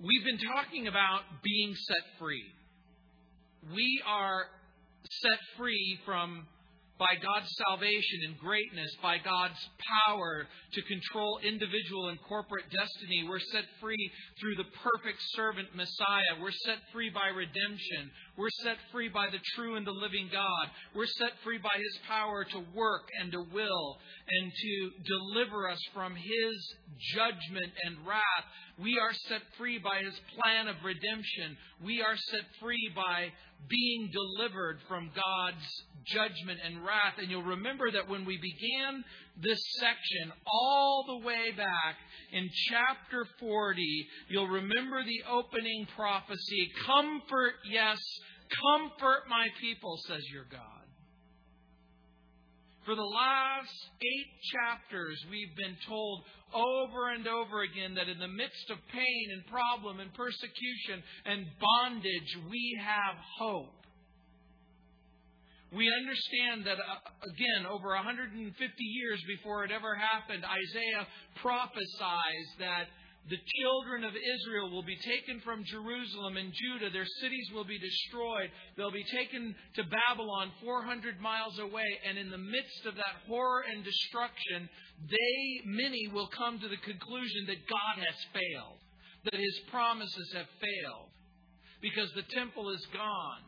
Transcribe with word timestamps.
we've 0.00 0.24
been 0.24 0.40
talking 0.54 0.88
about 0.88 1.22
being 1.42 1.74
set 1.74 2.18
free. 2.18 2.44
We 3.74 4.02
are 4.06 4.46
set 5.22 5.38
free 5.56 5.98
from 6.04 6.46
by 6.98 7.18
God's 7.18 7.50
salvation 7.66 8.30
and 8.30 8.38
greatness, 8.38 8.94
by 9.02 9.18
God's 9.18 9.58
power 10.06 10.46
to 10.46 10.80
control 10.82 11.40
individual 11.42 12.08
and 12.08 12.18
corporate 12.22 12.70
destiny. 12.70 13.26
We're 13.28 13.42
set 13.50 13.64
free 13.80 14.10
through 14.40 14.54
the 14.54 14.70
perfect 14.78 15.18
servant 15.34 15.74
Messiah. 15.74 16.38
We're 16.40 16.54
set 16.64 16.78
free 16.92 17.10
by 17.10 17.34
redemption. 17.34 18.14
We're 18.38 18.54
set 18.62 18.78
free 18.92 19.08
by 19.08 19.26
the 19.26 19.42
true 19.56 19.74
and 19.74 19.86
the 19.86 19.96
living 19.96 20.30
God. 20.30 20.70
We're 20.94 21.10
set 21.18 21.34
free 21.42 21.58
by 21.58 21.74
His 21.74 21.98
power 22.06 22.44
to 22.44 22.58
work 22.74 23.10
and 23.20 23.32
to 23.32 23.42
will 23.52 23.98
and 24.28 24.52
to 24.52 24.74
deliver 25.02 25.68
us 25.68 25.82
from 25.92 26.14
His 26.14 26.56
judgment 27.14 27.72
and 27.86 28.06
wrath. 28.06 28.46
We 28.82 28.98
are 28.98 29.12
set 29.28 29.42
free 29.56 29.78
by 29.78 30.02
His 30.02 30.18
plan 30.34 30.68
of 30.68 30.76
redemption. 30.84 31.56
We 31.84 32.02
are 32.02 32.16
set 32.16 32.42
free 32.60 32.90
by 32.94 33.28
being 33.68 34.10
delivered 34.12 34.78
from 34.88 35.10
God's 35.14 35.84
judgment 36.06 36.58
and 36.64 36.84
wrath. 36.84 37.14
And 37.18 37.30
you'll 37.30 37.42
remember 37.42 37.90
that 37.90 38.08
when 38.08 38.24
we 38.24 38.36
began 38.36 39.04
this 39.40 39.60
section, 39.78 40.32
all 40.46 41.04
the 41.06 41.26
way 41.26 41.52
back 41.56 41.96
in 42.32 42.48
chapter 42.68 43.26
40, 43.38 44.08
you'll 44.28 44.48
remember 44.48 45.02
the 45.04 45.22
opening 45.30 45.86
prophecy 45.96 46.70
Comfort, 46.84 47.54
yes, 47.70 47.98
comfort 48.62 49.22
my 49.28 49.46
people, 49.60 49.98
says 50.06 50.22
your 50.32 50.46
God. 50.50 50.83
For 52.84 52.94
the 52.94 53.02
last 53.02 53.72
eight 54.02 54.30
chapters, 54.52 55.16
we've 55.30 55.56
been 55.56 55.76
told 55.88 56.24
over 56.52 57.16
and 57.16 57.26
over 57.26 57.62
again 57.62 57.94
that 57.94 58.08
in 58.08 58.18
the 58.18 58.28
midst 58.28 58.68
of 58.68 58.76
pain 58.92 59.26
and 59.32 59.46
problem 59.46 60.00
and 60.00 60.12
persecution 60.12 61.00
and 61.24 61.46
bondage, 61.56 62.30
we 62.50 62.78
have 62.84 63.16
hope. 63.40 63.84
We 65.72 65.90
understand 65.90 66.66
that, 66.66 66.78
uh, 66.78 67.00
again, 67.34 67.66
over 67.66 67.88
150 67.96 68.44
years 68.78 69.20
before 69.26 69.64
it 69.64 69.72
ever 69.72 69.96
happened, 69.96 70.44
Isaiah 70.44 71.06
prophesies 71.40 72.48
that 72.60 72.86
the 73.30 73.40
children 73.56 74.04
of 74.04 74.12
Israel 74.12 74.68
will 74.68 74.84
be 74.84 75.00
taken 75.00 75.40
from 75.40 75.64
Jerusalem 75.64 76.36
and 76.36 76.52
Judah. 76.52 76.92
Their 76.92 77.08
cities 77.24 77.48
will 77.54 77.64
be 77.64 77.78
destroyed. 77.78 78.52
They'll 78.76 78.92
be 78.92 79.08
taken 79.16 79.54
to 79.76 79.82
Babylon 79.84 80.52
400 80.62 81.18
miles 81.20 81.58
away. 81.58 81.88
And 82.06 82.18
in 82.18 82.28
the 82.28 82.36
midst 82.36 82.84
of 82.84 82.96
that 82.96 83.24
horror 83.26 83.64
and 83.64 83.82
destruction, 83.82 84.68
they, 85.08 85.64
many, 85.64 86.08
will 86.12 86.28
come 86.36 86.60
to 86.60 86.68
the 86.68 86.76
conclusion 86.84 87.48
that 87.48 87.64
God 87.64 87.96
has 88.04 88.18
failed, 88.36 88.78
that 89.24 89.40
his 89.40 89.58
promises 89.70 90.28
have 90.36 90.48
failed, 90.60 91.08
because 91.80 92.12
the 92.12 92.28
temple 92.36 92.68
is 92.76 92.84
gone. 92.92 93.44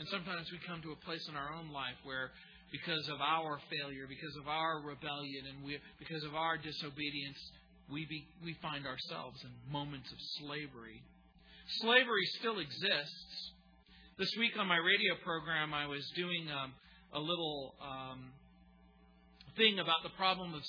And 0.00 0.08
sometimes 0.12 0.52
we 0.52 0.60
come 0.68 0.82
to 0.82 0.92
a 0.92 1.04
place 1.08 1.24
in 1.32 1.34
our 1.34 1.48
own 1.56 1.72
life 1.72 1.96
where, 2.04 2.30
because 2.70 3.08
of 3.08 3.24
our 3.24 3.58
failure, 3.72 4.04
because 4.04 4.36
of 4.36 4.48
our 4.48 4.84
rebellion, 4.84 5.48
and 5.48 5.64
we, 5.64 5.78
because 5.98 6.24
of 6.24 6.34
our 6.34 6.58
disobedience, 6.58 7.40
we, 7.90 8.06
be, 8.06 8.26
we 8.44 8.56
find 8.62 8.86
ourselves 8.86 9.42
in 9.44 9.72
moments 9.72 10.10
of 10.10 10.18
slavery. 10.40 11.02
Slavery 11.80 12.26
still 12.38 12.58
exists. 12.58 13.52
This 14.18 14.30
week 14.38 14.52
on 14.58 14.66
my 14.66 14.78
radio 14.78 15.14
program, 15.24 15.74
I 15.74 15.86
was 15.86 16.04
doing 16.16 16.48
um, 16.50 16.72
a 17.12 17.20
little 17.20 17.74
um, 17.82 18.30
thing 19.56 19.78
about 19.78 20.02
the 20.02 20.14
problem 20.16 20.54
of 20.54 20.62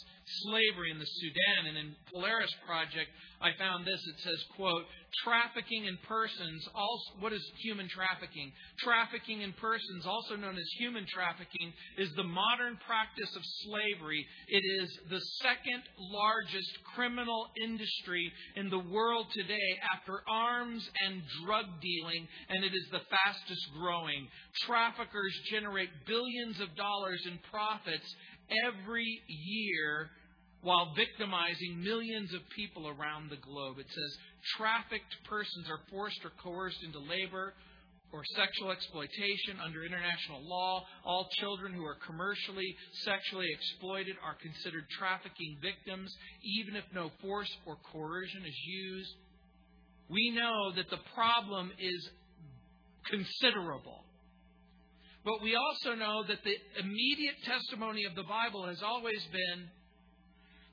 slavery 0.43 0.91
in 0.91 0.99
the 0.99 1.05
Sudan. 1.05 1.67
And 1.69 1.77
in 1.77 1.95
Polaris 2.11 2.53
Project, 2.65 3.11
I 3.41 3.51
found 3.57 3.85
this. 3.85 4.01
It 4.07 4.19
says, 4.23 4.43
quote, 4.55 4.83
trafficking 5.23 5.85
in 5.85 5.97
persons, 6.07 6.67
also, 6.73 7.09
what 7.19 7.33
is 7.33 7.43
human 7.61 7.87
trafficking? 7.87 8.51
Trafficking 8.79 9.41
in 9.41 9.53
persons, 9.53 10.05
also 10.05 10.35
known 10.35 10.57
as 10.57 10.67
human 10.77 11.05
trafficking, 11.05 11.73
is 11.97 12.09
the 12.15 12.23
modern 12.23 12.77
practice 12.85 13.29
of 13.35 13.43
slavery. 13.67 14.25
It 14.47 14.63
is 14.81 14.89
the 15.09 15.21
second 15.41 15.83
largest 15.99 16.71
criminal 16.95 17.47
industry 17.63 18.31
in 18.55 18.69
the 18.69 18.83
world 18.89 19.27
today 19.33 19.69
after 19.93 20.21
arms 20.29 20.87
and 21.05 21.21
drug 21.45 21.65
dealing, 21.81 22.27
and 22.49 22.63
it 22.63 22.73
is 22.73 22.87
the 22.91 23.05
fastest 23.09 23.63
growing. 23.79 24.27
Traffickers 24.65 25.33
generate 25.51 25.89
billions 26.05 26.59
of 26.59 26.75
dollars 26.75 27.21
in 27.25 27.37
profits 27.51 28.15
every 28.67 29.21
year 29.27 30.09
while 30.61 30.93
victimizing 30.95 31.83
millions 31.83 32.33
of 32.33 32.41
people 32.55 32.87
around 32.87 33.29
the 33.29 33.37
globe. 33.37 33.77
It 33.79 33.87
says 33.87 34.17
trafficked 34.57 35.15
persons 35.29 35.69
are 35.69 35.79
forced 35.89 36.19
or 36.25 36.31
coerced 36.41 36.83
into 36.83 36.99
labor 36.99 37.53
or 38.11 38.23
sexual 38.35 38.71
exploitation 38.71 39.59
under 39.63 39.83
international 39.83 40.41
law. 40.47 40.83
All 41.05 41.27
children 41.39 41.73
who 41.73 41.85
are 41.85 41.97
commercially 42.05 42.75
sexually 43.03 43.47
exploited 43.51 44.15
are 44.23 44.35
considered 44.41 44.87
trafficking 44.97 45.57
victims, 45.61 46.13
even 46.43 46.75
if 46.75 46.85
no 46.93 47.11
force 47.21 47.51
or 47.65 47.77
coercion 47.91 48.43
is 48.45 48.59
used. 48.65 49.11
We 50.09 50.31
know 50.31 50.71
that 50.75 50.89
the 50.89 51.03
problem 51.13 51.71
is 51.79 52.09
considerable. 53.11 54.06
But 55.27 55.43
we 55.43 55.57
also 55.57 55.93
know 55.93 56.23
that 56.25 56.41
the 56.45 56.55
immediate 56.79 57.35
testimony 57.43 58.05
of 58.05 58.15
the 58.15 58.23
Bible 58.23 58.65
has 58.65 58.81
always 58.81 59.21
been 59.29 59.67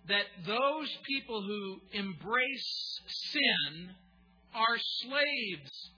that 0.07 0.27
those 0.47 0.97
people 1.09 1.43
who 1.43 1.81
embrace 1.93 3.01
sin 3.33 3.91
are 4.55 4.79
slaves 5.03 5.91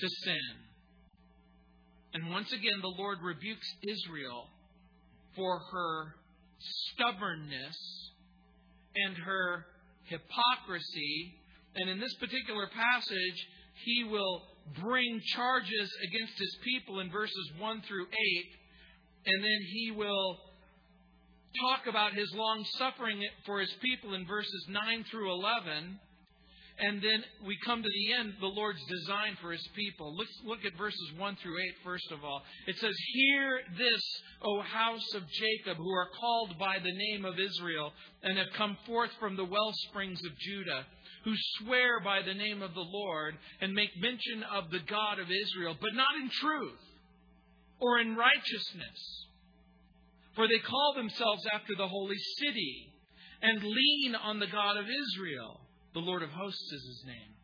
to 0.00 0.08
sin. 0.22 0.52
And 2.12 2.30
once 2.30 2.52
again, 2.52 2.82
the 2.82 2.94
Lord 2.98 3.20
rebukes 3.22 3.74
Israel 3.88 4.48
for 5.34 5.60
her 5.72 6.14
stubbornness 6.58 8.10
and 8.96 9.16
her 9.16 9.64
hypocrisy. 10.04 11.38
And 11.74 11.88
in 11.88 11.98
this 11.98 12.14
particular 12.20 12.68
passage, 12.68 13.48
he 13.82 14.04
will 14.04 14.42
bring 14.80 15.20
charges 15.34 15.90
against 16.08 16.38
his 16.38 16.56
people 16.64 17.00
in 17.00 17.10
verses 17.10 17.50
1 17.58 17.82
through 17.86 18.06
8, 18.06 18.10
and 19.26 19.44
then 19.44 19.60
he 19.72 19.90
will 19.90 20.38
talk 21.60 21.86
about 21.88 22.14
his 22.14 22.32
long 22.34 22.64
suffering 22.78 23.22
for 23.46 23.60
his 23.60 23.72
people 23.82 24.14
in 24.14 24.26
verses 24.26 24.66
9 24.68 25.04
through 25.10 25.32
11. 25.32 26.00
And 26.76 27.00
then 27.00 27.22
we 27.46 27.56
come 27.64 27.84
to 27.84 27.88
the 27.88 28.12
end, 28.14 28.34
the 28.40 28.46
Lord's 28.46 28.82
design 28.90 29.38
for 29.40 29.52
his 29.52 29.64
people. 29.76 30.16
Let's 30.16 30.36
look 30.44 30.64
at 30.64 30.76
verses 30.76 31.12
1 31.16 31.36
through 31.36 31.60
8 31.60 31.64
first 31.84 32.10
of 32.10 32.24
all. 32.24 32.42
It 32.66 32.76
says, 32.78 32.94
Hear 33.12 33.60
this, 33.78 34.02
O 34.42 34.60
house 34.60 35.14
of 35.14 35.22
Jacob, 35.30 35.76
who 35.76 35.92
are 35.92 36.08
called 36.20 36.58
by 36.58 36.78
the 36.82 36.92
name 36.92 37.24
of 37.24 37.38
Israel, 37.38 37.92
and 38.24 38.36
have 38.38 38.48
come 38.56 38.76
forth 38.86 39.10
from 39.20 39.36
the 39.36 39.44
well 39.44 39.70
springs 39.88 40.18
of 40.24 40.36
Judah 40.36 40.84
who 41.24 41.34
swear 41.58 42.00
by 42.00 42.20
the 42.22 42.34
name 42.34 42.62
of 42.62 42.74
the 42.74 42.86
Lord 42.86 43.34
and 43.60 43.72
make 43.72 43.90
mention 43.98 44.44
of 44.54 44.70
the 44.70 44.80
God 44.86 45.18
of 45.18 45.26
Israel, 45.30 45.76
but 45.80 45.94
not 45.94 46.14
in 46.20 46.30
truth 46.30 46.80
or 47.80 47.98
in 47.98 48.14
righteousness. 48.14 49.26
For 50.36 50.46
they 50.46 50.58
call 50.58 50.94
themselves 50.94 51.42
after 51.52 51.74
the 51.76 51.88
holy 51.88 52.18
city 52.38 52.92
and 53.40 53.62
lean 53.62 54.14
on 54.14 54.38
the 54.38 54.46
God 54.46 54.76
of 54.76 54.84
Israel. 54.84 55.60
The 55.94 56.00
Lord 56.00 56.22
of 56.22 56.30
hosts 56.30 56.72
is 56.72 56.84
his 56.86 57.04
name. 57.06 57.34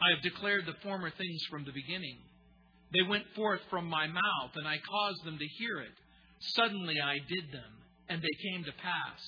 I 0.00 0.14
have 0.14 0.22
declared 0.22 0.66
the 0.66 0.78
former 0.82 1.10
things 1.10 1.42
from 1.50 1.64
the 1.64 1.72
beginning. 1.72 2.18
They 2.92 3.02
went 3.02 3.24
forth 3.34 3.60
from 3.70 3.86
my 3.86 4.06
mouth, 4.06 4.52
and 4.54 4.68
I 4.68 4.78
caused 4.78 5.24
them 5.24 5.38
to 5.38 5.46
hear 5.58 5.80
it. 5.80 5.96
Suddenly 6.54 6.94
I 7.02 7.16
did 7.26 7.50
them, 7.50 7.72
and 8.08 8.22
they 8.22 8.50
came 8.50 8.64
to 8.64 8.72
pass 8.72 9.20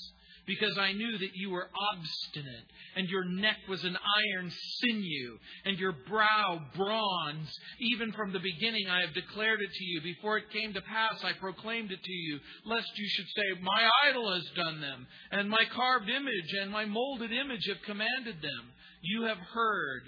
because 0.49 0.79
I 0.79 0.93
knew 0.93 1.19
that 1.19 1.37
you 1.37 1.51
were 1.51 1.69
obstinate, 1.93 2.65
and 2.97 3.07
your 3.09 3.25
neck 3.27 3.59
was 3.69 3.85
an 3.85 3.97
iron 4.33 4.51
sinew, 4.81 5.39
and 5.67 5.79
your 5.79 5.93
brow 6.09 6.59
bronze. 6.75 7.49
Even 7.79 8.13
from 8.13 8.33
the 8.33 8.41
beginning 8.41 8.89
I 8.89 9.03
have 9.03 9.13
declared 9.13 9.61
it 9.61 9.71
to 9.71 9.85
you. 9.85 10.01
Before 10.01 10.39
it 10.39 10.51
came 10.51 10.73
to 10.73 10.81
pass, 10.81 11.23
I 11.23 11.39
proclaimed 11.39 11.93
it 11.93 12.03
to 12.03 12.13
you, 12.13 12.39
lest 12.65 12.89
you 12.97 13.09
should 13.11 13.27
say, 13.37 13.61
My 13.63 13.91
idol 14.09 14.33
has 14.33 14.49
done 14.57 14.81
them, 14.81 15.07
and 15.31 15.51
my 15.51 15.65
carved 15.77 16.09
image 16.09 16.55
and 16.63 16.73
my 16.73 16.87
molded 16.87 17.31
image 17.31 17.67
have 17.69 17.83
commanded 17.85 18.41
them. 18.41 18.73
You 19.03 19.25
have 19.25 19.39
heard. 19.53 20.05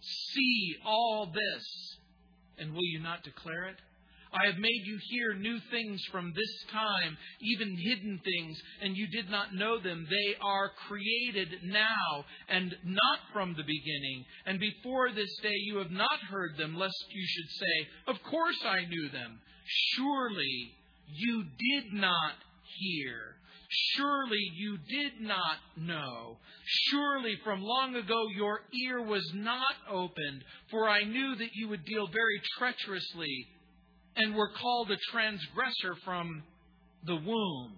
See 0.00 0.76
all 0.84 1.26
this, 1.32 1.96
and 2.58 2.72
will 2.74 2.84
you 2.84 3.00
not 3.00 3.22
declare 3.22 3.68
it? 3.68 3.76
I 4.32 4.46
have 4.46 4.58
made 4.58 4.82
you 4.84 4.98
hear 5.10 5.34
new 5.34 5.58
things 5.70 6.02
from 6.12 6.32
this 6.34 6.64
time, 6.70 7.16
even 7.40 7.76
hidden 7.76 8.20
things, 8.22 8.58
and 8.82 8.96
you 8.96 9.06
did 9.08 9.30
not 9.30 9.54
know 9.54 9.80
them. 9.80 10.06
They 10.08 10.34
are 10.40 10.70
created 10.86 11.48
now 11.64 12.24
and 12.48 12.74
not 12.84 13.18
from 13.32 13.54
the 13.56 13.62
beginning. 13.62 14.24
And 14.46 14.60
before 14.60 15.12
this 15.12 15.34
day 15.42 15.56
you 15.64 15.78
have 15.78 15.90
not 15.90 16.20
heard 16.30 16.56
them, 16.58 16.76
lest 16.76 17.04
you 17.10 17.24
should 17.26 17.50
say, 17.50 17.88
Of 18.08 18.22
course 18.30 18.62
I 18.64 18.84
knew 18.84 19.08
them. 19.08 19.40
Surely 19.94 20.72
you 21.14 21.44
did 21.72 21.92
not 21.92 22.34
hear. 22.78 23.36
Surely 23.96 24.50
you 24.56 24.78
did 24.88 25.20
not 25.20 25.58
know. 25.76 26.38
Surely 26.90 27.36
from 27.44 27.62
long 27.62 27.94
ago 27.96 28.28
your 28.34 28.60
ear 28.84 29.02
was 29.02 29.30
not 29.34 29.74
opened, 29.90 30.44
for 30.70 30.88
I 30.88 31.04
knew 31.04 31.34
that 31.36 31.54
you 31.54 31.68
would 31.68 31.84
deal 31.84 32.06
very 32.06 32.40
treacherously 32.58 33.46
and 34.18 34.34
were 34.34 34.50
called 34.60 34.90
a 34.90 34.96
transgressor 35.12 35.94
from 36.04 36.42
the 37.06 37.16
womb. 37.16 37.72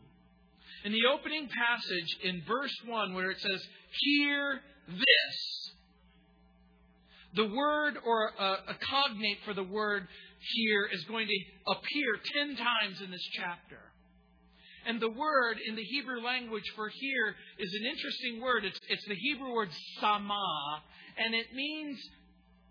In 0.84 0.92
the 0.92 1.06
opening 1.12 1.46
passage 1.46 2.16
in 2.24 2.42
verse 2.48 2.74
1, 2.86 3.14
where 3.14 3.30
it 3.30 3.38
says, 3.38 3.62
Hear 4.00 4.60
this, 4.88 5.70
the 7.34 7.54
word 7.54 7.94
or 8.04 8.30
a, 8.38 8.52
a 8.68 8.76
cognate 8.90 9.38
for 9.44 9.52
the 9.52 9.62
word 9.62 10.08
here 10.54 10.88
is 10.90 11.04
going 11.04 11.28
to 11.28 11.72
appear 11.72 12.16
ten 12.34 12.56
times 12.56 13.02
in 13.04 13.10
this 13.10 13.28
chapter. 13.36 13.78
And 14.86 14.98
the 14.98 15.10
word 15.10 15.58
in 15.68 15.76
the 15.76 15.84
Hebrew 15.84 16.22
language 16.22 16.64
for 16.74 16.88
here 16.88 17.34
is 17.58 17.74
an 17.74 17.86
interesting 17.86 18.40
word. 18.40 18.64
It's, 18.64 18.80
it's 18.88 19.04
the 19.06 19.14
Hebrew 19.14 19.52
word 19.52 19.68
sama, 20.00 20.82
and 21.18 21.34
it 21.34 21.54
means 21.54 21.98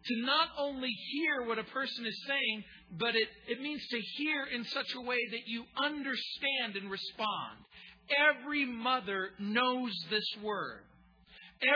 to 0.10 0.22
not 0.26 0.50
only 0.58 0.90
hear 0.90 1.48
what 1.48 1.60
a 1.60 1.64
person 1.64 2.06
is 2.06 2.26
saying, 2.28 2.64
but 2.98 3.16
it, 3.16 3.28
it 3.48 3.62
means 3.62 3.82
to 3.90 4.00
hear 4.18 4.46
in 4.54 4.66
such 4.66 4.94
a 4.96 5.02
way 5.02 5.20
that 5.32 5.48
you 5.48 5.64
understand 5.78 6.76
and 6.76 6.90
respond. 6.90 7.60
Every 8.18 8.66
mother 8.66 9.30
knows 9.40 9.92
this 10.10 10.26
word. 10.44 10.82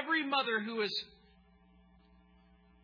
Every 0.02 0.26
mother 0.26 0.62
who 0.66 0.82
has 0.82 0.94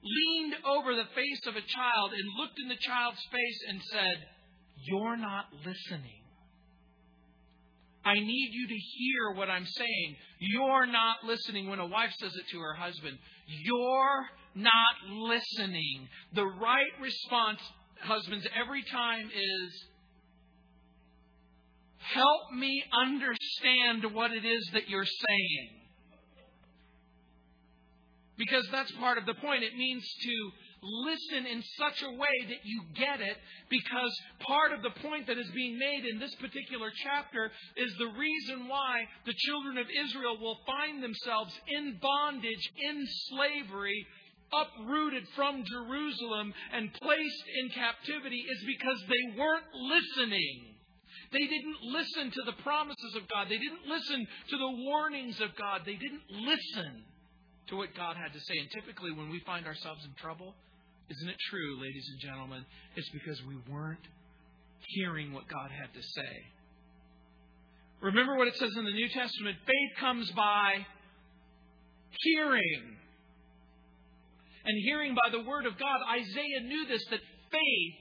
leaned 0.03 0.55
over 0.65 0.95
the 0.95 1.09
face 1.15 1.41
of 1.47 1.55
a 1.55 1.65
child 1.65 2.11
and 2.13 2.37
looked 2.39 2.59
in 2.61 2.69
the 2.69 2.77
child's 2.79 3.23
face 3.31 3.59
and 3.69 3.81
said, 3.91 4.17
You're 4.85 5.17
not 5.17 5.45
listening. 5.65 6.21
I 8.05 8.13
need 8.13 8.49
you 8.53 8.67
to 8.67 8.75
hear 8.75 9.37
what 9.37 9.49
I'm 9.49 9.65
saying. 9.65 10.15
You're 10.39 10.85
not 10.85 11.17
listening 11.25 11.69
when 11.69 11.79
a 11.79 11.85
wife 11.85 12.11
says 12.19 12.33
it 12.33 12.45
to 12.51 12.59
her 12.59 12.73
husband. 12.73 13.17
You're 13.45 14.29
not 14.55 14.95
listening. 15.11 16.07
The 16.33 16.45
right 16.45 16.91
response, 17.01 17.59
husbands, 18.01 18.47
every 18.59 18.83
time 18.91 19.27
is 19.27 19.85
help 21.97 22.51
me 22.57 22.83
understand 22.93 24.13
what 24.13 24.31
it 24.31 24.45
is 24.45 24.69
that 24.73 24.89
you're 24.89 25.05
saying. 25.05 25.69
Because 28.37 28.65
that's 28.71 28.91
part 28.93 29.17
of 29.17 29.25
the 29.25 29.33
point. 29.33 29.63
It 29.63 29.75
means 29.75 30.03
to 30.23 30.51
listen 30.81 31.45
in 31.45 31.63
such 31.77 32.01
a 32.03 32.11
way 32.11 32.35
that 32.47 32.63
you 32.63 32.83
get 32.95 33.19
it 33.19 33.37
because 33.69 34.13
part 34.47 34.71
of 34.71 34.81
the 34.81 34.95
point 35.01 35.27
that 35.27 35.37
is 35.37 35.49
being 35.51 35.77
made 35.77 36.05
in 36.05 36.19
this 36.19 36.33
particular 36.35 36.91
chapter 37.03 37.51
is 37.75 37.93
the 37.97 38.07
reason 38.07 38.67
why 38.67 39.03
the 39.25 39.33
children 39.37 39.77
of 39.77 39.87
Israel 40.05 40.37
will 40.39 40.57
find 40.65 41.03
themselves 41.03 41.53
in 41.67 41.99
bondage, 42.01 42.71
in 42.79 43.05
slavery, 43.27 44.05
uprooted 44.53 45.23
from 45.35 45.63
Jerusalem 45.63 46.53
and 46.73 46.93
placed 46.93 47.43
in 47.61 47.69
captivity 47.69 48.43
is 48.49 48.63
because 48.65 48.99
they 49.07 49.39
weren't 49.39 49.69
listening. 49.73 50.75
They 51.31 51.45
didn't 51.45 51.77
listen 51.83 52.31
to 52.31 52.43
the 52.45 52.57
promises 52.63 53.15
of 53.15 53.27
God. 53.29 53.47
They 53.49 53.57
didn't 53.57 53.85
listen 53.87 54.27
to 54.49 54.57
the 54.57 54.71
warnings 54.85 55.39
of 55.41 55.55
God. 55.55 55.81
They 55.85 55.95
didn't 55.95 56.25
listen 56.29 57.03
to 57.67 57.77
what 57.77 57.93
God 57.95 58.17
had 58.17 58.33
to 58.33 58.39
say. 58.39 58.57
And 58.57 58.69
typically, 58.71 59.11
when 59.11 59.29
we 59.29 59.39
find 59.45 59.67
ourselves 59.67 60.03
in 60.05 60.13
trouble, 60.17 60.55
isn't 61.09 61.29
it 61.29 61.37
true, 61.49 61.81
ladies 61.81 62.07
and 62.11 62.19
gentlemen? 62.19 62.65
It's 62.95 63.09
because 63.09 63.41
we 63.45 63.57
weren't 63.71 64.05
hearing 64.87 65.33
what 65.33 65.47
God 65.47 65.69
had 65.69 65.93
to 65.93 66.01
say. 66.01 66.33
Remember 68.01 68.37
what 68.37 68.47
it 68.47 68.55
says 68.55 68.71
in 68.77 68.85
the 68.85 68.91
New 68.91 69.09
Testament 69.09 69.57
faith 69.65 69.99
comes 69.99 70.31
by 70.31 70.85
hearing. 72.23 72.98
And 74.65 74.77
hearing 74.83 75.15
by 75.15 75.29
the 75.31 75.43
Word 75.43 75.65
of 75.65 75.77
God. 75.77 75.99
Isaiah 76.11 76.61
knew 76.61 76.85
this 76.87 77.03
that 77.11 77.21
faith, 77.51 77.95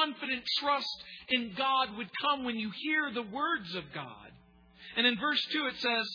confident 0.00 0.42
trust 0.60 1.04
in 1.28 1.52
God 1.56 1.96
would 1.96 2.10
come 2.22 2.44
when 2.44 2.58
you 2.58 2.70
hear 2.82 3.10
the 3.12 3.22
words 3.22 3.74
of 3.74 3.84
God. 3.94 4.30
And 4.96 5.06
in 5.06 5.18
verse 5.18 5.40
2 5.52 5.66
it 5.66 5.76
says, 5.78 6.06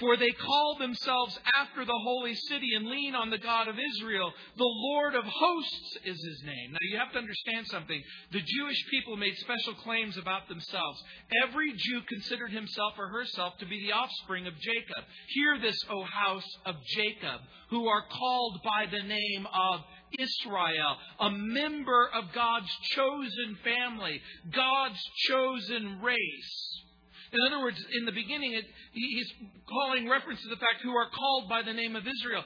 for 0.00 0.16
they 0.16 0.30
call 0.30 0.76
themselves 0.78 1.38
after 1.58 1.84
the 1.84 2.00
holy 2.04 2.34
city 2.34 2.74
and 2.76 2.86
lean 2.86 3.14
on 3.14 3.30
the 3.30 3.38
God 3.38 3.68
of 3.68 3.76
Israel. 3.78 4.32
The 4.56 4.64
Lord 4.64 5.14
of 5.14 5.24
hosts 5.24 5.96
is 6.04 6.16
his 6.24 6.42
name. 6.44 6.72
Now 6.72 6.78
you 6.90 6.98
have 6.98 7.12
to 7.12 7.18
understand 7.18 7.66
something. 7.66 8.02
The 8.32 8.40
Jewish 8.40 8.84
people 8.90 9.16
made 9.16 9.34
special 9.36 9.74
claims 9.74 10.16
about 10.16 10.48
themselves. 10.48 11.02
Every 11.46 11.72
Jew 11.76 12.00
considered 12.08 12.52
himself 12.52 12.94
or 12.98 13.08
herself 13.08 13.58
to 13.58 13.66
be 13.66 13.86
the 13.86 13.92
offspring 13.92 14.46
of 14.46 14.54
Jacob. 14.60 15.04
Hear 15.28 15.58
this, 15.60 15.78
O 15.90 16.04
house 16.04 16.48
of 16.64 16.76
Jacob, 16.96 17.40
who 17.70 17.88
are 17.88 18.04
called 18.10 18.60
by 18.64 18.86
the 18.90 19.02
name 19.02 19.46
of 19.46 19.80
Israel, 20.18 20.96
a 21.20 21.30
member 21.30 22.08
of 22.14 22.32
God's 22.32 22.70
chosen 22.94 23.58
family, 23.62 24.20
God's 24.54 25.00
chosen 25.28 26.00
race. 26.02 26.84
In 27.32 27.40
other 27.46 27.60
words, 27.60 27.78
in 27.98 28.04
the 28.04 28.12
beginning, 28.12 28.54
it, 28.54 28.64
he's 28.92 29.32
calling 29.68 30.08
reference 30.08 30.40
to 30.42 30.48
the 30.48 30.56
fact 30.56 30.80
who 30.82 30.94
are 30.96 31.08
called 31.10 31.48
by 31.48 31.62
the 31.62 31.72
name 31.72 31.96
of 31.96 32.06
Israel. 32.06 32.44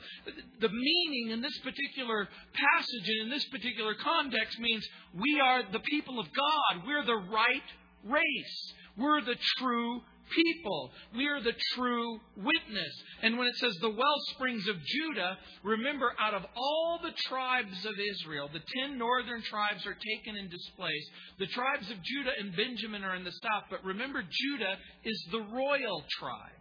The 0.61 0.69
meaning 0.69 1.31
in 1.31 1.41
this 1.41 1.57
particular 1.59 2.29
passage 2.53 3.09
and 3.09 3.23
in 3.23 3.31
this 3.31 3.45
particular 3.47 3.95
context 3.95 4.59
means 4.59 4.87
we 5.15 5.41
are 5.41 5.63
the 5.71 5.81
people 5.81 6.19
of 6.19 6.27
God. 6.33 6.87
We're 6.87 7.05
the 7.05 7.23
right 7.31 7.63
race. 8.05 8.73
We're 8.97 9.23
the 9.23 9.37
true 9.59 10.03
people. 10.35 10.91
We 11.17 11.29
are 11.29 11.41
the 11.41 11.55
true 11.75 12.21
witness. 12.37 13.03
And 13.23 13.39
when 13.39 13.49
it 13.49 13.57
says 13.57 13.77
the 13.81 13.91
well 13.91 14.19
springs 14.35 14.67
of 14.69 14.77
Judah, 14.85 15.39
remember, 15.63 16.13
out 16.21 16.35
of 16.35 16.43
all 16.57 17.01
the 17.03 17.13
tribes 17.29 17.85
of 17.85 17.95
Israel, 18.13 18.49
the 18.53 18.63
ten 18.77 18.99
northern 18.99 19.43
tribes 19.43 19.87
are 19.87 19.95
taken 19.95 20.37
and 20.37 20.51
displaced. 20.51 21.11
The 21.39 21.47
tribes 21.47 21.91
of 21.91 22.03
Judah 22.03 22.33
and 22.39 22.57
Benjamin 22.57 23.05
are 23.05 23.15
in 23.15 23.25
the 23.25 23.31
south. 23.31 23.65
But 23.71 23.85
remember, 23.85 24.23
Judah 24.23 24.77
is 25.05 25.27
the 25.31 25.41
royal 25.41 26.05
tribe. 26.19 26.59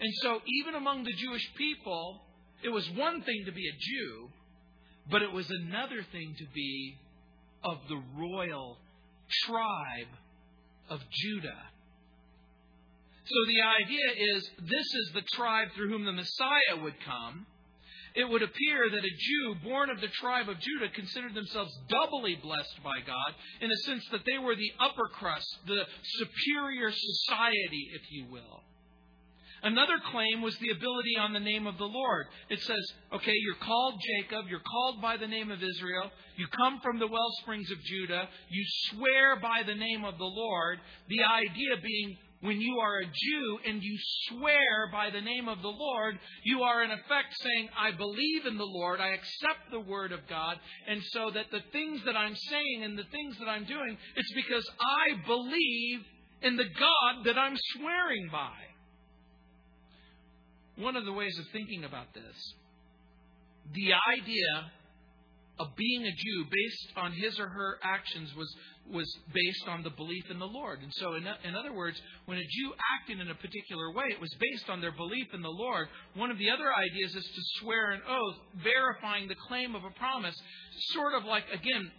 And 0.00 0.12
so, 0.22 0.40
even 0.62 0.74
among 0.74 1.04
the 1.04 1.12
Jewish 1.12 1.48
people, 1.56 2.22
it 2.62 2.68
was 2.68 2.88
one 2.90 3.22
thing 3.22 3.44
to 3.46 3.52
be 3.52 3.68
a 3.68 3.72
Jew, 3.78 4.28
but 5.10 5.22
it 5.22 5.32
was 5.32 5.48
another 5.50 6.04
thing 6.12 6.34
to 6.38 6.44
be 6.54 6.96
of 7.62 7.78
the 7.88 8.02
royal 8.18 8.78
tribe 9.46 10.08
of 10.90 11.00
Judah. 11.10 11.62
So 13.24 13.34
the 13.46 13.62
idea 13.62 14.36
is 14.36 14.50
this 14.60 14.94
is 14.94 15.10
the 15.14 15.22
tribe 15.34 15.68
through 15.74 15.90
whom 15.90 16.04
the 16.04 16.12
Messiah 16.12 16.82
would 16.82 16.94
come. 17.04 17.46
It 18.14 18.28
would 18.28 18.42
appear 18.42 18.90
that 18.90 19.04
a 19.04 19.16
Jew 19.18 19.56
born 19.64 19.90
of 19.90 20.00
the 20.00 20.08
tribe 20.08 20.48
of 20.48 20.60
Judah 20.60 20.88
considered 20.94 21.34
themselves 21.34 21.76
doubly 21.88 22.36
blessed 22.36 22.78
by 22.84 23.00
God 23.04 23.34
in 23.60 23.68
the 23.68 23.76
sense 23.78 24.04
that 24.12 24.24
they 24.24 24.38
were 24.38 24.54
the 24.54 24.72
upper 24.78 25.08
crust, 25.08 25.48
the 25.66 25.82
superior 26.02 26.92
society, 26.92 27.90
if 27.92 28.02
you 28.10 28.26
will. 28.30 28.62
Another 29.64 29.96
claim 30.12 30.42
was 30.42 30.54
the 30.58 30.70
ability 30.70 31.16
on 31.18 31.32
the 31.32 31.40
name 31.40 31.66
of 31.66 31.78
the 31.78 31.88
Lord. 31.88 32.26
It 32.50 32.60
says, 32.60 32.84
okay, 33.14 33.32
you're 33.34 33.64
called 33.66 33.94
Jacob, 34.20 34.44
you're 34.48 34.60
called 34.60 35.00
by 35.00 35.16
the 35.16 35.26
name 35.26 35.50
of 35.50 35.62
Israel, 35.62 36.10
you 36.36 36.46
come 36.48 36.80
from 36.82 36.98
the 36.98 37.08
well 37.08 37.32
springs 37.40 37.70
of 37.70 37.80
Judah, 37.82 38.28
you 38.50 38.62
swear 38.90 39.40
by 39.40 39.62
the 39.66 39.74
name 39.74 40.04
of 40.04 40.18
the 40.18 40.24
Lord. 40.24 40.80
The 41.08 41.24
idea 41.24 41.80
being 41.82 42.18
when 42.44 42.60
you 42.60 42.78
are 42.78 42.98
a 42.98 43.06
Jew 43.06 43.58
and 43.66 43.82
you 43.82 43.96
swear 44.28 44.90
by 44.92 45.08
the 45.08 45.20
name 45.20 45.48
of 45.48 45.62
the 45.62 45.68
Lord, 45.68 46.18
you 46.44 46.60
are 46.60 46.84
in 46.84 46.90
effect 46.90 47.32
saying, 47.40 47.70
I 47.76 47.90
believe 47.90 48.44
in 48.44 48.58
the 48.58 48.66
Lord, 48.66 49.00
I 49.00 49.14
accept 49.14 49.70
the 49.70 49.80
word 49.80 50.12
of 50.12 50.20
God, 50.28 50.58
and 50.86 51.00
so 51.12 51.30
that 51.32 51.46
the 51.50 51.62
things 51.72 52.02
that 52.04 52.16
I'm 52.16 52.36
saying 52.36 52.82
and 52.84 52.98
the 52.98 53.08
things 53.10 53.38
that 53.38 53.48
I'm 53.48 53.64
doing, 53.64 53.96
it's 54.14 54.32
because 54.34 54.68
I 54.78 55.26
believe 55.26 56.00
in 56.42 56.56
the 56.56 56.64
God 56.64 57.24
that 57.24 57.38
I'm 57.38 57.56
swearing 57.78 58.28
by. 58.30 58.52
One 60.76 60.96
of 60.96 61.06
the 61.06 61.12
ways 61.12 61.38
of 61.38 61.46
thinking 61.50 61.84
about 61.84 62.12
this, 62.12 62.54
the 63.72 63.92
idea 64.20 64.70
of 65.58 65.68
being 65.76 66.04
a 66.04 66.10
Jew 66.10 66.44
based 66.50 66.92
on 66.96 67.12
his 67.12 67.38
or 67.38 67.48
her 67.48 67.78
actions 67.82 68.34
was 68.36 68.52
was 68.90 69.06
based 69.32 69.66
on 69.68 69.82
the 69.82 69.90
belief 69.90 70.24
in 70.30 70.38
the 70.38 70.46
Lord. 70.46 70.80
And 70.82 70.92
so, 70.94 71.14
in, 71.14 71.24
in 71.48 71.54
other 71.54 71.72
words, 71.72 72.00
when 72.26 72.36
a 72.36 72.42
Jew 72.42 72.72
acted 73.00 73.18
in 73.18 73.30
a 73.30 73.34
particular 73.34 73.92
way, 73.92 74.04
it 74.10 74.20
was 74.20 74.34
based 74.38 74.68
on 74.68 74.80
their 74.80 74.92
belief 74.92 75.28
in 75.32 75.40
the 75.40 75.48
Lord. 75.48 75.88
One 76.14 76.30
of 76.30 76.38
the 76.38 76.50
other 76.50 76.68
ideas 76.68 77.14
is 77.14 77.24
to 77.24 77.60
swear 77.60 77.92
an 77.92 78.02
oath, 78.06 78.36
verifying 78.62 79.28
the 79.28 79.36
claim 79.48 79.74
of 79.74 79.84
a 79.84 79.90
promise, 79.98 80.34
sort 80.92 81.14
of 81.14 81.24
like, 81.24 81.44
again, 81.52 81.90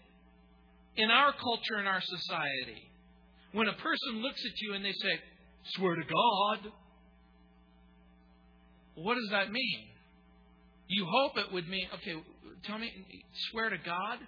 in 0.97 1.09
our 1.09 1.33
culture, 1.33 1.79
in 1.79 1.87
our 1.87 2.01
society, 2.01 2.83
when 3.51 3.67
a 3.67 3.73
person 3.73 4.21
looks 4.21 4.41
at 4.45 4.61
you 4.61 4.73
and 4.75 4.85
they 4.85 4.93
say, 4.93 5.19
swear 5.75 5.95
to 5.95 6.03
God, 6.03 6.71
what 8.95 9.15
does 9.15 9.29
that 9.31 9.51
mean? 9.51 9.87
You 10.87 11.07
hope 11.09 11.37
it 11.37 11.51
would 11.51 11.67
mean, 11.67 11.87
okay, 11.95 12.21
tell 12.67 12.77
me, 12.77 12.91
swear 13.51 13.69
to 13.69 13.77
God? 13.77 14.19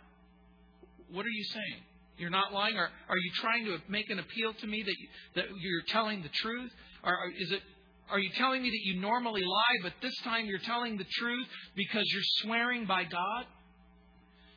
What 1.12 1.25
are 1.25 1.29
you 1.29 1.44
saying? 1.44 1.82
You're 2.17 2.29
not 2.29 2.51
lying? 2.51 2.75
Or 2.75 2.86
are 2.86 3.17
you 3.17 3.32
trying 3.36 3.65
to 3.65 3.77
make 3.89 4.10
an 4.10 4.20
appeal 4.20 4.53
to 4.53 4.67
me 4.67 4.84
that, 4.84 4.96
you, 4.98 5.08
that 5.36 5.46
you're 5.60 5.84
telling 5.88 6.22
the 6.22 6.29
truth? 6.29 6.72
Or 7.03 7.13
is 7.39 7.51
it 7.51 7.62
are 8.10 8.20
you 8.20 8.29
telling 8.38 8.63
me 8.63 8.70
that 8.70 8.82
you 8.84 9.01
normally 9.01 9.41
lie, 9.44 9.84
but 9.84 9.94
this 10.01 10.15
time 10.24 10.46
you're 10.46 10.60
telling 10.60 10.98
the 10.98 11.06
truth 11.20 11.48
because 11.75 12.06
you're 12.13 12.24
swearing 12.41 12.86
by 12.86 13.03
God? 13.03 13.46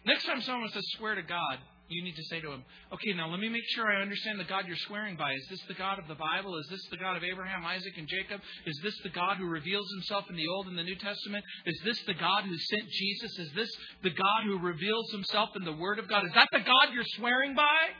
Next 0.07 0.25
time 0.25 0.41
someone 0.43 0.71
says 0.71 0.85
swear 0.97 1.17
to 1.17 1.23
God, 1.23 1.59
you 1.91 2.05
need 2.05 2.17
to 2.17 2.25
say 2.31 2.41
to 2.41 2.53
him, 2.53 2.65
okay, 2.93 3.13
now 3.13 3.29
let 3.29 3.41
me 3.41 3.49
make 3.49 3.67
sure 3.75 3.91
I 3.91 4.01
understand 4.01 4.39
the 4.39 4.45
God 4.45 4.65
you're 4.67 4.81
swearing 4.87 5.17
by. 5.17 5.33
Is 5.33 5.47
this 5.51 5.61
the 5.69 5.75
God 5.75 5.99
of 5.99 6.07
the 6.07 6.15
Bible? 6.15 6.57
Is 6.57 6.67
this 6.71 6.87
the 6.91 6.97
God 6.97 7.17
of 7.17 7.25
Abraham, 7.25 7.65
Isaac, 7.65 7.95
and 7.99 8.07
Jacob? 8.09 8.41
Is 8.67 8.79
this 8.83 8.95
the 9.03 9.11
God 9.11 9.37
who 9.37 9.47
reveals 9.47 9.91
himself 9.91 10.25
in 10.31 10.37
the 10.37 10.47
Old 10.49 10.67
and 10.67 10.79
the 10.79 10.85
New 10.85 10.97
Testament? 10.97 11.45
Is 11.67 11.81
this 11.85 12.01
the 12.07 12.15
God 12.15 12.45
who 12.45 12.57
sent 12.57 12.89
Jesus? 12.91 13.39
Is 13.39 13.51
this 13.55 13.71
the 14.03 14.11
God 14.11 14.41
who 14.47 14.59
reveals 14.59 15.11
himself 15.13 15.51
in 15.57 15.65
the 15.65 15.73
Word 15.73 15.99
of 15.99 16.09
God? 16.09 16.25
Is 16.25 16.33
that 16.35 16.49
the 16.53 16.61
God 16.61 16.95
you're 16.95 17.05
swearing 17.17 17.55
by? 17.55 17.95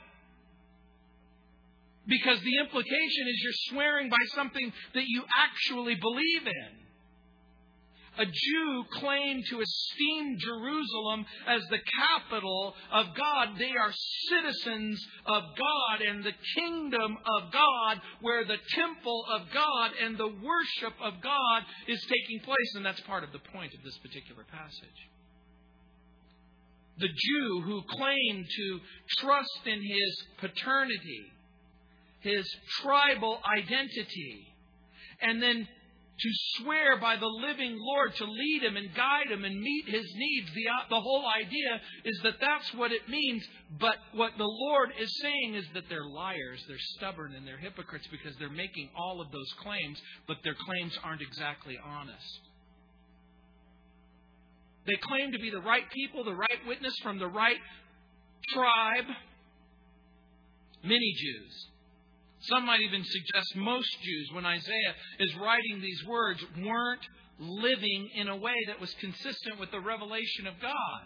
Because 2.07 2.39
the 2.41 2.57
implication 2.57 3.27
is 3.27 3.41
you're 3.43 3.75
swearing 3.75 4.09
by 4.09 4.23
something 4.35 4.73
that 4.95 5.05
you 5.05 5.23
actually 5.37 5.95
believe 5.95 6.47
in. 6.47 6.80
A 8.21 8.25
Jew 8.25 8.85
claimed 8.99 9.43
to 9.49 9.61
esteem 9.61 10.37
Jerusalem 10.37 11.25
as 11.47 11.63
the 11.71 11.79
capital 11.97 12.75
of 12.91 13.07
God. 13.15 13.57
They 13.57 13.71
are 13.71 13.91
citizens 14.29 15.03
of 15.25 15.43
God 15.57 16.01
and 16.07 16.23
the 16.23 16.35
kingdom 16.55 17.17
of 17.17 17.51
God, 17.51 17.99
where 18.21 18.45
the 18.45 18.59
temple 18.75 19.25
of 19.33 19.41
God 19.51 19.91
and 20.03 20.19
the 20.19 20.27
worship 20.27 20.93
of 21.01 21.15
God 21.23 21.63
is 21.87 21.99
taking 22.03 22.41
place. 22.45 22.75
And 22.75 22.85
that's 22.85 23.01
part 23.01 23.23
of 23.23 23.31
the 23.31 23.39
point 23.39 23.73
of 23.73 23.83
this 23.83 23.97
particular 23.97 24.43
passage. 24.51 25.01
The 26.99 27.07
Jew 27.07 27.61
who 27.65 27.81
claimed 27.89 28.45
to 28.55 28.79
trust 29.17 29.65
in 29.65 29.81
his 29.81 30.23
paternity 30.37 31.25
his 32.19 32.45
tribal 32.83 33.39
identity, 33.57 34.47
and 35.21 35.41
then 35.41 35.67
to 36.21 36.29
swear 36.57 36.99
by 36.99 37.15
the 37.15 37.25
living 37.25 37.77
Lord 37.79 38.15
to 38.17 38.25
lead 38.25 38.63
him 38.63 38.77
and 38.77 38.93
guide 38.93 39.31
him 39.31 39.43
and 39.43 39.59
meet 39.59 39.89
his 39.89 40.05
needs. 40.15 40.51
The, 40.53 40.67
uh, 40.67 40.89
the 40.89 41.01
whole 41.01 41.25
idea 41.27 41.81
is 42.05 42.19
that 42.23 42.35
that's 42.39 42.73
what 42.75 42.91
it 42.91 43.09
means. 43.09 43.43
But 43.79 43.95
what 44.13 44.33
the 44.37 44.45
Lord 44.45 44.91
is 44.99 45.11
saying 45.19 45.55
is 45.55 45.65
that 45.73 45.85
they're 45.89 46.05
liars, 46.05 46.63
they're 46.67 46.77
stubborn, 46.97 47.33
and 47.33 47.47
they're 47.47 47.57
hypocrites 47.57 48.07
because 48.11 48.35
they're 48.37 48.51
making 48.51 48.89
all 48.95 49.19
of 49.19 49.31
those 49.31 49.51
claims, 49.63 49.99
but 50.27 50.37
their 50.43 50.55
claims 50.65 50.97
aren't 51.03 51.21
exactly 51.21 51.77
honest. 51.83 52.39
They 54.85 54.97
claim 55.01 55.31
to 55.31 55.39
be 55.39 55.49
the 55.49 55.61
right 55.61 55.89
people, 55.91 56.23
the 56.23 56.35
right 56.35 56.59
witness 56.67 56.93
from 57.01 57.17
the 57.17 57.27
right 57.27 57.57
tribe. 58.53 59.05
Many 60.83 61.13
Jews 61.17 61.70
some 62.41 62.65
might 62.65 62.81
even 62.81 63.03
suggest 63.03 63.55
most 63.55 64.01
Jews, 64.01 64.29
when 64.33 64.45
Isaiah 64.45 64.95
is 65.19 65.35
writing 65.35 65.81
these 65.81 66.03
words, 66.05 66.43
weren't 66.57 67.01
living 67.39 68.09
in 68.15 68.27
a 68.27 68.35
way 68.35 68.55
that 68.67 68.79
was 68.79 68.93
consistent 68.99 69.59
with 69.59 69.71
the 69.71 69.79
revelation 69.79 70.47
of 70.47 70.59
God. 70.61 71.01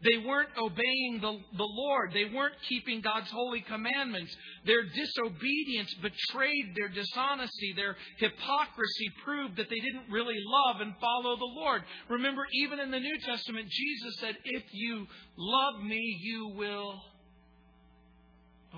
They 0.00 0.18
weren't 0.18 0.50
obeying 0.56 1.18
the, 1.20 1.32
the 1.56 1.64
Lord. 1.64 2.12
They 2.12 2.26
weren't 2.26 2.54
keeping 2.68 3.00
God's 3.00 3.30
holy 3.30 3.62
commandments. 3.62 4.34
Their 4.64 4.84
disobedience 4.84 5.92
betrayed 5.94 6.74
their 6.76 6.88
dishonesty. 6.88 7.74
Their 7.74 7.96
hypocrisy 8.18 9.10
proved 9.24 9.56
that 9.56 9.68
they 9.68 9.80
didn't 9.80 10.08
really 10.08 10.38
love 10.38 10.80
and 10.80 10.94
follow 11.00 11.36
the 11.36 11.52
Lord. 11.52 11.82
Remember, 12.08 12.46
even 12.52 12.78
in 12.78 12.92
the 12.92 13.00
New 13.00 13.18
Testament, 13.26 13.68
Jesus 13.68 14.20
said, 14.20 14.36
If 14.44 14.62
you 14.72 15.06
love 15.36 15.82
me, 15.82 16.18
you 16.22 16.52
will 16.54 17.00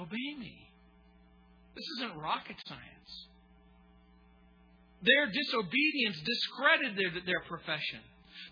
obey 0.01 0.35
me. 0.39 0.70
This 1.75 1.87
isn't 1.99 2.19
rocket 2.19 2.57
science. 2.67 3.29
Their 5.03 5.27
disobedience 5.33 6.21
discredited 6.25 7.25
their, 7.27 7.41
profession. 7.49 8.01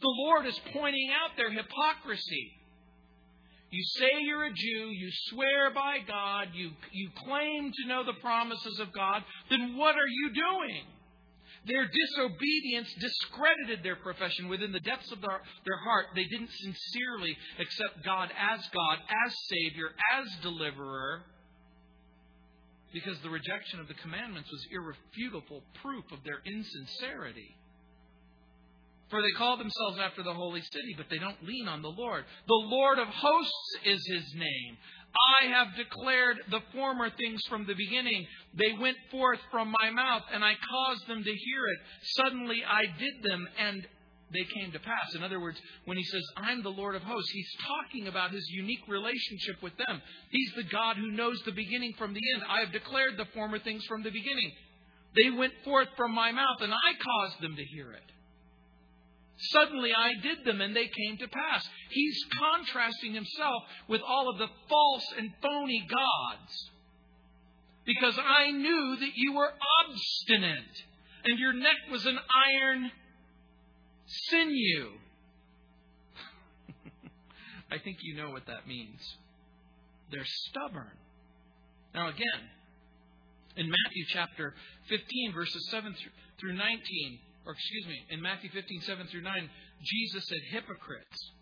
The 0.00 0.14
Lord 0.24 0.46
is 0.46 0.58
pointing 0.72 1.10
out 1.12 1.36
their 1.36 1.50
hypocrisy. 1.50 2.52
You 3.70 3.84
say 3.84 4.08
you're 4.22 4.46
a 4.46 4.52
Jew, 4.52 4.88
you 4.88 5.10
swear 5.28 5.70
by 5.74 5.98
God, 6.06 6.48
you, 6.54 6.70
you 6.90 7.10
claim 7.26 7.70
to 7.70 7.88
know 7.88 8.02
the 8.02 8.18
promises 8.20 8.80
of 8.80 8.94
God, 8.94 9.22
then 9.50 9.76
what 9.76 9.94
are 9.94 10.08
you 10.08 10.30
doing? 10.32 10.84
Their 11.66 11.84
disobedience 11.84 12.88
discredited 12.98 13.84
their 13.84 13.96
profession 13.96 14.48
within 14.48 14.72
the 14.72 14.80
depths 14.80 15.12
of 15.12 15.20
their, 15.20 15.42
their 15.66 15.76
heart. 15.84 16.06
They 16.14 16.24
didn't 16.24 16.50
sincerely 16.50 17.36
accept 17.58 18.04
God 18.04 18.30
as 18.32 18.60
God, 18.72 18.98
as 19.26 19.34
Savior, 19.50 19.90
as 20.16 20.24
Deliverer 20.40 21.24
because 22.92 23.18
the 23.22 23.30
rejection 23.30 23.80
of 23.80 23.88
the 23.88 23.94
commandments 23.94 24.50
was 24.50 24.66
irrefutable 24.70 25.62
proof 25.82 26.04
of 26.12 26.18
their 26.24 26.40
insincerity. 26.44 27.56
For 29.10 29.22
they 29.22 29.32
call 29.38 29.56
themselves 29.56 29.98
after 29.98 30.22
the 30.22 30.34
holy 30.34 30.60
city, 30.60 30.94
but 30.96 31.06
they 31.10 31.18
don't 31.18 31.42
lean 31.42 31.66
on 31.66 31.80
the 31.80 31.88
Lord. 31.88 32.24
The 32.46 32.64
Lord 32.68 32.98
of 32.98 33.08
hosts 33.08 33.76
is 33.84 34.06
his 34.06 34.34
name. 34.34 34.76
I 35.40 35.46
have 35.46 35.76
declared 35.76 36.36
the 36.50 36.60
former 36.74 37.08
things 37.10 37.40
from 37.48 37.66
the 37.66 37.74
beginning. 37.74 38.26
They 38.54 38.72
went 38.78 38.96
forth 39.10 39.40
from 39.50 39.74
my 39.80 39.90
mouth, 39.90 40.24
and 40.32 40.44
I 40.44 40.52
caused 40.52 41.06
them 41.08 41.24
to 41.24 41.30
hear 41.30 41.66
it. 41.66 41.78
Suddenly 42.16 42.62
I 42.68 42.82
did 42.98 43.22
them, 43.22 43.48
and 43.58 43.86
they 44.32 44.44
came 44.60 44.72
to 44.72 44.78
pass. 44.78 45.14
In 45.14 45.22
other 45.22 45.40
words, 45.40 45.58
when 45.86 45.96
he 45.96 46.04
says, 46.04 46.22
I'm 46.36 46.62
the 46.62 46.68
Lord 46.68 46.94
of 46.94 47.02
hosts, 47.02 47.30
he's 47.30 47.56
talking 47.66 48.08
about 48.08 48.30
his 48.30 48.46
unique 48.50 48.86
relationship 48.86 49.62
with 49.62 49.76
them. 49.78 50.02
He's 50.30 50.52
the 50.54 50.64
God 50.64 50.96
who 50.96 51.10
knows 51.10 51.40
the 51.44 51.52
beginning 51.52 51.94
from 51.96 52.12
the 52.12 52.20
end. 52.34 52.44
I 52.48 52.60
have 52.60 52.72
declared 52.72 53.16
the 53.16 53.24
former 53.34 53.58
things 53.58 53.84
from 53.86 54.02
the 54.02 54.10
beginning. 54.10 54.52
They 55.16 55.30
went 55.30 55.54
forth 55.64 55.88
from 55.96 56.12
my 56.14 56.32
mouth, 56.32 56.60
and 56.60 56.72
I 56.72 56.92
caused 57.02 57.40
them 57.40 57.56
to 57.56 57.64
hear 57.64 57.92
it. 57.92 58.02
Suddenly 59.38 59.92
I 59.96 60.20
did 60.20 60.44
them, 60.44 60.60
and 60.60 60.74
they 60.74 60.88
came 60.88 61.16
to 61.18 61.28
pass. 61.28 61.66
He's 61.90 62.24
contrasting 62.38 63.14
himself 63.14 63.62
with 63.88 64.02
all 64.06 64.28
of 64.28 64.38
the 64.38 64.48
false 64.68 65.06
and 65.16 65.30
phony 65.40 65.86
gods. 65.88 66.70
Because 67.86 68.18
I 68.18 68.50
knew 68.50 68.96
that 69.00 69.12
you 69.14 69.32
were 69.32 69.50
obstinate, 69.86 70.82
and 71.24 71.38
your 71.38 71.54
neck 71.54 71.76
was 71.90 72.04
an 72.04 72.18
iron 72.18 72.90
sinew. 74.08 74.90
I 77.70 77.78
think 77.78 77.98
you 78.02 78.16
know 78.16 78.30
what 78.30 78.46
that 78.46 78.66
means. 78.66 79.00
They're 80.10 80.24
stubborn. 80.24 80.96
Now, 81.94 82.08
again, 82.08 82.48
in 83.56 83.66
Matthew 83.66 84.04
chapter 84.12 84.54
15, 84.88 85.32
verses 85.34 85.68
7 85.70 85.94
through 86.40 86.54
19, 86.54 87.18
or 87.44 87.52
excuse 87.52 87.86
me, 87.86 87.98
in 88.10 88.22
Matthew 88.22 88.50
15, 88.50 88.82
7 88.82 89.06
through 89.08 89.22
9, 89.22 89.50
Jesus 89.82 90.24
said, 90.28 90.38
Hypocrites. 90.50 91.32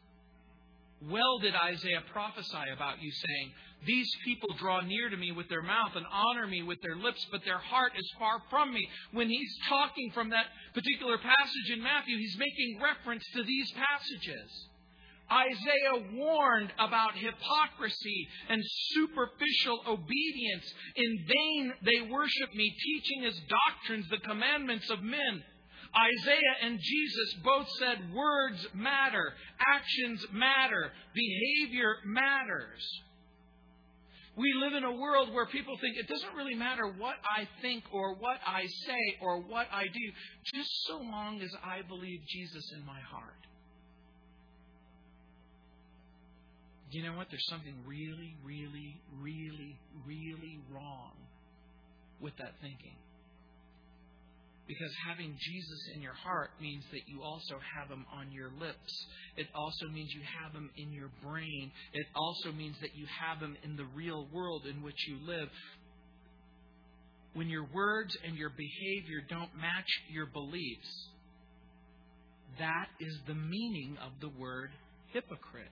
Well 1.03 1.38
did 1.38 1.55
Isaiah 1.55 2.03
prophesy 2.12 2.73
about 2.73 3.03
you, 3.03 3.11
saying, 3.12 3.53
These 3.87 4.09
people 4.25 4.55
draw 4.59 4.81
near 4.81 5.11
to 5.11 5.17
me 5.17 5.31
with 5.31 5.49
their 5.49 5.62
mouth 5.62 5.95
and 5.95 6.07
honor 6.11 6.47
me 6.47 6.62
with 6.62 6.81
their 6.83 6.97
lips, 6.97 7.25
but 7.31 7.45
their 7.45 7.59
heart 7.59 7.93
is 7.97 8.11
far 8.19 8.41
from 8.49 8.73
me. 8.73 8.88
When 9.12 9.29
he's 9.29 9.57
talking 9.69 10.11
from 10.12 10.31
that 10.31 10.47
particular 10.73 11.19
passage 11.19 11.71
in 11.73 11.83
Matthew, 11.83 12.17
he's 12.17 12.38
making 12.38 12.81
reference 12.83 13.25
to 13.35 13.43
these 13.43 13.71
passages. 13.73 14.69
Isaiah 15.31 16.15
warned 16.15 16.73
about 16.79 17.17
hypocrisy 17.17 18.29
and 18.49 18.62
superficial 18.65 19.83
obedience. 19.88 20.73
In 20.95 21.26
vain 21.26 21.73
they 21.83 22.11
worship 22.11 22.55
me, 22.55 22.75
teaching 22.85 23.25
as 23.25 23.35
doctrines 23.49 24.09
the 24.09 24.19
commandments 24.19 24.88
of 24.88 25.03
men. 25.03 25.43
Isaiah 25.97 26.57
and 26.65 26.79
Jesus 26.79 27.35
both 27.43 27.69
said 27.79 28.15
words 28.15 28.67
matter, 28.75 29.33
actions 29.67 30.25
matter, 30.33 30.93
behavior 31.15 31.97
matters. 32.05 32.83
We 34.37 34.53
live 34.53 34.75
in 34.75 34.85
a 34.85 34.93
world 34.93 35.33
where 35.33 35.47
people 35.47 35.79
think 35.81 35.97
it 35.97 36.09
doesn't 36.09 36.35
really 36.37 36.55
matter 36.55 36.87
what 36.87 37.15
I 37.25 37.49
think 37.62 37.85
or 37.91 38.15
what 38.17 38.37
I 38.47 38.67
say 38.67 39.17
or 39.23 39.41
what 39.41 39.67
I 39.73 39.85
do, 39.85 40.12
just 40.55 40.69
so 40.87 40.99
long 40.99 41.41
as 41.41 41.50
I 41.65 41.81
believe 41.88 42.21
Jesus 42.29 42.71
in 42.76 42.85
my 42.85 43.00
heart. 43.00 43.33
You 46.91 47.03
know 47.05 47.17
what? 47.17 47.29
There's 47.31 47.47
something 47.49 47.75
really, 47.87 48.37
really, 48.45 49.00
really, 49.19 49.79
really 50.07 50.61
wrong 50.71 51.12
with 52.21 52.37
that 52.37 52.53
thinking. 52.61 52.97
Because 54.67 54.91
having 55.07 55.37
Jesus 55.39 55.81
in 55.95 56.03
your 56.03 56.15
heart 56.15 56.51
means 56.61 56.83
that 56.91 57.07
you 57.07 57.23
also 57.23 57.55
have 57.77 57.89
him 57.89 58.05
on 58.13 58.33
your 58.33 58.51
lips. 58.59 59.07
It 59.37 59.47
also 59.55 59.87
means 59.87 60.11
you 60.13 60.23
have 60.43 60.53
him 60.53 60.71
in 60.77 60.93
your 60.93 61.11
brain. 61.23 61.71
It 61.93 62.07
also 62.17 62.51
means 62.51 62.77
that 62.81 62.97
you 62.97 63.07
have 63.07 63.39
him 63.39 63.57
in 63.63 63.77
the 63.77 63.87
real 63.95 64.27
world 64.33 64.67
in 64.67 64.83
which 64.83 65.07
you 65.07 65.19
live. 65.25 65.49
When 67.35 67.49
your 67.49 67.67
words 67.73 68.17
and 68.27 68.37
your 68.37 68.51
behavior 68.51 69.23
don't 69.29 69.55
match 69.57 69.87
your 70.11 70.27
beliefs, 70.27 71.09
that 72.59 72.89
is 72.99 73.17
the 73.29 73.35
meaning 73.35 73.97
of 74.05 74.13
the 74.21 74.31
word 74.37 74.71
hypocrite. 75.13 75.71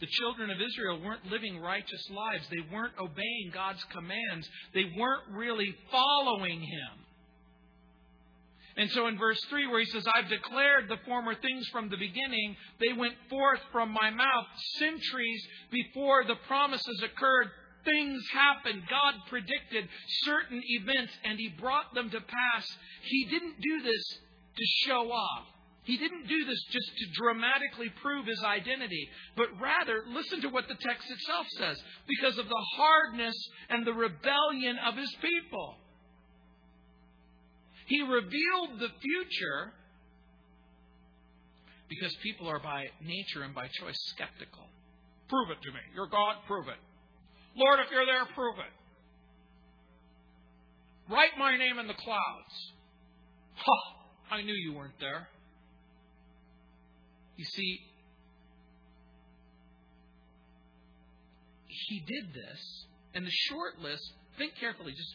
The 0.00 0.08
children 0.18 0.50
of 0.50 0.56
Israel 0.60 1.00
weren't 1.00 1.24
living 1.30 1.60
righteous 1.60 2.10
lives. 2.10 2.44
They 2.50 2.74
weren't 2.74 2.98
obeying 2.98 3.52
God's 3.54 3.82
commands. 3.92 4.48
They 4.74 4.90
weren't 4.98 5.30
really 5.30 5.72
following 5.92 6.60
Him. 6.60 7.01
And 8.76 8.90
so 8.92 9.06
in 9.06 9.18
verse 9.18 9.40
3, 9.50 9.66
where 9.68 9.80
he 9.80 9.86
says, 9.86 10.06
I've 10.14 10.28
declared 10.28 10.88
the 10.88 10.96
former 11.04 11.34
things 11.34 11.68
from 11.68 11.90
the 11.90 11.96
beginning, 11.96 12.56
they 12.80 12.92
went 12.92 13.14
forth 13.28 13.60
from 13.70 13.90
my 13.90 14.10
mouth. 14.10 14.46
Centuries 14.78 15.46
before 15.70 16.24
the 16.24 16.36
promises 16.46 17.02
occurred, 17.02 17.48
things 17.84 18.22
happened. 18.32 18.82
God 18.88 19.14
predicted 19.28 19.88
certain 20.22 20.62
events 20.64 21.12
and 21.24 21.38
he 21.38 21.48
brought 21.60 21.94
them 21.94 22.10
to 22.10 22.20
pass. 22.20 22.66
He 23.02 23.26
didn't 23.26 23.60
do 23.60 23.82
this 23.82 24.18
to 24.56 24.64
show 24.86 25.10
off. 25.10 25.46
He 25.84 25.96
didn't 25.96 26.28
do 26.28 26.44
this 26.44 26.62
just 26.70 26.96
to 26.98 27.06
dramatically 27.14 27.88
prove 28.02 28.26
his 28.26 28.42
identity, 28.44 29.08
but 29.36 29.48
rather, 29.60 30.04
listen 30.14 30.40
to 30.42 30.48
what 30.48 30.68
the 30.68 30.76
text 30.76 31.10
itself 31.10 31.46
says 31.58 31.82
because 32.06 32.38
of 32.38 32.48
the 32.48 32.64
hardness 32.76 33.34
and 33.68 33.84
the 33.84 33.92
rebellion 33.92 34.76
of 34.86 34.96
his 34.96 35.12
people. 35.20 35.76
He 37.92 38.00
revealed 38.00 38.80
the 38.80 38.88
future 38.88 39.74
because 41.90 42.16
people 42.22 42.48
are 42.48 42.58
by 42.58 42.86
nature 43.04 43.42
and 43.44 43.54
by 43.54 43.68
choice 43.68 43.98
skeptical. 44.16 44.64
Prove 45.28 45.50
it 45.50 45.60
to 45.60 45.70
me. 45.72 45.80
You're 45.94 46.08
God, 46.08 46.36
prove 46.46 46.68
it. 46.68 46.80
Lord, 47.54 47.80
if 47.80 47.92
you're 47.92 48.06
there, 48.06 48.24
prove 48.34 48.54
it. 48.60 48.72
Write 51.12 51.36
my 51.38 51.58
name 51.58 51.78
in 51.78 51.86
the 51.86 51.92
clouds. 51.92 52.72
Ha! 53.56 54.36
I 54.36 54.40
knew 54.40 54.54
you 54.54 54.72
weren't 54.72 54.98
there. 54.98 55.28
You 57.36 57.44
see, 57.44 57.78
he 61.66 62.00
did 62.00 62.32
this, 62.32 62.86
and 63.14 63.26
the 63.26 63.36
short 63.50 63.80
list, 63.82 64.12
think 64.38 64.52
carefully, 64.58 64.92
just, 64.92 65.14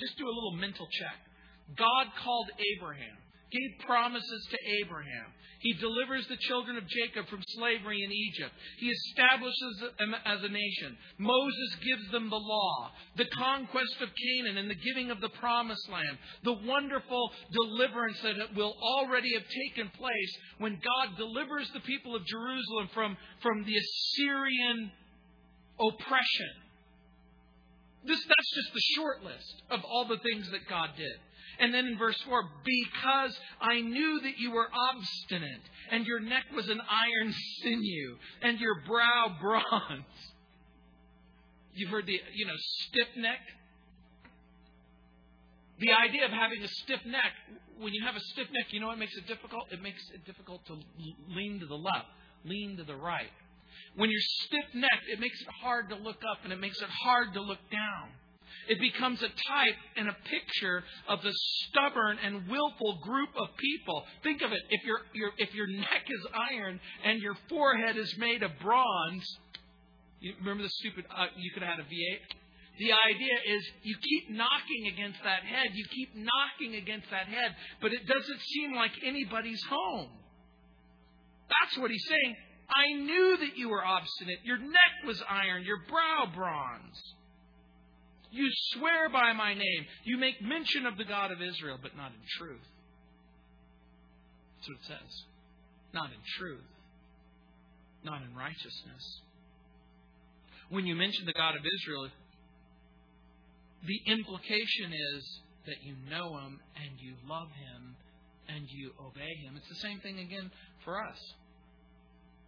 just 0.00 0.16
do 0.16 0.24
a 0.24 0.32
little 0.32 0.52
mental 0.52 0.86
check. 0.90 1.33
God 1.76 2.06
called 2.22 2.50
Abraham, 2.76 3.16
gave 3.50 3.86
promises 3.86 4.48
to 4.50 4.58
Abraham. 4.84 5.32
He 5.60 5.72
delivers 5.80 6.28
the 6.28 6.36
children 6.36 6.76
of 6.76 6.86
Jacob 6.86 7.26
from 7.28 7.40
slavery 7.56 8.02
in 8.04 8.12
Egypt. 8.12 8.52
He 8.76 8.90
establishes 8.90 9.82
them 9.98 10.14
as 10.26 10.42
a 10.42 10.48
nation. 10.48 10.94
Moses 11.16 11.76
gives 11.82 12.10
them 12.10 12.28
the 12.28 12.36
law, 12.36 12.90
the 13.16 13.24
conquest 13.24 13.96
of 14.02 14.10
Canaan, 14.12 14.58
and 14.58 14.68
the 14.68 14.74
giving 14.74 15.10
of 15.10 15.22
the 15.22 15.30
promised 15.30 15.88
land. 15.88 16.18
The 16.42 16.52
wonderful 16.52 17.32
deliverance 17.50 18.20
that 18.22 18.54
will 18.54 18.76
already 18.78 19.32
have 19.32 19.44
taken 19.48 19.90
place 19.96 20.36
when 20.58 20.74
God 20.84 21.16
delivers 21.16 21.70
the 21.72 21.80
people 21.80 22.14
of 22.14 22.26
Jerusalem 22.26 22.90
from, 22.92 23.16
from 23.40 23.64
the 23.64 23.74
Assyrian 23.74 24.92
oppression. 25.80 26.52
This, 28.04 28.20
that's 28.20 28.54
just 28.54 28.74
the 28.74 28.82
short 28.96 29.24
list 29.24 29.62
of 29.70 29.80
all 29.84 30.06
the 30.06 30.18
things 30.18 30.50
that 30.50 30.68
God 30.68 30.90
did. 30.98 31.16
And 31.58 31.72
then 31.72 31.86
in 31.86 31.98
verse 31.98 32.20
4, 32.26 32.42
because 32.64 33.38
I 33.60 33.80
knew 33.80 34.20
that 34.22 34.38
you 34.38 34.50
were 34.50 34.66
obstinate, 34.72 35.62
and 35.90 36.06
your 36.06 36.20
neck 36.20 36.44
was 36.54 36.68
an 36.68 36.80
iron 36.80 37.34
sinew, 37.62 38.16
and 38.42 38.58
your 38.58 38.82
brow 38.86 39.36
bronze. 39.40 40.04
You've 41.74 41.90
heard 41.90 42.06
the, 42.06 42.18
you 42.34 42.46
know, 42.46 42.54
stiff 42.56 43.08
neck? 43.16 43.40
The 45.80 45.92
idea 45.92 46.24
of 46.24 46.30
having 46.30 46.62
a 46.62 46.68
stiff 46.68 47.00
neck, 47.04 47.32
when 47.78 47.92
you 47.92 48.04
have 48.04 48.14
a 48.14 48.20
stiff 48.20 48.46
neck, 48.52 48.66
you 48.70 48.80
know 48.80 48.86
what 48.86 48.98
makes 48.98 49.16
it 49.16 49.26
difficult? 49.26 49.72
It 49.72 49.82
makes 49.82 50.02
it 50.14 50.24
difficult 50.24 50.64
to 50.66 50.78
lean 51.34 51.58
to 51.60 51.66
the 51.66 51.74
left, 51.74 52.06
lean 52.44 52.76
to 52.76 52.84
the 52.84 52.94
right. 52.94 53.30
When 53.96 54.10
you're 54.10 54.20
stiff 54.46 54.74
necked, 54.74 55.08
it 55.08 55.18
makes 55.18 55.40
it 55.40 55.48
hard 55.62 55.88
to 55.90 55.96
look 55.96 56.22
up 56.30 56.44
and 56.44 56.52
it 56.52 56.60
makes 56.60 56.80
it 56.80 56.88
hard 56.88 57.34
to 57.34 57.40
look 57.40 57.58
down. 57.70 58.10
It 58.68 58.80
becomes 58.80 59.22
a 59.22 59.28
type 59.28 59.78
and 59.96 60.08
a 60.08 60.16
picture 60.30 60.82
of 61.08 61.22
the 61.22 61.32
stubborn 61.68 62.18
and 62.24 62.48
willful 62.48 63.00
group 63.02 63.30
of 63.36 63.48
people. 63.56 64.04
Think 64.22 64.42
of 64.42 64.52
it. 64.52 64.60
If 64.70 64.84
your, 64.84 65.00
if 65.38 65.54
your 65.54 65.66
neck 65.66 66.04
is 66.08 66.26
iron 66.52 66.80
and 67.04 67.20
your 67.20 67.36
forehead 67.48 67.96
is 67.96 68.14
made 68.18 68.42
of 68.42 68.50
bronze, 68.62 69.24
you 70.20 70.32
remember 70.40 70.62
the 70.62 70.70
stupid, 70.70 71.04
uh, 71.14 71.26
you 71.36 71.50
could 71.52 71.62
have 71.62 71.76
had 71.76 71.80
a 71.80 71.88
V8? 71.88 72.20
The 72.78 72.90
idea 72.90 73.56
is 73.56 73.62
you 73.82 73.96
keep 74.02 74.30
knocking 74.30 74.90
against 74.92 75.22
that 75.22 75.44
head, 75.44 75.70
you 75.74 75.84
keep 75.94 76.16
knocking 76.16 76.74
against 76.74 77.08
that 77.10 77.26
head, 77.26 77.54
but 77.80 77.92
it 77.92 78.06
doesn't 78.06 78.40
seem 78.40 78.74
like 78.74 78.90
anybody's 79.04 79.62
home. 79.70 80.08
That's 81.48 81.78
what 81.78 81.90
he's 81.90 82.04
saying. 82.08 82.36
I 82.68 82.94
knew 82.94 83.36
that 83.40 83.56
you 83.56 83.68
were 83.68 83.84
obstinate. 83.84 84.38
Your 84.44 84.58
neck 84.58 84.94
was 85.06 85.22
iron, 85.28 85.62
your 85.64 85.78
brow 85.88 86.26
bronze. 86.34 87.14
You 88.34 88.50
swear 88.74 89.08
by 89.10 89.32
my 89.32 89.54
name. 89.54 89.86
You 90.02 90.18
make 90.18 90.42
mention 90.42 90.86
of 90.86 90.98
the 90.98 91.04
God 91.04 91.30
of 91.30 91.38
Israel, 91.40 91.78
but 91.80 91.96
not 91.96 92.10
in 92.10 92.18
truth. 92.36 92.66
That's 94.58 94.68
what 94.68 94.78
it 94.82 94.86
says. 94.88 95.12
Not 95.94 96.10
in 96.10 96.18
truth. 96.36 96.66
Not 98.02 98.22
in 98.22 98.34
righteousness. 98.34 99.20
When 100.68 100.84
you 100.84 100.96
mention 100.96 101.26
the 101.26 101.32
God 101.32 101.54
of 101.54 101.62
Israel, 101.62 102.08
the 103.86 104.00
implication 104.10 104.90
is 104.90 105.22
that 105.66 105.76
you 105.84 105.94
know 106.10 106.36
him 106.38 106.58
and 106.74 106.98
you 106.98 107.14
love 107.28 107.48
him 107.54 107.94
and 108.48 108.66
you 108.68 108.90
obey 108.98 109.30
him. 109.46 109.54
It's 109.56 109.68
the 109.68 109.86
same 109.86 110.00
thing 110.00 110.18
again 110.18 110.50
for 110.84 110.98
us. 110.98 111.18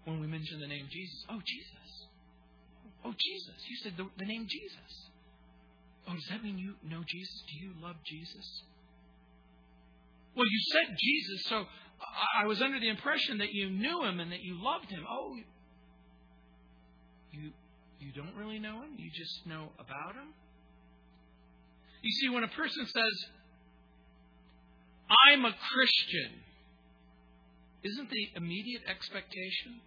When 0.05 0.21
we 0.21 0.27
mention 0.27 0.59
the 0.59 0.67
name 0.67 0.89
Jesus, 0.91 1.25
oh, 1.31 1.41
Jesus. 1.47 2.09
Oh, 3.05 3.15
Jesus. 3.17 3.55
You 3.71 3.77
said 3.85 3.93
the, 3.97 4.11
the 4.19 4.27
name 4.27 4.49
Jesus. 4.51 5.06
Oh, 6.09 6.15
does 6.15 6.27
that 6.31 6.43
mean 6.43 6.59
you 6.59 6.75
know 6.89 7.03
Jesus? 7.07 7.43
Do 7.49 7.65
you 7.65 7.73
love 7.83 7.97
Jesus? 8.05 8.63
Well, 10.37 10.47
you 10.47 10.61
said 10.73 10.97
Jesus, 10.99 11.47
so 11.49 11.65
I 12.39 12.47
was 12.47 12.61
under 12.61 12.79
the 12.79 12.89
impression 12.89 13.39
that 13.39 13.53
you 13.53 13.71
knew 13.71 14.05
him 14.05 14.21
and 14.21 14.31
that 14.33 14.43
you 14.43 14.63
loved 14.63 14.91
him. 14.91 15.05
Oh, 15.09 15.35
you 17.33 17.53
you 17.99 18.13
don't 18.13 18.35
really 18.37 18.59
know 18.59 18.83
him? 18.83 18.91
You 18.99 19.11
just 19.11 19.47
know 19.47 19.71
about 19.79 20.15
him? 20.15 20.29
You 22.03 22.13
see, 22.13 22.29
when 22.29 22.45
a 22.45 22.49
person 22.49 22.87
says, 22.87 23.25
I'm 25.29 25.45
a 25.45 25.55
Christian, 25.73 26.39
isn't 27.83 28.11
the 28.11 28.29
immediate 28.37 28.83
expectation 28.89 29.81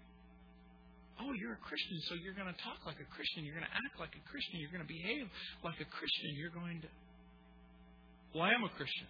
oh, 1.21 1.34
you're 1.36 1.53
a 1.53 1.63
Christian, 1.63 1.99
so 2.08 2.15
you're 2.15 2.34
going 2.34 2.47
to 2.47 2.60
talk 2.63 2.79
like 2.86 2.99
a 2.99 3.10
Christian, 3.12 3.43
you're 3.43 3.55
going 3.55 3.67
to 3.67 3.75
act 3.75 3.99
like 3.99 4.15
a 4.15 4.23
Christian, 4.29 4.60
you're 4.60 4.71
going 4.71 4.86
to 4.86 4.91
behave 4.91 5.27
like 5.63 5.79
a 5.79 5.89
Christian, 5.91 6.36
you're 6.39 6.53
going 6.53 6.82
to. 6.82 6.89
Well, 8.34 8.43
I 8.43 8.55
am 8.55 8.63
a 8.63 8.71
Christian. 8.73 9.10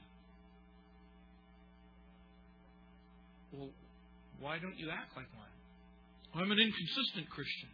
Well, 3.53 3.69
why 4.39 4.57
don't 4.57 4.77
you 4.77 4.89
act 4.89 5.13
like 5.15 5.29
one? 5.37 5.53
Well, 6.33 6.43
I'm 6.43 6.51
an 6.51 6.59
inconsistent 6.59 7.29
Christian. 7.29 7.69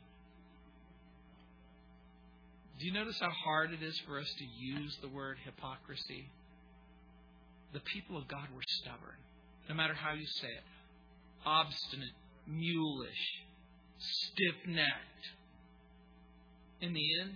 Do 2.80 2.88
you 2.88 2.94
notice 2.94 3.20
how 3.20 3.32
hard 3.32 3.72
it 3.72 3.84
is 3.84 3.96
for 4.08 4.20
us 4.20 4.28
to 4.28 4.46
use 4.60 4.98
the 5.02 5.08
word 5.08 5.38
hypocrisy? 5.46 6.28
The 7.74 7.80
people 7.80 8.18
of 8.18 8.28
God 8.28 8.48
were 8.54 8.64
stubborn, 8.84 9.20
no 9.70 9.76
matter 9.76 9.94
how 9.94 10.14
you 10.14 10.26
say 10.26 10.48
it. 10.48 10.64
Obstinate, 11.46 12.16
mulish, 12.50 13.24
stiff 13.98 14.56
necked. 14.68 15.26
In 16.82 16.94
the 16.94 17.06
end, 17.22 17.32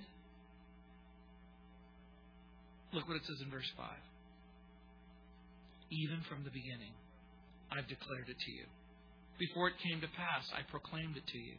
look 2.94 3.08
what 3.08 3.18
it 3.18 3.26
says 3.26 3.42
in 3.44 3.50
verse 3.50 3.70
5. 3.78 3.86
Even 5.92 6.22
from 6.30 6.44
the 6.44 6.52
beginning, 6.52 6.94
I've 7.72 7.88
declared 7.88 8.30
it 8.30 8.38
to 8.38 8.52
you. 8.52 8.66
Before 9.40 9.70
it 9.70 9.76
came 9.82 10.02
to 10.02 10.08
pass, 10.08 10.46
I 10.54 10.70
proclaimed 10.70 11.18
it 11.18 11.26
to 11.26 11.38
you 11.38 11.56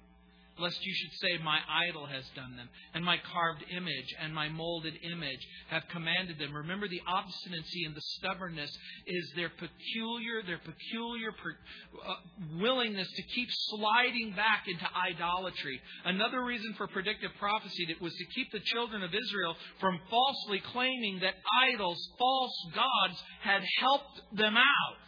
lest 0.61 0.85
you 0.85 0.95
should 0.95 1.13
say, 1.21 1.43
My 1.43 1.59
idol 1.89 2.07
has 2.07 2.25
done 2.37 2.57
them, 2.57 2.69
and 2.95 3.05
my 3.05 3.17
carved 3.33 3.65
image 3.75 4.15
and 4.23 4.35
my 4.35 4.49
molded 4.49 4.95
image 5.03 5.41
have 5.69 5.83
commanded 5.91 6.39
them. 6.39 6.55
Remember, 6.55 6.89
the 6.89 7.01
obstinacy 7.07 7.85
and 7.85 7.95
the 7.95 8.01
stubbornness 8.19 8.71
is 9.07 9.33
their 9.37 9.51
peculiar, 9.51 10.43
their 10.47 10.61
peculiar 10.61 11.31
uh, 11.31 12.15
willingness 12.61 13.09
to 13.09 13.23
keep 13.35 13.49
sliding 13.51 14.33
back 14.37 14.65
into 14.69 14.87
idolatry. 14.95 15.81
Another 16.05 16.45
reason 16.45 16.75
for 16.77 16.87
predictive 16.87 17.31
prophecy 17.39 17.87
that 17.89 18.01
was 18.01 18.15
to 18.15 18.25
keep 18.35 18.53
the 18.53 18.61
children 18.61 19.03
of 19.03 19.11
Israel 19.15 19.57
from 19.81 19.99
falsely 20.11 20.61
claiming 20.73 21.21
that 21.21 21.35
idols, 21.73 21.99
false 22.19 22.67
gods, 22.75 23.23
had 23.43 23.63
helped 23.81 24.21
them 24.37 24.57
out. 24.57 25.07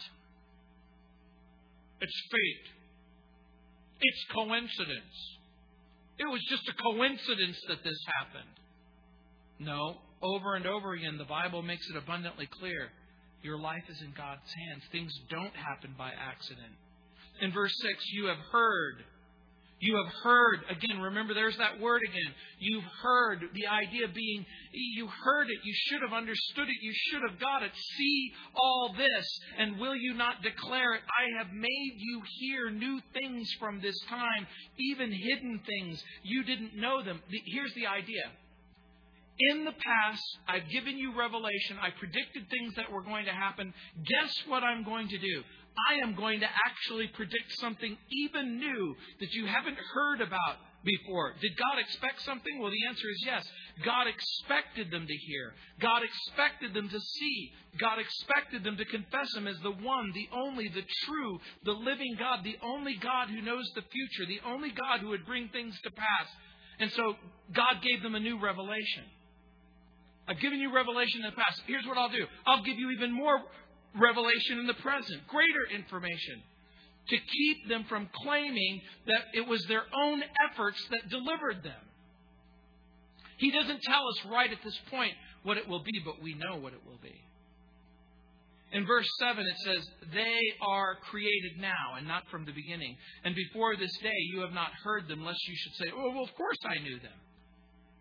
It's 2.01 2.23
fate. 2.31 2.73
It's 4.01 4.25
coincidence. 4.35 5.32
It 6.18 6.27
was 6.27 6.40
just 6.48 6.68
a 6.68 6.83
coincidence 6.83 7.59
that 7.68 7.83
this 7.85 7.98
happened. 8.18 8.55
No, 9.59 9.96
over 10.22 10.55
and 10.55 10.66
over 10.66 10.92
again, 10.92 11.18
the 11.18 11.25
Bible 11.25 11.62
makes 11.62 11.88
it 11.88 11.96
abundantly 11.96 12.48
clear. 12.61 12.90
Your 13.42 13.59
life 13.59 13.85
is 13.88 14.01
in 14.01 14.12
God's 14.16 14.53
hands. 14.55 14.83
Things 14.92 15.12
don't 15.31 15.55
happen 15.55 15.94
by 15.98 16.11
accident. 16.11 16.75
In 17.40 17.53
verse 17.53 17.75
6, 17.81 18.05
you 18.12 18.27
have 18.27 18.38
heard 18.53 19.05
You 19.83 19.97
have 19.97 20.14
heard, 20.23 20.61
again, 20.71 21.01
remember 21.01 21.35
there's 21.35 21.57
that 21.59 21.81
word 21.81 22.03
again. 22.09 22.33
You've 22.61 22.85
heard, 23.03 23.40
the 23.53 23.66
idea 23.66 24.07
being, 24.14 24.47
you 24.73 25.09
heard 25.09 25.49
it, 25.51 25.59
you 25.64 25.75
should 25.75 26.03
have 26.03 26.12
understood 26.12 26.68
it, 26.68 26.77
you 26.81 26.92
should 26.95 27.23
have 27.29 27.40
got 27.40 27.64
it. 27.64 27.73
See 27.99 28.33
all 28.55 28.95
this, 28.97 29.40
and 29.59 29.81
will 29.81 29.97
you 29.97 30.14
not 30.14 30.40
declare 30.40 30.95
it? 30.95 31.01
I 31.03 31.42
have 31.42 31.53
made 31.53 31.95
you 31.97 32.23
hear 32.38 32.71
new 32.71 33.01
things 33.12 33.51
from 33.59 33.81
this 33.81 33.99
time, 34.09 34.47
even 34.79 35.11
hidden 35.11 35.61
things. 35.66 36.01
You 36.23 36.45
didn't 36.45 36.77
know 36.77 37.03
them. 37.03 37.21
Here's 37.47 37.75
the 37.75 37.88
idea. 37.88 38.23
In 39.51 39.64
the 39.64 39.73
past, 39.73 40.23
I've 40.47 40.68
given 40.68 40.97
you 40.97 41.18
revelation. 41.18 41.77
I 41.83 41.90
predicted 41.99 42.49
things 42.51 42.75
that 42.77 42.92
were 42.92 43.03
going 43.03 43.25
to 43.25 43.33
happen. 43.33 43.75
Guess 44.07 44.42
what 44.47 44.62
I'm 44.62 44.85
going 44.85 45.09
to 45.09 45.18
do? 45.18 45.42
I 45.90 46.06
am 46.06 46.14
going 46.14 46.40
to 46.40 46.48
actually 46.66 47.08
predict 47.08 47.52
something 47.58 47.96
even 48.11 48.58
new 48.58 48.94
that 49.20 49.32
you 49.32 49.46
haven't 49.46 49.78
heard 49.94 50.20
about 50.20 50.56
before. 50.85 51.35
Did 51.40 51.56
God 51.56 51.78
expect 51.78 52.22
something? 52.22 52.58
Well, 52.58 52.70
the 52.70 52.87
answer 52.88 53.08
is 53.08 53.22
yes. 53.24 53.46
God 53.85 54.06
expected 54.06 54.90
them 54.90 55.06
to 55.06 55.14
hear. 55.14 55.54
God 55.80 56.02
expected 56.02 56.74
them 56.74 56.88
to 56.88 57.00
see. 57.00 57.52
God 57.78 57.98
expected 57.98 58.64
them 58.64 58.76
to 58.76 58.85
confess 58.85 59.35
Him 59.35 59.46
as 59.46 59.58
the 59.62 59.70
one, 59.70 60.12
the 60.14 60.28
only, 60.35 60.68
the 60.68 60.85
true, 61.06 61.38
the 61.64 61.72
living 61.72 62.16
God, 62.18 62.44
the 62.44 62.58
only 62.62 62.96
God 62.96 63.28
who 63.28 63.40
knows 63.40 63.70
the 63.74 63.82
future, 63.82 64.26
the 64.26 64.40
only 64.46 64.70
God 64.70 65.00
who 65.00 65.08
would 65.08 65.26
bring 65.26 65.48
things 65.48 65.78
to 65.82 65.90
pass. 65.90 66.28
And 66.80 66.90
so 66.92 67.14
God 67.54 67.82
gave 67.82 68.02
them 68.02 68.14
a 68.14 68.20
new 68.20 68.40
revelation. 68.40 69.04
I've 70.28 70.40
given 70.40 70.61
you 70.61 70.72
revelation 70.72 71.20
in 71.24 71.30
the 71.30 71.37
past. 71.37 71.62
Here's 71.66 71.87
what 71.87 71.98
I'll 71.98 72.08
do 72.08 72.26
I'll 72.46 72.62
give 72.62 72.78
you 72.78 72.90
even 72.90 73.12
more 73.12 73.40
revelation 73.94 74.59
in 74.59 74.66
the 74.66 74.74
present, 74.74 75.26
greater 75.28 75.66
information, 75.74 76.42
to 77.09 77.16
keep 77.16 77.68
them 77.68 77.85
from 77.88 78.09
claiming 78.22 78.81
that 79.07 79.24
it 79.35 79.46
was 79.46 79.64
their 79.66 79.85
own 79.94 80.22
efforts 80.50 80.78
that 80.90 81.09
delivered 81.09 81.62
them. 81.62 81.83
He 83.38 83.50
doesn't 83.50 83.83
tell 83.83 84.07
us 84.09 84.31
right 84.31 84.50
at 84.52 84.62
this 84.62 84.78
point 84.90 85.14
what 85.42 85.57
it 85.57 85.68
will 85.68 85.83
be, 85.83 86.00
but 86.05 86.22
we 86.22 86.35
know 86.35 86.57
what 86.57 86.72
it 86.72 86.81
will 86.87 87.00
be. 87.02 87.20
In 88.72 88.87
verse 88.87 89.09
7, 89.18 89.44
it 89.44 89.59
says, 89.64 89.87
They 90.14 90.38
are 90.66 90.96
created 91.11 91.61
now 91.61 91.96
and 91.98 92.09
not 92.09 92.22
from 92.31 92.46
the 92.46 92.52
beginning. 92.52 92.96
And 93.24 93.35
before 93.35 93.76
this 93.76 93.92
day, 93.98 94.16
you 94.33 94.40
have 94.40 94.52
not 94.52 94.70
heard 94.83 95.09
them, 95.09 95.24
lest 95.24 95.46
you 95.46 95.55
should 95.57 95.74
say, 95.74 95.92
Oh, 95.94 96.11
well, 96.14 96.24
of 96.24 96.35
course 96.37 96.57
I 96.64 96.83
knew 96.83 96.98
them. 97.00 97.18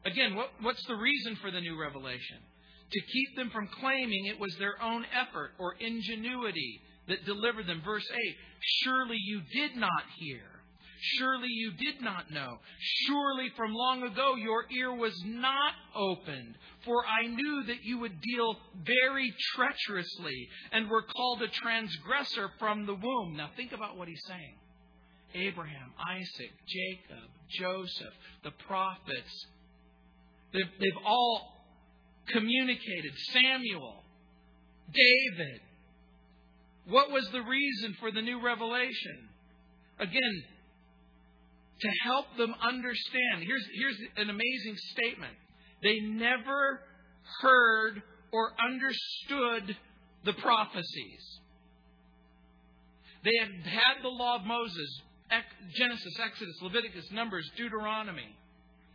Again, 0.06 0.36
what, 0.36 0.50
what's 0.62 0.84
the 0.86 0.96
reason 0.96 1.36
for 1.42 1.52
the 1.52 1.60
new 1.60 1.80
revelation? 1.80 2.38
To 2.92 3.02
keep 3.02 3.36
them 3.36 3.50
from 3.52 3.70
claiming 3.80 4.26
it 4.26 4.40
was 4.40 4.56
their 4.58 4.82
own 4.82 5.06
effort 5.14 5.52
or 5.60 5.76
ingenuity 5.80 6.82
that 7.08 7.26
delivered 7.26 7.68
them. 7.68 7.82
Verse 7.84 8.08
8 8.12 8.36
Surely 8.84 9.18
you 9.18 9.42
did 9.54 9.76
not 9.76 10.04
hear. 10.20 10.42
Surely 11.18 11.48
you 11.50 11.72
did 11.72 12.02
not 12.02 12.30
know. 12.30 12.60
Surely 13.08 13.50
from 13.58 13.74
long 13.74 14.04
ago 14.04 14.36
your 14.36 14.66
ear 14.72 14.94
was 14.94 15.20
not 15.26 15.74
opened. 15.96 16.56
For 16.86 17.04
I 17.06 17.28
knew 17.28 17.64
that 17.68 17.84
you 17.84 18.00
would 18.00 18.22
deal 18.22 18.56
very 18.86 19.34
treacherously 19.56 20.48
and 20.72 20.90
were 20.90 21.02
called 21.02 21.42
a 21.42 21.48
transgressor 21.48 22.50
from 22.60 22.86
the 22.86 22.94
womb. 22.94 23.36
Now 23.36 23.50
think 23.56 23.72
about 23.72 23.98
what 23.98 24.08
he's 24.08 24.24
saying 24.28 24.54
Abraham, 25.34 25.92
Isaac, 26.08 26.52
Jacob, 26.68 27.30
Joseph, 27.50 28.14
the 28.44 28.52
prophets. 28.68 29.48
They've, 30.54 30.70
they've 30.80 31.04
all 31.06 31.61
communicated. 32.28 33.12
Samuel, 33.34 34.04
David. 34.92 35.62
What 36.88 37.12
was 37.12 37.28
the 37.32 37.42
reason 37.42 37.96
for 38.00 38.12
the 38.12 38.22
new 38.22 38.44
revelation? 38.44 39.30
Again, 40.00 40.44
to 41.82 41.90
help 42.04 42.26
them 42.38 42.54
understand. 42.62 43.44
Here's, 43.44 43.66
here's 43.74 43.98
an 44.18 44.30
amazing 44.30 44.76
statement. 44.94 45.34
They 45.84 46.00
never 46.00 46.82
heard 47.42 48.02
or 48.32 48.52
understood 48.64 49.76
the 50.26 50.34
prophecies. 50.34 51.40
They 53.24 53.32
had 53.40 53.66
had 53.66 54.04
the 54.04 54.10
law 54.10 54.38
of 54.38 54.46
Moses, 54.46 55.02
Genesis, 55.76 56.20
Exodus, 56.24 56.56
Leviticus, 56.62 57.12
Numbers, 57.12 57.50
Deuteronomy. 57.56 58.36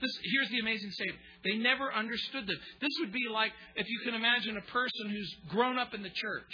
This, 0.01 0.11
here's 0.25 0.51
the 0.51 0.61
amazing 0.61 0.91
statement. 0.91 1.21
They 1.45 1.57
never 1.57 1.93
understood 1.93 2.47
them. 2.47 2.57
This 2.81 2.93
would 3.01 3.13
be 3.13 3.29
like 3.33 3.53
if 3.77 3.89
you 3.89 4.01
can 4.05 4.15
imagine 4.15 4.57
a 4.57 4.73
person 4.73 5.09
who's 5.09 5.37
grown 5.49 5.79
up 5.79 5.95
in 5.95 6.03
the 6.03 6.11
church. 6.11 6.53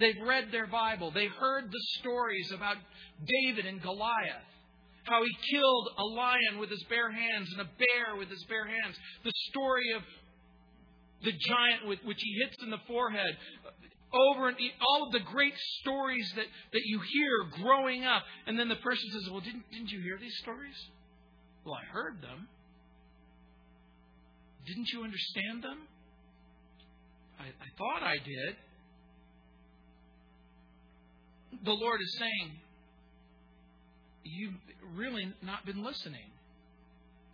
They've 0.00 0.20
read 0.26 0.50
their 0.50 0.66
Bible. 0.66 1.12
They 1.12 1.26
heard 1.26 1.70
the 1.70 1.82
stories 2.00 2.50
about 2.52 2.76
David 3.24 3.66
and 3.66 3.80
Goliath. 3.80 4.50
How 5.04 5.22
he 5.22 5.30
killed 5.50 5.88
a 5.98 6.04
lion 6.04 6.58
with 6.58 6.70
his 6.70 6.82
bare 6.84 7.10
hands 7.10 7.48
and 7.52 7.60
a 7.60 7.70
bear 7.78 8.16
with 8.16 8.28
his 8.28 8.42
bare 8.44 8.66
hands. 8.66 8.96
The 9.24 9.32
story 9.50 9.92
of 9.94 10.02
the 11.22 11.32
giant 11.32 11.86
with 11.86 12.00
which 12.04 12.18
he 12.20 12.40
hits 12.44 12.56
in 12.62 12.70
the 12.70 12.82
forehead. 12.88 13.36
Over 14.12 14.48
and 14.48 14.56
all 14.80 15.06
of 15.06 15.12
the 15.12 15.20
great 15.20 15.54
stories 15.80 16.30
that, 16.36 16.46
that 16.72 16.82
you 16.84 17.00
hear 17.00 17.62
growing 17.62 18.04
up. 18.04 18.24
And 18.46 18.58
then 18.58 18.68
the 18.68 18.76
person 18.76 19.08
says, 19.12 19.30
Well, 19.30 19.40
didn't, 19.40 19.70
didn't 19.70 19.90
you 19.90 20.00
hear 20.00 20.18
these 20.20 20.36
stories? 20.42 20.76
Well, 21.64 21.74
I 21.74 21.84
heard 21.84 22.20
them. 22.20 22.48
Didn't 24.66 24.88
you 24.92 25.02
understand 25.02 25.62
them? 25.62 25.78
I, 27.38 27.44
I 27.44 27.68
thought 27.78 28.02
I 28.02 28.16
did. 28.16 28.56
The 31.64 31.72
Lord 31.72 32.00
is 32.00 32.16
saying, 32.18 32.52
You've 34.24 34.54
really 34.94 35.32
not 35.42 35.66
been 35.66 35.84
listening. 35.84 36.31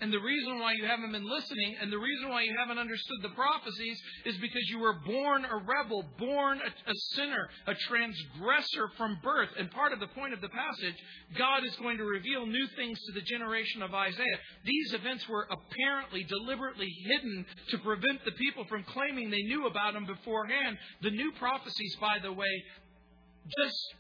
And 0.01 0.13
the 0.13 0.21
reason 0.21 0.61
why 0.61 0.75
you 0.75 0.87
haven't 0.87 1.11
been 1.11 1.29
listening 1.29 1.77
and 1.81 1.93
the 1.93 1.99
reason 1.99 2.29
why 2.29 2.43
you 2.43 2.55
haven't 2.57 2.79
understood 2.79 3.19
the 3.23 3.31
prophecies 3.31 4.01
is 4.25 4.37
because 4.37 4.63
you 4.71 4.79
were 4.79 4.95
born 5.05 5.45
a 5.45 5.57
rebel, 5.57 6.05
born 6.19 6.61
a, 6.61 6.91
a, 6.91 6.95
sinner, 7.15 7.49
a 7.67 7.75
transgressor 7.75 8.91
from 8.97 9.19
birth. 9.25 9.49
And 9.59 9.71
part 9.73 9.93
of 9.93 9.99
the 9.99 10.07
point 10.09 10.35
of 10.35 10.41
the 10.41 10.51
passage, 10.51 10.95
God 11.37 11.65
is 11.65 11.75
going 11.77 11.99
to 11.99 12.05
reveal 12.05 12.47
new 12.47 12.67
things 12.77 12.99
to 13.07 13.13
the 13.13 13.23
generation 13.23 13.83
of 13.83 13.93
Isaiah. 13.93 14.39
These 14.65 14.95
events 14.95 15.29
were 15.29 15.49
apparently 15.51 16.23
deliberately 16.25 16.89
hidden 17.07 17.45
to 17.71 17.79
prevent 17.79 18.25
the 18.25 18.33
people 18.33 18.67
from 18.69 18.85
claiming 18.85 19.31
they 19.31 19.43
knew 19.43 19.67
about 19.67 19.95
them 19.95 20.07
beforehand. 20.07 20.79
The 21.03 21.11
new 21.11 21.33
prophecies, 21.41 21.97
by 22.01 22.19
the 22.23 22.33
way, 22.33 22.63
just 23.65 23.95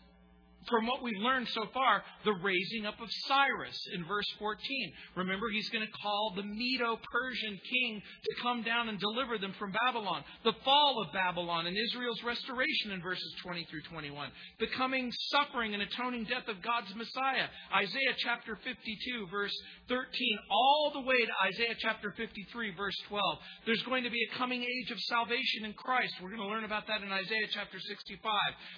from 0.69 0.87
what 0.87 1.03
we've 1.03 1.21
learned 1.21 1.49
so 1.49 1.67
far, 1.73 2.03
the 2.25 2.35
raising 2.43 2.87
up 2.87 3.01
of 3.01 3.09
Cyrus 3.27 3.79
in 3.95 4.05
verse 4.05 4.29
14. 4.39 4.93
Remember, 5.17 5.51
he's 5.51 5.69
going 5.71 5.85
to 5.85 5.93
call 6.03 6.33
the 6.37 6.43
Medo 6.43 6.99
Persian 7.13 7.59
king 7.71 8.03
to 8.25 8.43
come 8.43 8.63
down 8.63 8.89
and 8.89 8.99
deliver 9.01 9.39
them 9.39 9.55
from 9.59 9.73
Babylon. 9.73 10.23
The 10.45 10.55
fall 10.65 11.03
of 11.03 11.13
Babylon 11.13 11.67
and 11.67 11.77
Israel's 11.77 12.23
restoration 12.23 12.93
in 12.93 13.03
verses 13.03 13.35
20 13.43 13.67
through 13.71 13.83
21. 13.91 14.31
The 14.61 14.67
coming 14.77 15.11
suffering 15.31 15.75
and 15.75 15.83
atoning 15.83 16.25
death 16.25 16.49
of 16.49 16.63
God's 16.63 16.95
Messiah. 16.95 17.49
Isaiah 17.75 18.17
chapter 18.19 18.57
52, 18.63 19.27
verse 19.31 19.55
13, 19.89 20.05
all 20.51 20.91
the 20.95 21.01
way 21.01 21.19
to 21.25 21.35
Isaiah 21.49 21.77
chapter 21.79 22.13
53, 22.17 22.75
verse 22.77 22.97
12. 23.09 23.23
There's 23.67 23.83
going 23.83 24.05
to 24.05 24.11
be 24.11 24.23
a 24.31 24.39
coming 24.39 24.63
age 24.63 24.91
of 24.91 24.99
salvation 25.01 25.65
in 25.65 25.73
Christ. 25.75 26.15
We're 26.23 26.31
going 26.31 26.43
to 26.43 26.49
learn 26.49 26.65
about 26.65 26.87
that 26.89 27.03
in 27.03 27.11
Isaiah 27.11 27.49
chapter 27.51 27.79
65. 27.79 28.21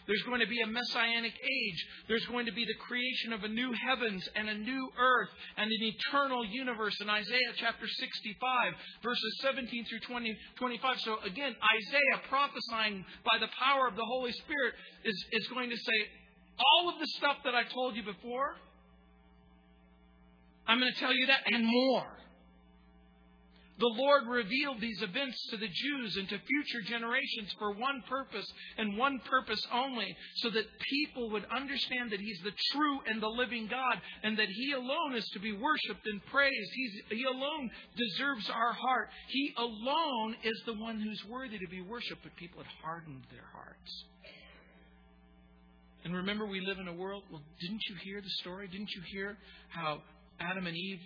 There's 0.06 0.22
going 0.22 0.40
to 0.40 0.46
be 0.46 0.60
a 0.60 0.66
messianic 0.66 1.34
age 1.34 1.79
there's 2.08 2.24
going 2.26 2.46
to 2.46 2.52
be 2.52 2.64
the 2.64 2.74
creation 2.86 3.32
of 3.32 3.44
a 3.44 3.48
new 3.48 3.72
heavens 3.72 4.26
and 4.34 4.48
a 4.48 4.54
new 4.54 4.88
earth 4.98 5.30
and 5.56 5.70
an 5.70 5.82
eternal 5.82 6.44
universe 6.44 6.96
in 7.00 7.08
Isaiah 7.08 7.52
chapter 7.56 7.86
65, 7.86 8.72
verses 9.02 9.38
17 9.42 9.84
through 9.86 10.00
20, 10.00 10.36
25. 10.58 11.00
So 11.00 11.16
again, 11.24 11.54
Isaiah 11.54 12.20
prophesying 12.28 13.04
by 13.24 13.38
the 13.38 13.48
power 13.58 13.88
of 13.88 13.96
the 13.96 14.04
Holy 14.04 14.32
Spirit 14.32 14.74
is, 15.04 15.24
is 15.32 15.48
going 15.48 15.70
to 15.70 15.76
say, 15.76 15.98
all 16.58 16.88
of 16.90 17.00
the 17.00 17.06
stuff 17.16 17.36
that 17.44 17.54
I 17.54 17.64
told 17.64 17.96
you 17.96 18.02
before, 18.02 18.56
I'm 20.66 20.78
going 20.78 20.92
to 20.92 21.00
tell 21.00 21.12
you 21.12 21.26
that 21.26 21.40
and 21.46 21.66
more. 21.66 22.19
The 23.80 23.86
Lord 23.96 24.26
revealed 24.28 24.78
these 24.78 25.00
events 25.00 25.42
to 25.48 25.56
the 25.56 25.68
Jews 25.68 26.16
and 26.16 26.28
to 26.28 26.38
future 26.38 26.82
generations 26.86 27.50
for 27.58 27.72
one 27.72 28.02
purpose 28.10 28.44
and 28.76 28.98
one 28.98 29.18
purpose 29.20 29.60
only, 29.72 30.14
so 30.36 30.50
that 30.50 30.66
people 30.90 31.30
would 31.30 31.46
understand 31.46 32.10
that 32.12 32.20
He's 32.20 32.40
the 32.44 32.52
true 32.72 33.00
and 33.06 33.22
the 33.22 33.28
living 33.28 33.68
God 33.68 33.98
and 34.22 34.38
that 34.38 34.48
He 34.48 34.72
alone 34.72 35.14
is 35.14 35.26
to 35.30 35.40
be 35.40 35.52
worshiped 35.52 36.06
and 36.06 36.24
praised. 36.26 36.70
He's, 36.74 36.92
he 37.10 37.24
alone 37.24 37.70
deserves 37.96 38.50
our 38.50 38.74
heart. 38.74 39.08
He 39.28 39.54
alone 39.56 40.36
is 40.44 40.62
the 40.66 40.74
one 40.74 41.00
who's 41.00 41.24
worthy 41.24 41.58
to 41.58 41.68
be 41.70 41.80
worshiped, 41.80 42.22
but 42.22 42.36
people 42.36 42.62
had 42.62 42.70
hardened 42.84 43.24
their 43.30 43.48
hearts. 43.54 44.04
And 46.04 46.14
remember, 46.14 46.44
we 46.44 46.60
live 46.60 46.78
in 46.78 46.88
a 46.88 46.94
world. 46.94 47.22
Well, 47.30 47.42
didn't 47.60 47.82
you 47.88 47.96
hear 48.04 48.20
the 48.20 48.30
story? 48.40 48.68
Didn't 48.68 48.90
you 48.90 49.00
hear 49.12 49.38
how 49.70 50.02
Adam 50.38 50.66
and 50.66 50.76
Eve 50.76 51.00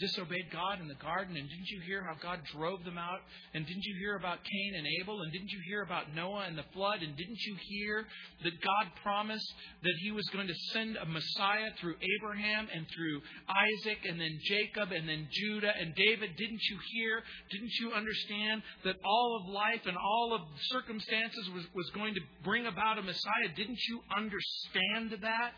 disobeyed 0.00 0.50
God 0.50 0.80
in 0.80 0.88
the 0.88 0.98
garden? 0.98 1.36
And 1.36 1.48
didn't 1.48 1.68
you 1.68 1.80
hear 1.86 2.02
how 2.02 2.16
God 2.20 2.40
drove 2.56 2.82
them 2.84 2.98
out? 2.98 3.20
And 3.54 3.66
didn't 3.66 3.84
you 3.84 3.96
hear 4.00 4.16
about 4.16 4.38
Cain 4.42 4.74
and 4.76 4.86
Abel? 5.00 5.20
And 5.22 5.32
didn't 5.32 5.50
you 5.50 5.60
hear 5.68 5.82
about 5.82 6.14
Noah 6.14 6.46
and 6.48 6.56
the 6.56 6.64
flood? 6.72 7.02
And 7.02 7.16
didn't 7.16 7.40
you 7.46 7.56
hear 7.60 8.06
that 8.42 8.60
God 8.60 8.86
promised 9.02 9.46
that 9.82 9.94
He 10.02 10.10
was 10.10 10.24
going 10.32 10.48
to 10.48 10.54
send 10.72 10.96
a 10.96 11.06
Messiah 11.06 11.70
through 11.78 11.94
Abraham 12.00 12.68
and 12.74 12.86
through 12.96 13.20
Isaac 13.46 13.98
and 14.08 14.20
then 14.20 14.40
Jacob 14.42 14.92
and 14.92 15.08
then 15.08 15.28
Judah 15.30 15.72
and 15.78 15.94
David? 15.94 16.36
Didn't 16.36 16.62
you 16.70 16.78
hear? 16.92 17.22
Didn't 17.50 17.74
you 17.80 17.92
understand 17.92 18.62
that 18.84 18.96
all 19.04 19.40
of 19.40 19.52
life 19.52 19.86
and 19.86 19.96
all 19.96 20.34
of 20.34 20.40
circumstances 20.72 21.50
was, 21.54 21.64
was 21.74 21.90
going 21.94 22.14
to 22.14 22.20
bring 22.42 22.66
about 22.66 22.98
a 22.98 23.02
Messiah? 23.02 23.52
Didn't 23.54 23.80
you 23.88 24.00
understand 24.16 25.22
that? 25.22 25.52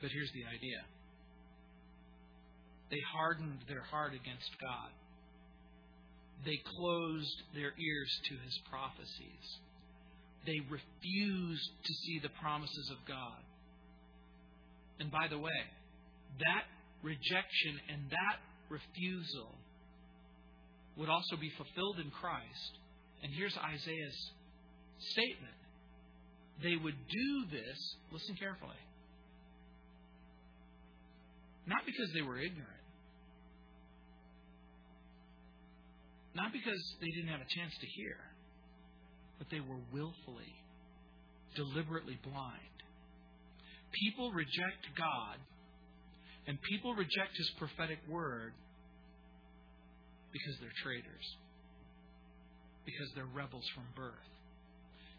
But 0.00 0.10
here's 0.10 0.32
the 0.32 0.44
idea 0.46 0.80
they 2.90 3.00
hardened 3.12 3.60
their 3.68 3.82
heart 3.82 4.12
against 4.14 4.50
God. 4.60 4.90
They 6.44 6.58
closed 6.76 7.36
their 7.54 7.72
ears 7.78 8.12
to 8.28 8.34
his 8.44 8.58
prophecies. 8.70 9.46
They 10.46 10.58
refused 10.68 11.70
to 11.84 11.92
see 11.94 12.18
the 12.22 12.30
promises 12.40 12.90
of 12.90 13.06
God. 13.06 13.40
And 14.98 15.10
by 15.10 15.28
the 15.28 15.38
way, 15.38 15.60
that 16.40 16.64
rejection 17.02 17.78
and 17.92 18.10
that 18.10 18.38
refusal 18.68 19.54
would 20.96 21.08
also 21.08 21.36
be 21.36 21.50
fulfilled 21.56 21.98
in 21.98 22.10
Christ. 22.10 22.72
And 23.22 23.32
here's 23.34 23.56
Isaiah's 23.56 24.30
statement 24.98 25.54
they 26.62 26.76
would 26.76 26.96
do 27.08 27.44
this, 27.50 27.78
listen 28.12 28.36
carefully, 28.36 28.76
not 31.66 31.86
because 31.86 32.12
they 32.12 32.20
were 32.20 32.38
ignorant, 32.38 32.79
Not 36.34 36.52
because 36.52 36.80
they 37.00 37.10
didn't 37.10 37.30
have 37.30 37.40
a 37.40 37.50
chance 37.58 37.74
to 37.80 37.86
hear, 37.86 38.16
but 39.38 39.48
they 39.50 39.60
were 39.60 39.80
willfully, 39.92 40.54
deliberately 41.56 42.18
blind. 42.22 42.76
People 43.92 44.30
reject 44.30 44.86
God, 44.96 45.38
and 46.46 46.56
people 46.62 46.94
reject 46.94 47.36
His 47.36 47.50
prophetic 47.58 47.98
word 48.08 48.52
because 50.32 50.54
they're 50.60 50.78
traitors, 50.84 51.26
because 52.86 53.10
they're 53.16 53.34
rebels 53.34 53.66
from 53.74 53.84
birth, 53.96 54.30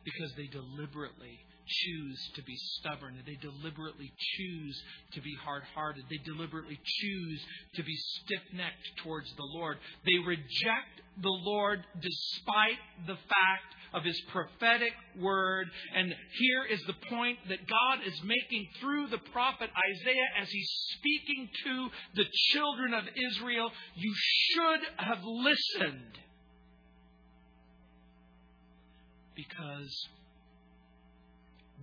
because 0.06 0.32
they 0.38 0.48
deliberately 0.48 1.40
choose 1.68 2.20
to 2.36 2.44
be 2.44 2.56
stubborn. 2.80 3.20
They 3.26 3.36
deliberately 3.36 4.12
choose 4.38 4.82
to 5.14 5.22
be 5.22 5.36
hard 5.44 5.64
hearted. 5.76 6.06
They 6.10 6.20
deliberately 6.24 6.80
choose 6.84 7.42
to 7.76 7.84
be 7.84 7.96
stiff 7.96 8.42
necked 8.54 9.04
towards 9.04 9.30
the 9.36 9.50
Lord. 9.60 9.78
They 10.06 10.18
reject 10.26 11.01
the 11.22 11.30
Lord 11.30 11.84
despite 12.00 12.80
the 13.08 13.16
fact 13.16 13.76
of 13.94 14.04
his 14.04 14.20
prophetic 14.32 14.94
word. 15.20 15.68
And 15.96 16.14
here 16.40 16.64
is 16.70 16.82
the 16.88 16.96
point 17.10 17.38
that 17.50 17.68
God 17.68 18.00
is 18.06 18.22
making 18.24 18.68
through 18.80 19.08
the 19.08 19.18
prophet 19.32 19.70
Isaiah 19.70 20.42
as 20.42 20.50
he's 20.50 20.70
speaking 20.98 21.50
to 21.66 21.90
the 22.16 22.26
children 22.52 22.94
of 22.94 23.04
Israel. 23.32 23.72
You 23.96 24.14
should 24.16 24.80
have 24.98 25.24
listened. 25.24 26.18
Because 29.36 30.08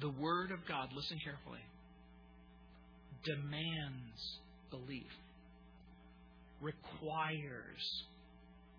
the 0.00 0.10
Word 0.10 0.52
of 0.52 0.60
God, 0.68 0.90
listen 0.94 1.18
carefully, 1.24 1.60
demands 3.24 4.38
belief, 4.70 5.10
requires 6.60 8.04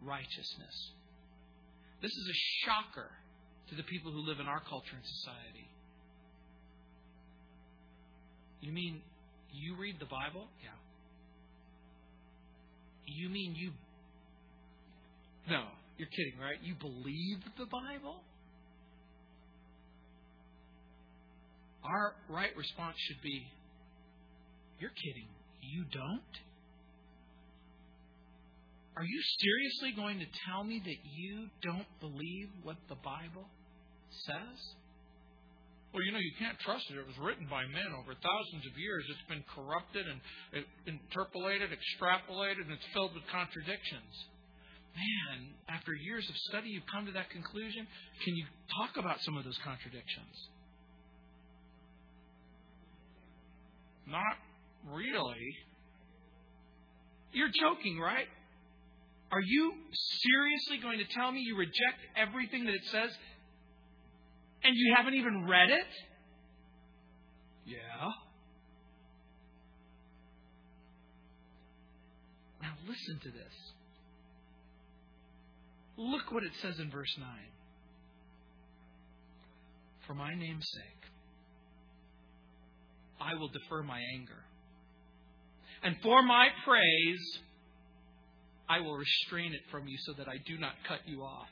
righteousness. 0.03 0.91
This 2.01 2.11
is 2.11 2.29
a 2.29 2.37
shocker 2.65 3.11
to 3.69 3.75
the 3.75 3.83
people 3.83 4.11
who 4.11 4.19
live 4.19 4.39
in 4.39 4.47
our 4.47 4.61
culture 4.61 4.95
and 4.95 5.05
society. 5.05 5.67
You 8.61 8.71
mean 8.71 9.01
you 9.53 9.75
read 9.77 9.95
the 9.99 10.05
Bible? 10.05 10.47
Yeah. 10.63 10.77
You 13.05 13.29
mean 13.29 13.55
you. 13.55 13.71
No, 15.49 15.63
you're 15.97 16.09
kidding, 16.09 16.39
right? 16.39 16.57
You 16.61 16.75
believe 16.75 17.39
the 17.57 17.65
Bible? 17.65 18.21
Our 21.83 22.13
right 22.29 22.55
response 22.55 22.95
should 23.07 23.21
be, 23.23 23.47
You're 24.79 24.91
kidding. 24.91 25.27
You 25.61 25.85
don't? 25.91 26.48
Are 28.99 29.07
you 29.07 29.21
seriously 29.39 29.95
going 29.95 30.19
to 30.19 30.27
tell 30.43 30.67
me 30.67 30.83
that 30.83 30.99
you 31.15 31.47
don't 31.63 31.87
believe 32.03 32.51
what 32.67 32.75
the 32.91 32.99
Bible 32.99 33.47
says? 34.27 34.59
Well, 35.95 36.03
you 36.03 36.11
know, 36.11 36.19
you 36.19 36.35
can't 36.35 36.59
trust 36.59 36.83
it. 36.91 36.99
It 36.99 37.07
was 37.07 37.15
written 37.23 37.47
by 37.47 37.63
men 37.63 37.95
over 37.95 38.11
thousands 38.11 38.67
of 38.67 38.75
years. 38.75 39.07
It's 39.07 39.23
been 39.31 39.47
corrupted 39.55 40.03
and 40.03 40.19
uh, 40.51 40.67
interpolated, 40.83 41.71
extrapolated, 41.71 42.67
and 42.67 42.75
it's 42.75 42.83
filled 42.91 43.15
with 43.15 43.23
contradictions. 43.31 44.11
Man, 44.91 45.55
after 45.71 45.95
years 45.95 46.27
of 46.27 46.35
study, 46.51 46.75
you've 46.75 46.91
come 46.91 47.07
to 47.07 47.15
that 47.15 47.31
conclusion. 47.31 47.87
Can 48.27 48.35
you 48.35 48.43
talk 48.83 48.99
about 48.99 49.23
some 49.23 49.39
of 49.39 49.47
those 49.47 49.57
contradictions? 49.63 50.35
Not 54.11 54.35
really. 54.91 55.55
You're 57.31 57.55
joking, 57.55 57.95
right? 57.95 58.27
Are 59.31 59.41
you 59.41 59.73
seriously 59.91 60.77
going 60.81 60.97
to 60.99 61.05
tell 61.13 61.31
me 61.31 61.41
you 61.41 61.55
reject 61.55 61.99
everything 62.15 62.65
that 62.65 62.73
it 62.73 62.85
says 62.91 63.11
and 64.63 64.75
you 64.75 64.93
haven't 64.95 65.13
even 65.13 65.45
read 65.47 65.69
it? 65.69 65.85
Yeah. 67.65 68.11
Now 72.61 72.73
listen 72.87 73.19
to 73.23 73.29
this. 73.29 73.53
Look 75.97 76.31
what 76.31 76.43
it 76.43 76.51
says 76.61 76.79
in 76.79 76.89
verse 76.89 77.13
9. 77.19 77.27
For 80.07 80.15
my 80.15 80.33
name's 80.33 80.65
sake, 80.73 81.11
I 83.21 83.35
will 83.35 83.49
defer 83.49 83.83
my 83.83 83.99
anger. 84.15 84.43
And 85.83 85.95
for 86.01 86.23
my 86.23 86.47
praise, 86.65 87.39
I 88.69 88.79
will 88.79 88.95
restrain 88.95 89.53
it 89.53 89.61
from 89.71 89.87
you 89.87 89.97
so 90.05 90.13
that 90.13 90.29
I 90.29 90.37
do 90.45 90.57
not 90.57 90.73
cut 90.87 90.99
you 91.05 91.23
off. 91.23 91.47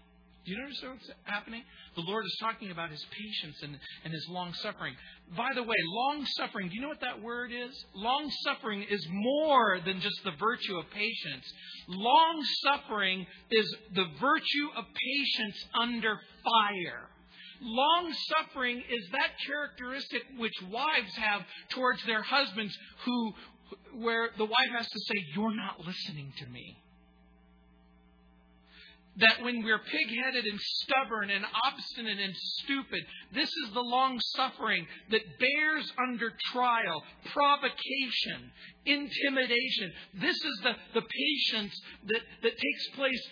Do 0.46 0.54
you 0.54 0.62
understand 0.62 0.94
what's 0.94 1.10
happening? 1.24 1.64
The 1.96 2.04
Lord 2.04 2.26
is 2.26 2.38
talking 2.40 2.72
about 2.72 2.90
his 2.90 3.06
patience 3.12 3.58
and, 3.64 3.78
and 4.06 4.14
his 4.14 4.26
long 4.30 4.54
suffering. 4.54 4.94
By 5.36 5.50
the 5.54 5.64
way, 5.64 5.76
long 5.88 6.26
suffering, 6.38 6.70
do 6.70 6.76
you 6.76 6.82
know 6.82 6.88
what 6.88 7.02
that 7.02 7.22
word 7.22 7.52
is? 7.52 7.86
Long 7.94 8.32
suffering 8.46 8.86
is 8.90 9.06
more 9.10 9.82
than 9.84 10.00
just 10.00 10.24
the 10.24 10.32
virtue 10.40 10.78
of 10.78 10.86
patience. 10.92 11.44
Long 11.90 12.46
suffering 12.64 13.28
is 13.52 13.76
the 13.94 14.06
virtue 14.22 14.70
of 14.78 14.86
patience 14.86 15.66
under 15.78 16.18
fire. 16.44 17.10
Long 17.60 18.14
suffering 18.38 18.78
is 18.78 19.10
that 19.12 19.32
characteristic 19.46 20.22
which 20.38 20.54
wives 20.72 21.14
have 21.18 21.42
towards 21.72 22.02
their 22.06 22.22
husbands 22.22 22.78
who 23.04 23.34
where 23.96 24.30
the 24.38 24.46
wife 24.46 24.72
has 24.78 24.88
to 24.88 25.00
say, 25.00 25.26
You're 25.36 25.56
not 25.56 25.86
listening 25.86 26.32
to 26.38 26.48
me. 26.48 26.78
That 29.20 29.44
when 29.44 29.64
we're 29.64 29.80
pig 29.80 30.08
headed 30.24 30.46
and 30.46 30.60
stubborn 30.60 31.30
and 31.32 31.44
obstinate 31.66 32.20
and 32.20 32.36
stupid, 32.36 33.04
this 33.34 33.50
is 33.50 33.74
the 33.74 33.82
long 33.82 34.20
suffering 34.36 34.86
that 35.10 35.22
bears 35.40 35.92
under 36.08 36.32
trial, 36.52 37.04
provocation, 37.34 38.52
intimidation. 38.86 39.92
This 40.14 40.36
is 40.36 40.60
the, 40.64 40.74
the 40.94 41.02
patience 41.02 41.82
that, 42.06 42.22
that 42.44 42.52
takes 42.52 42.88
place 42.96 43.28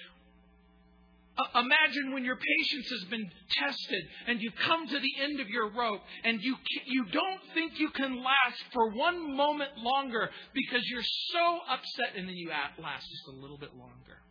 uh, 1.38 1.60
imagine 1.60 2.14
when 2.14 2.24
your 2.24 2.38
patience 2.38 2.90
has 2.90 3.04
been 3.10 3.30
tested 3.52 4.04
and 4.28 4.42
you've 4.42 4.56
come 4.56 4.88
to 4.88 5.00
the 5.00 5.14
end 5.22 5.40
of 5.42 5.50
your 5.50 5.70
rope 5.70 6.02
and 6.24 6.42
you, 6.42 6.56
you 6.86 7.06
don't 7.06 7.42
think 7.54 7.78
you 7.78 7.90
can 7.90 8.24
last 8.24 8.64
for 8.72 8.90
one 8.92 9.36
moment 9.36 9.72
longer 9.78 10.30
because 10.54 10.82
you're 10.86 11.04
so 11.04 11.60
upset 11.70 12.16
and 12.16 12.28
then 12.28 12.36
you 12.36 12.50
last 12.50 13.10
just 13.10 13.28
a 13.28 13.42
little 13.42 13.58
bit 13.58 13.76
longer. 13.76 14.25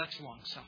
That's 0.00 0.20
long 0.20 0.38
suffering. 0.44 0.66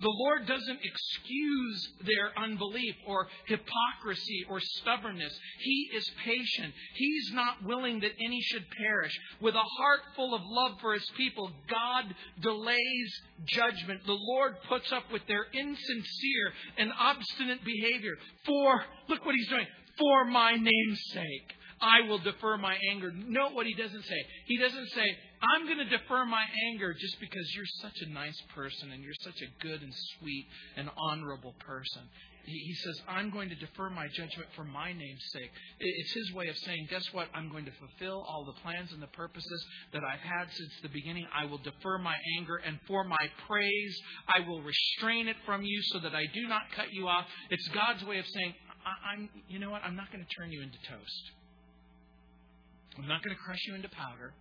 The 0.00 0.08
Lord 0.08 0.46
doesn't 0.46 0.78
excuse 0.82 1.88
their 2.06 2.32
unbelief 2.42 2.94
or 3.06 3.28
hypocrisy 3.46 4.46
or 4.48 4.58
stubbornness. 4.58 5.38
He 5.58 5.90
is 5.94 6.10
patient. 6.24 6.72
He's 6.94 7.30
not 7.34 7.62
willing 7.62 8.00
that 8.00 8.12
any 8.24 8.40
should 8.40 8.64
perish. 8.70 9.12
With 9.42 9.54
a 9.54 9.58
heart 9.58 10.00
full 10.16 10.34
of 10.34 10.40
love 10.42 10.78
for 10.80 10.94
His 10.94 11.06
people, 11.18 11.50
God 11.68 12.14
delays 12.40 13.20
judgment. 13.44 14.06
The 14.06 14.16
Lord 14.18 14.54
puts 14.70 14.90
up 14.90 15.04
with 15.12 15.26
their 15.28 15.44
insincere 15.52 16.52
and 16.78 16.90
obstinate 16.98 17.62
behavior. 17.62 18.16
For, 18.46 18.82
look 19.10 19.26
what 19.26 19.34
He's 19.34 19.48
doing, 19.48 19.66
for 19.98 20.24
my 20.24 20.52
name's 20.52 21.00
sake. 21.12 21.54
I 21.80 22.06
will 22.08 22.18
defer 22.18 22.56
my 22.58 22.76
anger. 22.90 23.10
Note 23.10 23.54
what 23.54 23.66
he 23.66 23.74
doesn't 23.74 24.02
say. 24.02 24.26
He 24.46 24.58
doesn't 24.58 24.88
say, 24.88 25.16
I'm 25.42 25.64
going 25.64 25.78
to 25.78 25.88
defer 25.88 26.24
my 26.26 26.44
anger 26.68 26.92
just 26.92 27.18
because 27.18 27.50
you're 27.54 27.72
such 27.80 27.96
a 28.02 28.12
nice 28.12 28.38
person 28.54 28.92
and 28.92 29.02
you're 29.02 29.16
such 29.20 29.40
a 29.40 29.62
good 29.62 29.80
and 29.80 29.92
sweet 30.18 30.46
and 30.76 30.90
honorable 30.98 31.54
person. 31.60 32.02
He 32.44 32.74
says, 32.74 33.00
I'm 33.08 33.30
going 33.30 33.48
to 33.48 33.54
defer 33.54 33.90
my 33.90 34.08
judgment 34.08 34.48
for 34.56 34.64
my 34.64 34.92
name's 34.92 35.24
sake. 35.32 35.50
It's 35.78 36.12
his 36.12 36.32
way 36.34 36.48
of 36.48 36.56
saying, 36.58 36.88
guess 36.90 37.04
what? 37.12 37.28
I'm 37.34 37.50
going 37.50 37.64
to 37.66 37.70
fulfill 37.78 38.24
all 38.28 38.44
the 38.44 38.60
plans 38.62 38.92
and 38.92 39.02
the 39.02 39.08
purposes 39.08 39.64
that 39.92 40.02
I've 40.02 40.20
had 40.20 40.48
since 40.50 40.72
the 40.82 40.88
beginning. 40.88 41.26
I 41.36 41.44
will 41.44 41.58
defer 41.58 41.98
my 41.98 42.16
anger, 42.38 42.56
and 42.56 42.78
for 42.86 43.04
my 43.04 43.24
praise, 43.46 44.00
I 44.26 44.40
will 44.48 44.62
restrain 44.62 45.28
it 45.28 45.36
from 45.46 45.62
you 45.62 45.80
so 45.92 46.00
that 46.00 46.14
I 46.14 46.26
do 46.32 46.48
not 46.48 46.62
cut 46.74 46.92
you 46.92 47.08
off. 47.08 47.26
It's 47.50 47.68
God's 47.68 48.04
way 48.04 48.18
of 48.18 48.26
saying, 48.26 48.54
I'm, 49.12 49.28
you 49.48 49.58
know 49.58 49.70
what? 49.70 49.82
I'm 49.84 49.94
not 49.96 50.10
going 50.10 50.24
to 50.24 50.34
turn 50.34 50.50
you 50.50 50.62
into 50.62 50.78
toast. 50.88 51.22
I'm 52.98 53.06
not 53.06 53.22
going 53.22 53.36
to 53.36 53.42
crush 53.42 53.60
you 53.68 53.74
into 53.74 53.90
powder. 53.90 54.32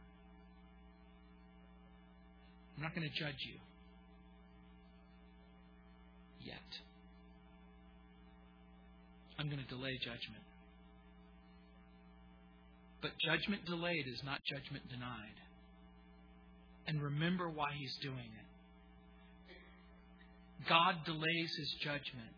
I'm 2.80 2.84
not 2.84 2.96
going 2.96 3.10
to 3.10 3.14
judge 3.14 3.44
you. 3.46 3.60
Yet. 6.40 6.56
I'm 9.38 9.48
going 9.50 9.60
to 9.60 9.68
delay 9.68 9.98
judgment. 10.00 10.44
But 13.02 13.12
judgment 13.20 13.66
delayed 13.66 14.08
is 14.08 14.24
not 14.24 14.40
judgment 14.46 14.88
denied. 14.90 15.36
And 16.88 17.04
remember 17.04 17.50
why 17.50 17.72
he's 17.78 17.98
doing 18.02 18.16
it. 18.16 18.48
God 20.70 20.96
delays 21.06 21.52
his 21.58 21.76
judgment 21.82 22.32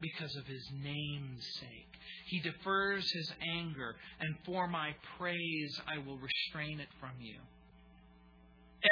because 0.00 0.34
of 0.34 0.46
his 0.46 0.68
name's 0.82 1.46
sake. 1.60 1.94
He 2.26 2.40
defers 2.40 3.08
his 3.12 3.32
anger, 3.56 3.94
and 4.18 4.34
for 4.44 4.66
my 4.66 4.96
praise 5.16 5.80
I 5.86 5.98
will 6.04 6.18
restrain 6.18 6.80
it 6.80 6.88
from 6.98 7.12
you. 7.20 7.38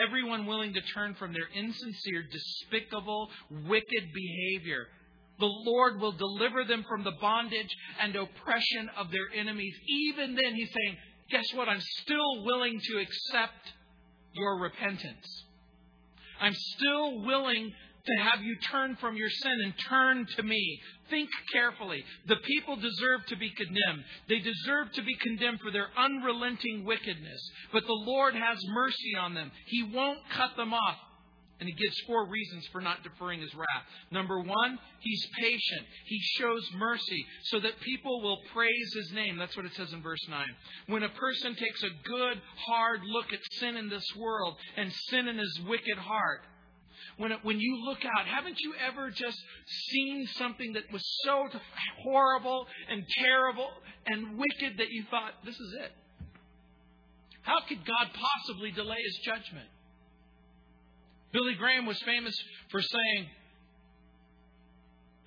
Everyone 0.07 0.47
willing 0.47 0.75
to 0.75 0.81
turn 0.94 1.14
from 1.14 1.33
their 1.33 1.49
insincere, 1.55 2.25
despicable, 2.31 3.29
wicked 3.68 4.12
behavior 4.14 4.87
the 5.38 5.47
Lord 5.47 6.01
will 6.01 6.12
deliver 6.12 6.64
them 6.64 6.85
from 6.88 7.03
the 7.03 7.12
bondage 7.20 7.77
and 8.01 8.14
oppression 8.14 8.88
of 8.97 9.11
their 9.11 9.29
enemies. 9.35 9.75
Even 9.88 10.35
then, 10.35 10.55
He's 10.55 10.70
saying, 10.73 10.97
Guess 11.31 11.55
what? 11.55 11.68
I'm 11.68 11.81
still 11.81 12.44
willing 12.44 12.79
to 12.79 12.99
accept 12.99 13.73
your 14.35 14.61
repentance. 14.61 15.44
I'm 16.40 16.55
still 16.55 17.23
willing 17.23 17.73
to 18.06 18.22
have 18.22 18.42
you 18.42 18.56
turn 18.70 18.96
from 18.96 19.16
your 19.16 19.30
sin 19.30 19.56
and 19.64 19.74
turn 19.88 20.26
to 20.36 20.42
me. 20.42 20.80
Think 21.10 21.28
carefully. 21.52 22.04
The 22.26 22.36
people 22.36 22.76
deserve 22.76 23.26
to 23.28 23.36
be 23.36 23.50
condemned. 23.50 24.04
They 24.28 24.40
deserve 24.40 24.92
to 24.92 25.02
be 25.02 25.16
condemned 25.16 25.60
for 25.60 25.70
their 25.70 25.88
unrelenting 25.96 26.84
wickedness. 26.84 27.50
But 27.72 27.86
the 27.86 27.92
Lord 27.92 28.34
has 28.34 28.58
mercy 28.68 29.16
on 29.18 29.34
them. 29.34 29.50
He 29.66 29.90
won't 29.94 30.20
cut 30.36 30.56
them 30.56 30.74
off. 30.74 30.96
And 31.60 31.68
he 31.68 31.74
gives 31.82 31.98
four 32.06 32.26
reasons 32.26 32.66
for 32.72 32.80
not 32.80 33.04
deferring 33.04 33.40
his 33.40 33.54
wrath. 33.54 33.86
Number 34.10 34.40
one, 34.40 34.78
he's 35.00 35.26
patient. 35.38 35.86
He 36.06 36.18
shows 36.36 36.68
mercy 36.76 37.24
so 37.44 37.60
that 37.60 37.80
people 37.80 38.20
will 38.22 38.38
praise 38.52 38.92
his 38.94 39.12
name. 39.12 39.38
That's 39.38 39.56
what 39.56 39.64
it 39.64 39.72
says 39.74 39.92
in 39.92 40.02
verse 40.02 40.20
9. 40.28 40.44
When 40.88 41.04
a 41.04 41.08
person 41.10 41.54
takes 41.54 41.82
a 41.84 42.08
good, 42.08 42.42
hard 42.66 43.00
look 43.06 43.32
at 43.32 43.38
sin 43.52 43.76
in 43.76 43.88
this 43.88 44.04
world 44.16 44.56
and 44.76 44.92
sin 45.08 45.28
in 45.28 45.38
his 45.38 45.60
wicked 45.66 45.96
heart, 45.96 46.40
when, 47.16 47.33
it, 47.33 47.38
when 47.42 47.61
you 47.61 47.85
look 47.85 48.05
out, 48.05 48.27
haven't 48.27 48.59
you 48.61 48.74
ever 48.88 49.11
just 49.11 49.38
seen 49.88 50.27
something 50.37 50.72
that 50.72 50.83
was 50.92 51.03
so 51.24 51.46
horrible 52.03 52.66
and 52.90 53.05
terrible 53.18 53.68
and 54.07 54.38
wicked 54.38 54.79
that 54.79 54.90
you 54.90 55.05
thought, 55.11 55.33
this 55.44 55.55
is 55.55 55.77
it? 55.81 55.92
How 57.42 57.61
could 57.68 57.85
God 57.85 58.09
possibly 58.12 58.70
delay 58.72 58.98
his 59.05 59.18
judgment? 59.24 59.68
Billy 61.33 61.55
Graham 61.55 61.87
was 61.87 62.00
famous 62.03 62.35
for 62.70 62.81
saying, 62.81 63.27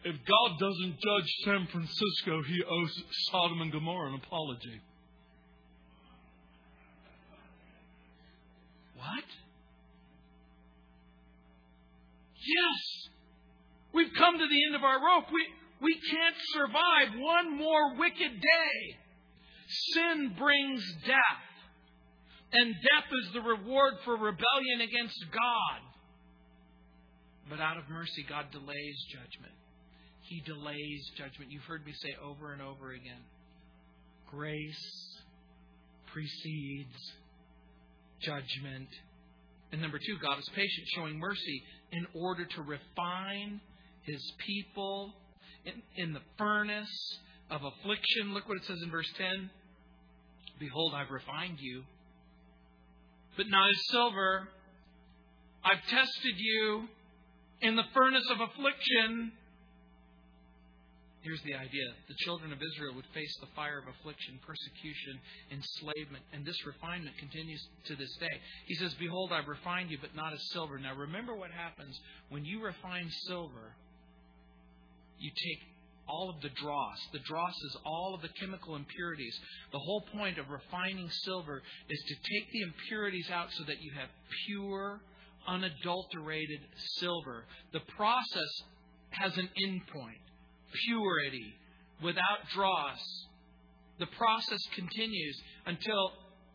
if 0.04 0.15
God 0.15 0.60
doesn't 0.60 1.00
judge 1.00 1.30
San 1.43 1.67
Francisco, 1.71 2.41
he 2.43 2.63
owes 2.63 3.04
Sodom 3.30 3.62
and 3.62 3.71
Gomorrah 3.71 4.10
an 4.10 4.15
apology. 4.15 4.82
What? 8.95 9.23
Yes. 12.47 13.10
We've 13.93 14.13
come 14.17 14.38
to 14.38 14.47
the 14.47 14.65
end 14.65 14.75
of 14.75 14.83
our 14.83 14.97
rope. 14.97 15.25
We, 15.31 15.45
we 15.81 15.93
can't 15.93 16.36
survive 16.53 17.19
one 17.19 17.57
more 17.57 17.95
wicked 17.95 18.41
day. 18.41 18.97
Sin 19.93 20.36
brings 20.38 20.83
death. 21.05 21.45
And 22.53 22.73
death 22.73 23.10
is 23.12 23.33
the 23.33 23.41
reward 23.41 23.95
for 24.05 24.13
rebellion 24.13 24.81
against 24.81 25.19
God. 25.31 25.81
But 27.49 27.60
out 27.60 27.77
of 27.77 27.89
mercy, 27.89 28.25
God 28.27 28.45
delays 28.51 28.97
judgment. 29.12 29.53
He 30.21 30.41
delays 30.41 31.12
judgment. 31.17 31.51
You've 31.51 31.63
heard 31.63 31.86
me 31.86 31.93
say 31.93 32.15
over 32.23 32.53
and 32.53 32.62
over 32.62 32.91
again 32.91 33.23
grace 34.29 35.17
precedes 36.12 37.13
judgment. 38.21 38.89
And 39.71 39.81
number 39.81 39.99
two, 39.99 40.17
God 40.21 40.39
is 40.39 40.49
patient, 40.55 40.88
showing 40.95 41.19
mercy 41.19 41.63
in 41.91 42.06
order 42.13 42.45
to 42.45 42.62
refine 42.62 43.62
his 44.04 44.34
people 44.45 45.13
in, 45.65 45.73
in 45.95 46.13
the 46.13 46.21
furnace 46.38 47.19
of 47.50 47.62
affliction. 47.63 48.34
Look 48.34 48.47
what 48.47 48.58
it 48.58 48.65
says 48.65 48.80
in 48.84 48.91
verse 48.91 49.12
10 49.17 49.50
Behold, 50.60 50.93
I've 50.95 51.12
refined 51.12 51.58
you, 51.60 51.84
but 53.36 53.45
not 53.47 53.69
as 53.69 53.78
silver. 53.91 54.47
I've 55.63 55.84
tested 55.88 56.36
you 56.36 56.88
in 57.62 57.76
the 57.76 57.84
furnace 57.93 58.28
of 58.32 58.41
affliction. 58.41 59.34
Here's 61.27 61.41
the 61.41 61.55
idea 61.55 61.83
the 62.07 62.15
children 62.23 62.53
of 62.53 62.59
Israel 62.63 62.95
would 62.95 63.11
face 63.13 63.35
the 63.41 63.51
fire 63.53 63.79
of 63.79 63.83
affliction, 63.99 64.39
persecution, 64.47 65.19
enslavement, 65.51 66.23
and 66.31 66.45
this 66.45 66.55
refinement 66.65 67.17
continues 67.17 67.59
to 67.87 67.97
this 67.97 68.15
day. 68.15 68.39
He 68.65 68.75
says, 68.75 68.93
Behold, 68.93 69.33
I've 69.33 69.49
refined 69.49 69.91
you, 69.91 69.97
but 69.99 70.15
not 70.15 70.31
as 70.31 70.39
silver. 70.53 70.79
Now 70.79 70.95
remember 70.95 71.35
what 71.35 71.51
happens 71.51 71.99
when 72.29 72.45
you 72.45 72.63
refine 72.63 73.09
silver, 73.27 73.75
you 75.19 75.29
take 75.31 75.67
all 76.07 76.29
of 76.29 76.39
the 76.39 76.49
dross. 76.61 76.97
The 77.11 77.19
dross 77.19 77.55
is 77.55 77.77
all 77.85 78.15
of 78.15 78.21
the 78.21 78.31
chemical 78.39 78.77
impurities. 78.77 79.37
The 79.73 79.79
whole 79.79 80.05
point 80.15 80.37
of 80.37 80.47
refining 80.49 81.09
silver 81.25 81.61
is 81.89 82.03
to 82.07 82.15
take 82.15 82.51
the 82.53 82.61
impurities 82.61 83.29
out 83.29 83.51
so 83.51 83.65
that 83.65 83.81
you 83.81 83.91
have 83.99 84.07
pure, 84.45 85.01
unadulterated 85.45 86.61
silver. 86.99 87.43
The 87.73 87.81
process 87.97 88.61
has 89.09 89.37
an 89.37 89.49
endpoint 89.61 90.23
purity, 90.86 91.53
without 92.01 92.49
dross. 92.53 92.99
The 93.99 94.08
process 94.17 94.60
continues 94.75 95.41
until 95.65 96.12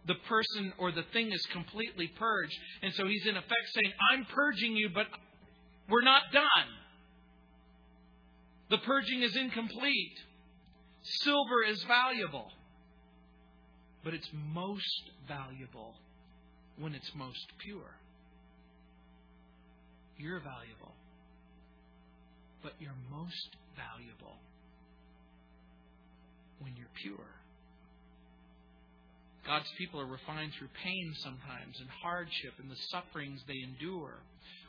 the 0.06 0.14
person 0.28 0.72
or 0.78 0.92
the 0.92 1.04
thing 1.12 1.32
is 1.32 1.44
completely 1.52 2.08
purged. 2.18 2.56
And 2.82 2.92
so 2.94 3.06
he's 3.06 3.26
in 3.26 3.36
effect 3.36 3.68
saying, 3.74 3.92
I'm 4.12 4.26
purging 4.26 4.76
you, 4.76 4.90
but 4.94 5.06
we're 5.88 6.02
not 6.02 6.22
done. 6.32 6.68
The 8.70 8.78
purging 8.78 9.22
is 9.22 9.36
incomplete. 9.36 10.18
Silver 11.02 11.64
is 11.68 11.82
valuable, 11.84 12.50
but 14.04 14.14
it's 14.14 14.28
most 14.54 15.10
valuable 15.26 15.94
when 16.78 16.94
it's 16.94 17.10
most 17.14 17.46
pure. 17.58 17.96
You're 20.16 20.38
valuable. 20.38 20.94
But 22.62 22.74
you're 22.78 22.94
most 23.10 23.56
valuable 23.76 24.36
when 26.60 26.72
you're 26.76 26.92
pure. 27.02 27.28
God's 29.46 29.70
people 29.76 30.00
are 30.00 30.06
refined 30.06 30.52
through 30.58 30.70
pain 30.84 31.14
sometimes 31.18 31.80
and 31.80 31.88
hardship 32.02 32.54
and 32.58 32.70
the 32.70 32.78
sufferings 32.90 33.42
they 33.46 33.58
endure. 33.62 34.22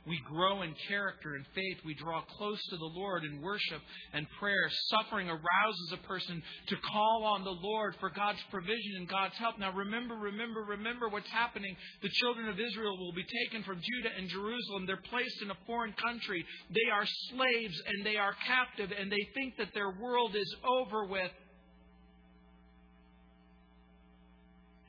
We 0.05 0.19
grow 0.27 0.63
in 0.63 0.75
character 0.89 1.35
and 1.35 1.45
faith. 1.55 1.77
We 1.85 1.93
draw 1.95 2.21
close 2.37 2.59
to 2.71 2.77
the 2.77 2.91
Lord 2.91 3.23
in 3.23 3.41
worship 3.41 3.79
and 4.11 4.27
prayer. 4.37 4.67
Suffering 4.91 5.29
arouses 5.29 5.93
a 5.93 6.07
person 6.07 6.43
to 6.67 6.75
call 6.91 7.23
on 7.23 7.45
the 7.45 7.55
Lord 7.55 7.95
for 8.01 8.09
God's 8.09 8.43
provision 8.51 8.99
and 8.99 9.07
God's 9.07 9.35
help. 9.39 9.57
Now 9.59 9.71
remember, 9.71 10.15
remember, 10.15 10.59
remember 10.67 11.07
what's 11.07 11.29
happening. 11.31 11.73
The 12.01 12.11
children 12.19 12.49
of 12.49 12.59
Israel 12.59 12.97
will 12.97 13.13
be 13.13 13.23
taken 13.45 13.63
from 13.63 13.79
Judah 13.79 14.13
and 14.17 14.27
Jerusalem. 14.27 14.83
They're 14.87 15.07
placed 15.09 15.41
in 15.41 15.51
a 15.51 15.57
foreign 15.65 15.93
country. 15.93 16.43
They 16.69 16.91
are 16.91 17.07
slaves 17.31 17.81
and 17.87 18.05
they 18.05 18.17
are 18.17 18.35
captive 18.45 18.91
and 18.91 19.09
they 19.09 19.25
think 19.33 19.55
that 19.57 19.73
their 19.73 19.91
world 20.03 20.35
is 20.35 20.53
over 20.67 21.05
with. 21.05 21.31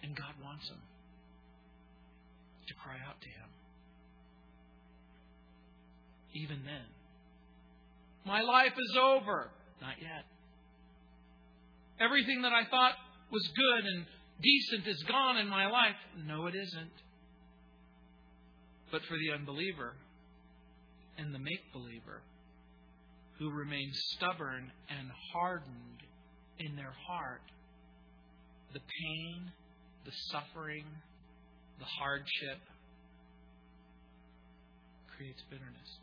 And 0.02 0.16
God 0.16 0.34
wants 0.42 0.68
them 0.68 0.82
to 2.66 2.74
cry 2.82 2.98
out 3.06 3.20
to 3.20 3.28
Him 3.28 3.53
even 6.34 6.64
then. 6.64 6.86
My 8.26 8.40
life 8.40 8.72
is 8.72 8.98
over. 9.00 9.50
Not 9.80 9.94
yet. 10.00 10.24
Everything 12.00 12.42
that 12.42 12.52
I 12.52 12.64
thought 12.68 12.94
was 13.30 13.46
good 13.56 13.84
and 13.86 14.06
decent 14.42 14.88
is 14.88 15.02
gone 15.04 15.36
in 15.36 15.48
my 15.48 15.66
life. 15.66 15.96
No, 16.26 16.46
it 16.46 16.54
isn't. 16.54 16.92
But 18.90 19.02
for 19.08 19.16
the 19.16 19.34
unbeliever 19.34 19.94
and 21.18 21.34
the 21.34 21.38
make 21.38 21.72
believer 21.72 22.22
who 23.38 23.50
remain 23.50 23.90
stubborn 23.92 24.70
and 24.88 25.08
hardened 25.32 26.02
in 26.58 26.76
their 26.76 26.94
heart, 27.06 27.42
the 28.72 28.80
pain, 28.80 29.52
the 30.04 30.12
suffering, 30.30 30.84
the 31.78 31.84
hardship 31.84 32.60
creates 35.16 35.42
bitterness. 35.50 35.98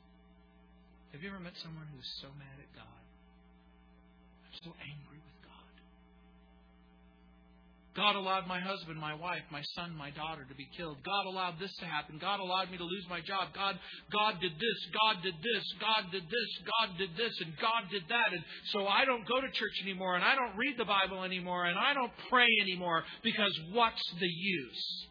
Have 1.11 1.21
you 1.21 1.29
ever 1.29 1.39
met 1.39 1.53
someone 1.59 1.87
who's 1.91 2.07
so 2.21 2.27
mad 2.39 2.55
at 2.55 2.71
God? 2.71 3.03
I'm 4.47 4.55
so 4.63 4.71
angry 4.79 5.19
with 5.19 5.37
God 5.43 5.71
God 7.95 8.15
allowed 8.15 8.47
my 8.47 8.59
husband, 8.59 8.97
my 8.97 9.13
wife, 9.13 9.43
my 9.51 9.61
son, 9.75 9.91
my 9.97 10.11
daughter 10.11 10.45
to 10.47 10.55
be 10.55 10.67
killed. 10.77 10.97
God 11.03 11.27
allowed 11.27 11.59
this 11.59 11.75
to 11.83 11.85
happen. 11.85 12.17
God 12.19 12.39
allowed 12.39 12.71
me 12.71 12.77
to 12.77 12.87
lose 12.87 13.05
my 13.09 13.19
job. 13.19 13.51
God, 13.53 13.75
God 14.11 14.39
did 14.39 14.55
this. 14.55 14.79
God 14.95 15.21
did 15.21 15.35
this. 15.43 15.65
God 15.79 16.11
did 16.11 16.23
this. 16.23 16.49
God 16.63 16.97
did 16.97 17.11
this. 17.17 17.35
And 17.43 17.51
God 17.59 17.91
did 17.91 18.03
that. 18.07 18.31
And 18.31 18.43
so 18.71 18.87
I 18.87 19.03
don't 19.03 19.27
go 19.27 19.41
to 19.41 19.47
church 19.51 19.77
anymore 19.83 20.15
and 20.15 20.23
I 20.23 20.35
don't 20.35 20.55
read 20.55 20.75
the 20.77 20.87
Bible 20.87 21.23
anymore 21.23 21.65
and 21.65 21.77
I 21.77 21.93
don't 21.93 22.11
pray 22.29 22.47
anymore 22.61 23.03
because 23.23 23.51
what's 23.73 24.03
the 24.19 24.27
use? 24.27 25.10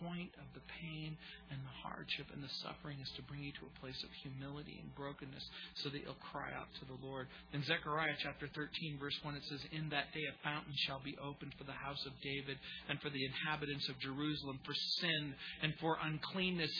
Point 0.00 0.32
of 0.40 0.48
the 0.56 0.64
pain 0.80 1.16
and 1.52 1.60
the 1.60 1.76
hardship 1.84 2.26
and 2.32 2.42
the 2.42 2.52
suffering 2.64 2.98
is 3.00 3.10
to 3.16 3.22
bring 3.28 3.44
you 3.44 3.52
to 3.60 3.68
a 3.68 3.74
place 3.80 3.98
of 4.02 4.10
humility 4.24 4.80
and 4.80 4.88
brokenness 4.96 5.44
so 5.84 5.88
that 5.92 6.02
you'll 6.02 6.18
cry 6.32 6.50
out 6.56 6.68
to 6.80 6.84
the 6.88 6.98
Lord. 7.04 7.28
In 7.52 7.62
Zechariah 7.64 8.16
chapter 8.24 8.48
13, 8.48 8.98
verse 8.98 9.16
1, 9.22 9.36
it 9.36 9.44
says, 9.48 9.60
In 9.72 9.88
that 9.90 10.12
day 10.12 10.24
a 10.26 10.36
fountain 10.42 10.74
shall 10.88 11.00
be 11.04 11.16
opened 11.20 11.52
for 11.56 11.64
the 11.64 11.76
house 11.76 12.00
of 12.06 12.12
David 12.24 12.56
and 12.88 13.00
for 13.00 13.10
the 13.10 13.24
inhabitants 13.24 13.88
of 13.88 13.98
Jerusalem 14.00 14.58
for 14.64 14.74
sin 15.00 15.34
and 15.62 15.74
for 15.80 15.98
uncleanness. 16.02 16.72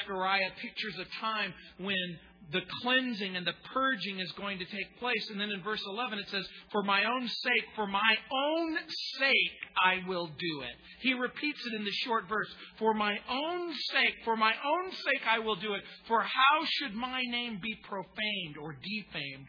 Zechariah 0.00 0.52
pictures 0.60 0.96
a 0.98 1.08
time 1.20 1.52
when 1.78 2.18
the 2.50 2.60
cleansing 2.82 3.36
and 3.36 3.46
the 3.46 3.54
purging 3.72 4.18
is 4.18 4.30
going 4.32 4.58
to 4.58 4.64
take 4.64 4.98
place. 4.98 5.30
And 5.30 5.40
then 5.40 5.50
in 5.50 5.62
verse 5.62 5.82
11 5.86 6.18
it 6.18 6.28
says, 6.28 6.46
For 6.70 6.82
my 6.82 7.04
own 7.04 7.28
sake, 7.28 7.64
for 7.76 7.86
my 7.86 8.16
own 8.32 8.76
sake, 9.18 9.52
I 9.78 10.06
will 10.08 10.26
do 10.26 10.60
it. 10.62 10.74
He 11.00 11.14
repeats 11.14 11.60
it 11.66 11.74
in 11.74 11.84
the 11.84 11.92
short 12.04 12.28
verse, 12.28 12.48
For 12.78 12.94
my 12.94 13.16
own 13.30 13.72
sake, 13.92 14.14
for 14.24 14.36
my 14.36 14.52
own 14.52 14.90
sake, 14.90 15.22
I 15.30 15.38
will 15.38 15.56
do 15.56 15.74
it. 15.74 15.82
For 16.08 16.20
how 16.22 16.64
should 16.64 16.94
my 16.94 17.22
name 17.22 17.60
be 17.62 17.74
profaned 17.88 18.56
or 18.60 18.72
defamed? 18.72 19.46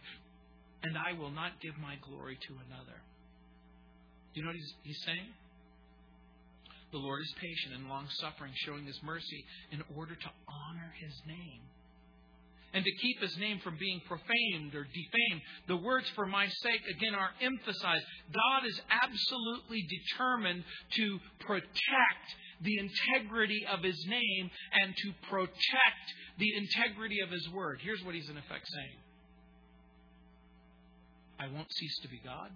And 0.83 0.97
I 0.97 1.17
will 1.17 1.31
not 1.31 1.59
give 1.61 1.73
my 1.81 1.95
glory 2.07 2.37
to 2.47 2.53
another. 2.67 3.01
Do 4.33 4.39
you 4.39 4.43
know 4.43 4.49
what 4.49 4.55
he's, 4.55 4.73
he's 4.83 5.03
saying? 5.05 5.27
The 6.91 6.99
Lord 6.99 7.21
is 7.21 7.33
patient 7.41 7.73
and 7.75 7.89
long 7.89 8.05
suffering, 8.19 8.53
showing 8.55 8.85
his 8.85 8.99
mercy 9.03 9.45
in 9.71 9.81
order 9.95 10.13
to 10.13 10.29
honor 10.47 10.93
his 10.99 11.13
name 11.25 11.61
and 12.73 12.83
to 12.83 12.91
keep 13.01 13.21
his 13.21 13.37
name 13.37 13.59
from 13.63 13.77
being 13.77 14.01
profaned 14.07 14.73
or 14.73 14.83
defamed. 14.83 15.41
The 15.67 15.77
words 15.77 16.09
for 16.15 16.25
my 16.25 16.47
sake, 16.47 16.81
again, 16.97 17.15
are 17.15 17.31
emphasized. 17.41 18.05
God 18.33 18.65
is 18.65 18.81
absolutely 18.89 19.85
determined 19.87 20.63
to 20.95 21.19
protect 21.39 22.27
the 22.61 22.77
integrity 22.79 23.65
of 23.71 23.83
his 23.83 24.05
name 24.07 24.49
and 24.81 24.95
to 24.95 25.13
protect 25.29 26.05
the 26.39 26.49
integrity 26.57 27.19
of 27.19 27.29
his 27.29 27.47
word. 27.49 27.79
Here's 27.81 28.03
what 28.03 28.15
he's 28.15 28.29
in 28.29 28.37
effect 28.37 28.67
saying 28.67 28.97
I 31.39 31.47
won't 31.53 31.71
cease 31.71 31.99
to 32.03 32.07
be 32.07 32.21
God. 32.23 32.49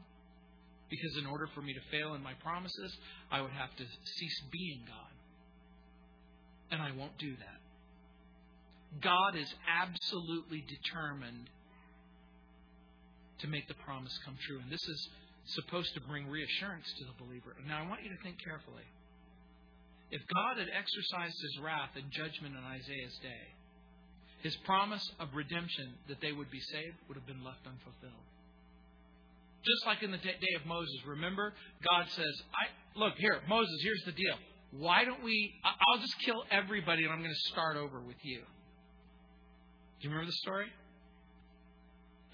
Because 0.89 1.18
in 1.18 1.26
order 1.26 1.47
for 1.53 1.61
me 1.61 1.74
to 1.74 1.82
fail 1.91 2.13
in 2.13 2.24
my 2.24 2.34
promises, 2.36 2.95
I 3.30 3.41
would 3.41 3.51
have 3.51 3.76
to 3.76 3.84
cease 3.84 4.41
being 4.51 4.84
God. 4.88 5.11
And 6.72 6.82
I 6.82 6.91
won't 6.91 7.18
do 7.18 7.36
that. 7.36 7.57
God 9.01 9.35
is 9.35 9.53
absolutely 9.67 10.65
determined 10.67 11.49
to 13.39 13.47
make 13.47 13.67
the 13.67 13.75
promise 13.85 14.17
come 14.25 14.37
true. 14.47 14.59
And 14.59 14.71
this 14.71 14.83
is 14.87 15.09
supposed 15.45 15.93
to 15.93 16.01
bring 16.01 16.27
reassurance 16.27 16.87
to 16.99 17.05
the 17.05 17.23
believer. 17.23 17.55
Now, 17.67 17.83
I 17.83 17.87
want 17.87 18.03
you 18.03 18.09
to 18.09 18.23
think 18.23 18.37
carefully. 18.43 18.83
If 20.09 20.21
God 20.33 20.57
had 20.57 20.67
exercised 20.71 21.35
his 21.41 21.59
wrath 21.59 21.91
and 21.95 22.09
judgment 22.11 22.55
in 22.55 22.63
Isaiah's 22.63 23.19
day, 23.21 23.43
his 24.41 24.55
promise 24.65 25.03
of 25.19 25.29
redemption 25.33 25.93
that 26.07 26.21
they 26.21 26.31
would 26.31 26.49
be 26.49 26.61
saved 26.61 26.95
would 27.07 27.17
have 27.17 27.27
been 27.27 27.43
left 27.43 27.65
unfulfilled. 27.67 28.27
Just 29.65 29.85
like 29.85 30.03
in 30.03 30.11
the 30.11 30.17
day 30.17 30.55
of 30.55 30.65
Moses, 30.65 30.95
remember, 31.05 31.53
God 31.83 32.07
says, 32.09 32.41
"I 32.55 32.69
look 32.97 33.15
here, 33.17 33.41
Moses. 33.49 33.75
Here's 33.83 34.03
the 34.05 34.13
deal. 34.13 34.37
Why 34.71 35.03
don't 35.03 35.23
we? 35.23 35.59
I'll 35.63 35.99
just 35.99 36.17
kill 36.19 36.45
everybody, 36.51 37.03
and 37.03 37.11
I'm 37.11 37.19
going 37.19 37.33
to 37.33 37.51
start 37.51 37.75
over 37.75 37.99
with 37.99 38.23
you." 38.23 38.45
Do 39.99 40.07
you 40.07 40.09
remember 40.09 40.31
the 40.31 40.37
story? 40.37 40.67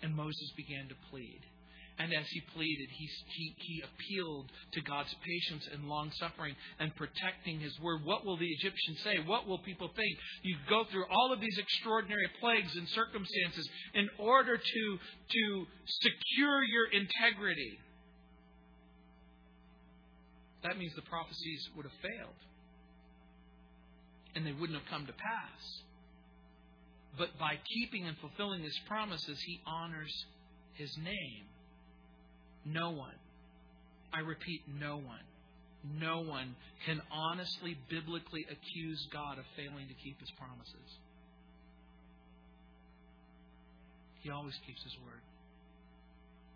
And 0.01 0.16
Moses 0.16 0.51
began 0.57 0.89
to 0.89 0.95
plead. 1.09 1.39
And 1.99 2.11
as 2.11 2.26
he 2.30 2.41
pleaded, 2.55 2.89
he, 2.89 3.07
he, 3.28 3.55
he 3.57 3.84
appealed 3.86 4.51
to 4.74 4.82
God's 4.82 5.14
patience 5.24 5.68
and 5.72 5.88
long 5.88 6.11
suffering 6.18 6.55
and 6.80 6.93
protecting 6.95 7.59
his 7.59 7.80
word. 7.80 8.03
What 8.03 8.26
will 8.26 8.36
the 8.36 8.47
Egyptians 8.47 8.99
say? 9.03 9.20
What 9.26 9.47
will 9.47 9.59
people 9.59 9.89
think? 9.95 10.18
You 10.41 10.57
go 10.68 10.86
through 10.91 11.05
all 11.09 11.32
of 11.32 11.39
these 11.39 11.57
extraordinary 11.57 12.28
plagues 12.41 12.76
and 12.76 12.89
circumstances 12.89 13.70
in 13.93 14.09
order 14.18 14.57
to, 14.57 14.97
to 15.30 15.66
secure 15.86 16.64
your 16.64 16.88
integrity. 16.91 17.78
That 20.64 20.78
means 20.78 20.93
the 20.95 21.03
prophecies 21.03 21.70
would 21.76 21.86
have 21.86 21.99
failed. 22.01 22.39
And 24.36 24.47
they 24.47 24.51
wouldn't 24.51 24.80
have 24.80 24.89
come 24.89 25.05
to 25.05 25.14
pass. 25.14 25.83
But 27.18 27.38
by 27.39 27.59
keeping 27.74 28.07
and 28.07 28.18
fulfilling 28.18 28.64
his 28.64 28.78
promises, 28.88 29.39
he 29.45 29.59
honors 29.68 30.14
his 30.74 30.89
name. 30.97 31.45
No 32.66 32.91
one, 32.91 33.16
I 34.14 34.20
repeat, 34.20 34.61
no 34.80 34.95
one, 34.95 35.26
no 35.99 36.22
one 36.22 36.55
can 36.86 37.01
honestly, 37.11 37.78
biblically 37.89 38.45
accuse 38.49 39.07
God 39.11 39.38
of 39.38 39.45
failing 39.55 39.88
to 39.88 39.93
keep 40.03 40.20
his 40.20 40.32
promises. 40.39 40.89
He 44.22 44.30
always 44.32 44.55
keeps 44.66 44.82
his 44.84 44.95
word. 45.05 45.22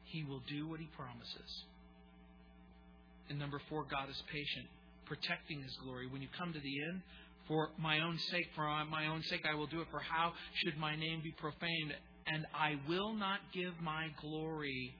He 0.05 0.23
will 0.23 0.41
do 0.47 0.67
what 0.67 0.79
he 0.79 0.87
promises. 0.95 1.63
And 3.29 3.37
number 3.37 3.59
four, 3.67 3.83
God 3.83 4.09
is 4.09 4.23
patient, 4.31 4.67
protecting 5.05 5.61
his 5.61 5.75
glory. 5.83 6.07
When 6.07 6.21
you 6.21 6.29
come 6.37 6.53
to 6.53 6.59
the 6.59 6.83
end, 6.89 7.01
for 7.47 7.69
my 7.79 7.99
own 7.99 8.17
sake, 8.31 8.47
for 8.55 8.63
my 8.85 9.07
own 9.07 9.23
sake, 9.23 9.45
I 9.49 9.55
will 9.55 9.67
do 9.67 9.81
it. 9.81 9.87
For 9.91 9.99
how 9.99 10.33
should 10.63 10.77
my 10.77 10.95
name 10.95 11.21
be 11.23 11.31
profaned? 11.31 11.93
And 12.27 12.45
I 12.53 12.75
will 12.87 13.13
not 13.13 13.39
give 13.53 13.73
my 13.81 14.07
glory 14.21 14.93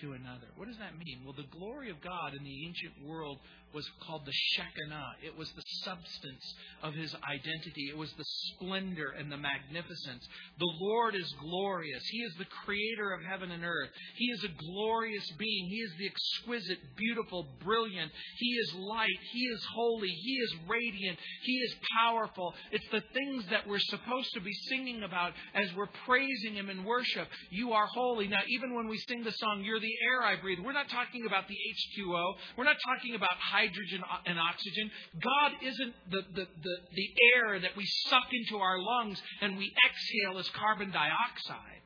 to 0.00 0.12
another. 0.12 0.46
What 0.56 0.68
does 0.68 0.78
that 0.78 0.96
mean? 0.96 1.22
Well, 1.24 1.34
the 1.36 1.50
glory 1.58 1.90
of 1.90 2.00
God 2.00 2.34
in 2.38 2.44
the 2.44 2.66
ancient 2.66 3.08
world 3.08 3.38
was 3.74 3.88
called 4.06 4.26
the 4.26 4.32
Shekinah. 4.32 5.16
It 5.24 5.36
was 5.36 5.50
the 5.52 5.62
substance 5.84 6.54
of 6.82 6.94
his 6.94 7.14
identity. 7.28 7.88
It 7.90 7.96
was 7.96 8.12
the 8.12 8.24
splendor 8.24 9.14
and 9.18 9.30
the 9.30 9.36
magnificence. 9.36 10.26
The 10.58 10.72
Lord 10.80 11.14
is 11.14 11.32
glorious. 11.40 12.02
He 12.10 12.18
is 12.18 12.34
the 12.38 12.46
creator 12.64 13.12
of 13.12 13.22
heaven 13.22 13.50
and 13.50 13.64
earth. 13.64 13.90
He 14.16 14.26
is 14.26 14.44
a 14.44 14.48
glorious 14.48 15.30
being. 15.38 15.66
He 15.68 15.76
is 15.76 15.92
the 15.98 16.06
exquisite, 16.06 16.78
beautiful, 16.96 17.46
brilliant. 17.64 18.10
He 18.38 18.50
is 18.50 18.74
light. 18.74 19.18
He 19.32 19.40
is 19.40 19.64
holy. 19.74 20.08
He 20.08 20.34
is 20.34 20.54
radiant. 20.68 21.18
He 21.42 21.52
is 21.52 21.74
powerful. 21.98 22.54
It's 22.72 22.88
the 22.90 23.02
things 23.14 23.44
that 23.50 23.66
we're 23.68 23.78
supposed 23.78 24.32
to 24.34 24.40
be 24.40 24.52
singing 24.68 25.02
about 25.02 25.32
as 25.54 25.72
we're 25.76 25.90
praising 26.06 26.54
him 26.54 26.70
in 26.70 26.84
worship. 26.84 27.28
You 27.50 27.72
are 27.72 27.86
holy. 27.86 28.28
Now, 28.28 28.40
even 28.48 28.74
when 28.74 28.88
we 28.88 28.98
sing 29.08 29.24
the 29.24 29.32
song, 29.32 29.62
You're 29.64 29.80
the 29.80 29.94
air 30.12 30.22
I 30.22 30.40
breathe, 30.40 30.58
we're 30.64 30.72
not 30.72 30.88
talking 30.88 31.26
about 31.26 31.48
the 31.48 31.54
H2O. 31.54 32.34
We're 32.56 32.64
not 32.64 32.76
talking 32.84 33.14
about 33.14 33.30
hydrogen 33.60 34.02
uh, 34.02 34.18
and 34.26 34.38
oxygen. 34.38 34.90
God 35.20 35.52
isn't 35.62 35.94
the, 36.10 36.22
the, 36.34 36.46
the, 36.62 36.76
the 36.94 37.08
air 37.34 37.60
that 37.60 37.76
we 37.76 37.84
suck 38.08 38.28
into 38.32 38.56
our 38.56 38.78
lungs 38.78 39.20
and 39.40 39.58
we 39.58 39.72
exhale 39.86 40.38
as 40.38 40.48
carbon 40.50 40.90
dioxide. 40.90 41.82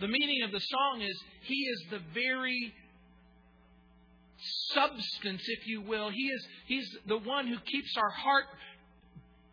The 0.00 0.08
meaning 0.08 0.42
of 0.44 0.50
the 0.50 0.60
song 0.60 1.02
is 1.02 1.16
He 1.42 1.54
is 1.54 1.84
the 1.90 2.00
very 2.14 2.74
substance, 4.74 5.42
if 5.46 5.66
you 5.66 5.82
will. 5.82 6.10
He 6.10 6.26
is 6.28 6.46
He's 6.66 6.88
the 7.06 7.18
one 7.18 7.46
who 7.46 7.58
keeps 7.58 7.96
our 7.96 8.10
heart 8.10 8.46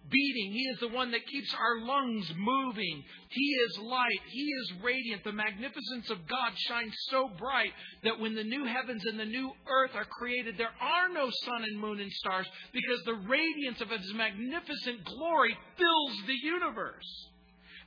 beating. 0.10 0.52
He 0.52 0.64
is 0.74 0.80
the 0.80 0.88
one 0.90 1.12
that 1.12 1.26
keeps 1.28 1.54
our 1.54 1.82
lungs 1.86 2.32
moving. 2.38 3.04
He 3.30 3.46
is 3.46 3.80
light. 3.80 4.22
He 4.32 4.44
is 4.44 4.74
radiant. 4.84 5.24
The 5.24 5.32
magnificence 5.32 6.10
of 6.10 6.28
God 6.28 6.52
shines 6.58 6.94
so 7.10 7.30
bright 7.38 7.72
that 8.04 8.20
when 8.20 8.36
the 8.36 8.44
new 8.44 8.66
heavens 8.66 9.06
and 9.06 9.20
the 9.20 9.26
new 9.26 9.52
earth 9.70 9.92
are 9.96 10.06
created, 10.06 10.58
there 10.58 10.74
are 10.82 11.10
no 11.14 11.30
sun 11.46 11.64
and 11.64 11.80
moon 11.80 12.00
and 12.00 12.12
stars 12.12 12.48
because 12.74 13.04
the 13.06 13.28
radiance 13.30 13.82
of 13.82 13.90
His 13.90 14.14
magnificent 14.14 15.06
glory 15.06 15.58
fills 15.78 16.18
the 16.28 16.38
universe. 16.44 17.28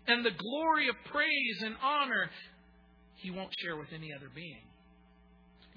and 0.09 0.25
the 0.25 0.31
glory 0.33 0.89
of 0.89 0.97
praise 1.12 1.62
and 1.64 1.77
honor 1.83 2.29
he 3.16 3.31
won't 3.31 3.53
share 3.61 3.77
with 3.77 3.93
any 3.95 4.12
other 4.12 4.29
being. 4.35 4.62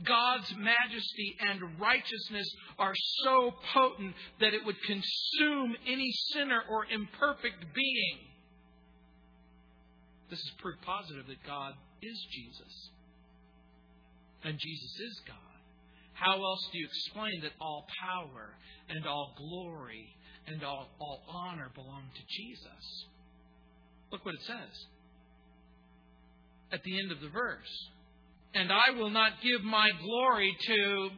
God's 0.04 0.54
majesty 0.58 1.38
and 1.40 1.80
righteousness 1.80 2.48
are 2.78 2.94
so 3.24 3.54
potent 3.74 4.14
that 4.40 4.54
it 4.54 4.66
would 4.66 4.82
consume 4.82 5.76
any 5.88 6.12
sinner 6.34 6.62
or 6.70 6.86
imperfect 6.86 7.66
being. 7.74 8.20
This 10.30 10.40
is 10.40 10.52
proof 10.60 10.76
positive 10.82 11.28
that 11.28 11.44
God 11.48 11.74
is 12.02 12.28
Jesus. 12.32 12.90
And 14.44 14.60
Jesus 14.60 15.00
is 15.00 15.22
God. 15.28 15.38
How 16.14 16.34
else 16.44 16.70
do 16.72 16.78
you 16.78 16.86
explain 16.86 17.42
that 17.42 17.52
all 17.60 17.86
power 18.02 18.54
and 18.90 19.06
all 19.06 19.34
glory 19.38 20.08
and 20.48 20.64
all, 20.64 20.88
all 21.00 21.22
honor 21.30 21.70
belong 21.74 22.04
to 22.14 22.22
Jesus? 22.28 23.06
Look 24.12 24.26
what 24.26 24.36
it 24.36 24.42
says 24.46 24.86
at 26.72 26.84
the 26.84 27.00
end 27.00 27.12
of 27.12 27.22
the 27.22 27.30
verse 27.30 27.90
and 28.56 28.72
I 28.72 28.98
will 28.98 29.10
not 29.10 29.34
give 29.44 29.64
my 29.64 29.90
glory 30.02 30.56
to 30.68 31.10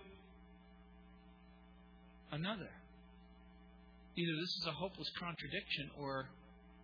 another. 2.32 2.70
Either 4.18 4.36
this 4.42 4.56
is 4.62 4.66
a 4.68 4.72
hopeless 4.72 5.10
contradiction 5.20 5.92
or 6.00 6.30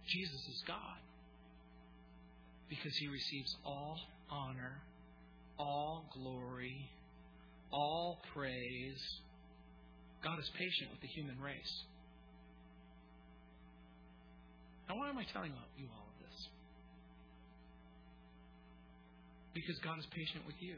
Jesus 0.08 0.48
is 0.48 0.64
God. 0.68 1.02
Because 2.70 2.96
he 2.98 3.08
receives 3.08 3.56
all 3.66 3.98
honor, 4.30 4.84
all 5.58 6.06
glory, 6.14 6.90
all 7.72 8.22
praise. 8.36 9.02
God 10.24 10.38
is 10.40 10.50
patient 10.56 10.92
with 10.92 11.02
the 11.02 11.08
human 11.08 11.40
race. 11.42 11.84
Now, 14.88 14.98
why 14.98 15.10
am 15.10 15.18
I 15.18 15.24
telling 15.34 15.52
you 15.78 15.88
all 15.98 16.03
Because 19.54 19.78
God 19.86 20.02
is 20.02 20.08
patient 20.10 20.46
with 20.46 20.58
you. 20.60 20.76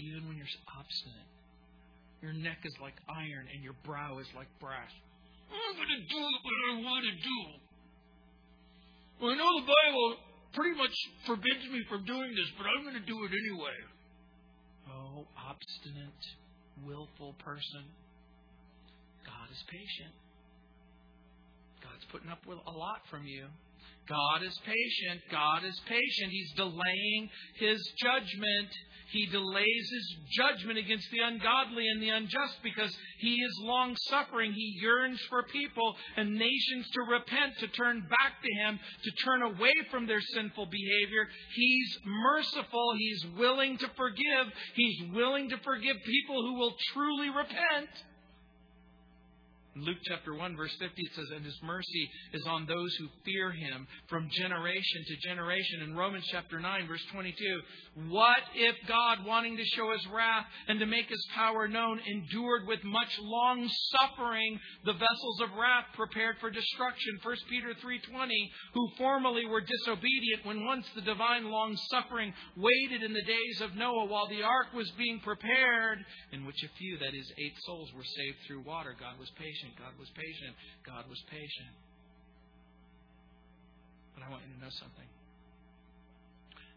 Even 0.00 0.28
when 0.28 0.40
you're 0.40 0.48
obstinate. 0.72 1.30
Your 2.24 2.32
neck 2.32 2.64
is 2.64 2.72
like 2.80 2.96
iron 3.10 3.50
and 3.52 3.60
your 3.62 3.76
brow 3.84 4.18
is 4.18 4.30
like 4.32 4.48
brass. 4.60 4.90
I'm 5.52 5.76
going 5.76 5.92
to 5.92 6.02
do 6.08 6.22
what 6.22 6.56
I 6.70 6.72
want 6.80 7.04
to 7.04 7.16
do. 7.18 7.40
Well, 9.20 9.30
I 9.32 9.36
know 9.36 9.52
the 9.60 9.68
Bible 9.68 10.08
pretty 10.54 10.76
much 10.78 10.94
forbids 11.26 11.64
me 11.68 11.84
from 11.88 12.04
doing 12.08 12.32
this, 12.32 12.48
but 12.56 12.64
I'm 12.64 12.82
going 12.86 12.96
to 12.96 13.04
do 13.04 13.18
it 13.26 13.32
anyway. 13.34 13.78
Oh, 14.88 15.26
obstinate, 15.36 16.24
willful 16.86 17.34
person. 17.44 17.84
God 19.26 19.46
is 19.52 19.60
patient. 19.68 20.14
God's 21.82 22.06
putting 22.10 22.30
up 22.30 22.40
with 22.46 22.58
a 22.66 22.74
lot 22.74 23.02
from 23.10 23.26
you. 23.26 23.46
God 24.08 24.42
is 24.42 24.58
patient. 24.66 25.20
God 25.30 25.64
is 25.64 25.80
patient. 25.86 26.30
He's 26.30 26.52
delaying 26.56 27.30
his 27.58 27.80
judgment. 28.02 28.68
He 29.12 29.26
delays 29.26 29.90
his 29.92 30.16
judgment 30.32 30.78
against 30.78 31.08
the 31.10 31.20
ungodly 31.20 31.86
and 31.88 32.02
the 32.02 32.08
unjust 32.08 32.56
because 32.62 32.96
he 33.18 33.34
is 33.34 33.60
long 33.60 33.94
suffering. 34.08 34.52
He 34.52 34.78
yearns 34.80 35.20
for 35.28 35.42
people 35.44 35.94
and 36.16 36.34
nations 36.34 36.88
to 36.92 37.00
repent, 37.02 37.58
to 37.60 37.68
turn 37.68 38.00
back 38.08 38.42
to 38.42 38.52
him, 38.64 38.80
to 39.04 39.10
turn 39.24 39.42
away 39.42 39.74
from 39.90 40.06
their 40.06 40.20
sinful 40.20 40.66
behavior. 40.66 41.28
He's 41.54 41.98
merciful. 42.06 42.94
He's 42.96 43.26
willing 43.38 43.76
to 43.78 43.88
forgive. 43.96 44.52
He's 44.74 45.12
willing 45.12 45.50
to 45.50 45.58
forgive 45.58 45.96
people 46.04 46.42
who 46.42 46.54
will 46.54 46.74
truly 46.92 47.28
repent. 47.28 47.90
In 49.74 49.84
Luke 49.84 50.04
chapter 50.04 50.34
1, 50.34 50.54
verse 50.54 50.74
50, 50.78 51.00
it 51.00 51.14
says, 51.16 51.30
And 51.34 51.46
his 51.46 51.58
mercy 51.62 52.10
is 52.34 52.46
on 52.46 52.66
those 52.66 52.94
who 52.96 53.08
fear 53.24 53.50
him 53.52 53.86
from 54.06 54.28
generation 54.28 55.00
to 55.06 55.28
generation. 55.28 55.80
In 55.82 55.96
Romans 55.96 56.28
chapter 56.30 56.60
9, 56.60 56.86
verse 56.86 57.00
22, 57.10 57.60
What 58.10 58.44
if 58.54 58.76
God, 58.86 59.24
wanting 59.24 59.56
to 59.56 59.64
show 59.64 59.90
his 59.92 60.06
wrath 60.12 60.44
and 60.68 60.78
to 60.78 60.84
make 60.84 61.08
his 61.08 61.24
power 61.34 61.68
known, 61.68 62.00
endured 62.04 62.66
with 62.66 62.84
much 62.84 63.08
long 63.22 63.66
suffering 63.96 64.60
the 64.84 64.92
vessels 64.92 65.40
of 65.40 65.56
wrath 65.56 65.86
prepared 65.96 66.36
for 66.38 66.50
destruction? 66.50 67.18
1 67.22 67.36
Peter 67.48 67.72
3.20, 67.82 68.28
Who 68.74 68.88
formerly 68.98 69.46
were 69.46 69.62
disobedient 69.62 70.44
when 70.44 70.66
once 70.66 70.84
the 70.94 71.00
divine 71.00 71.48
long 71.48 71.78
suffering 71.88 72.34
waited 72.58 73.02
in 73.02 73.14
the 73.14 73.24
days 73.24 73.62
of 73.62 73.74
Noah 73.74 74.04
while 74.04 74.28
the 74.28 74.42
ark 74.42 74.74
was 74.74 74.90
being 74.98 75.18
prepared, 75.20 76.04
in 76.32 76.44
which 76.44 76.62
a 76.62 76.76
few, 76.76 76.98
that 76.98 77.14
is, 77.14 77.32
eight 77.38 77.56
souls, 77.64 77.90
were 77.96 78.04
saved 78.04 78.36
through 78.46 78.64
water. 78.64 78.94
God 79.00 79.18
was 79.18 79.30
patient 79.38 79.61
patient. 79.62 79.78
God 79.78 79.94
was 79.98 80.10
patient. 80.18 80.54
God 80.82 81.04
was 81.08 81.22
patient. 81.30 81.74
But 84.14 84.26
I 84.26 84.30
want 84.30 84.42
you 84.46 84.54
to 84.54 84.60
know 84.60 84.74
something. 84.82 85.08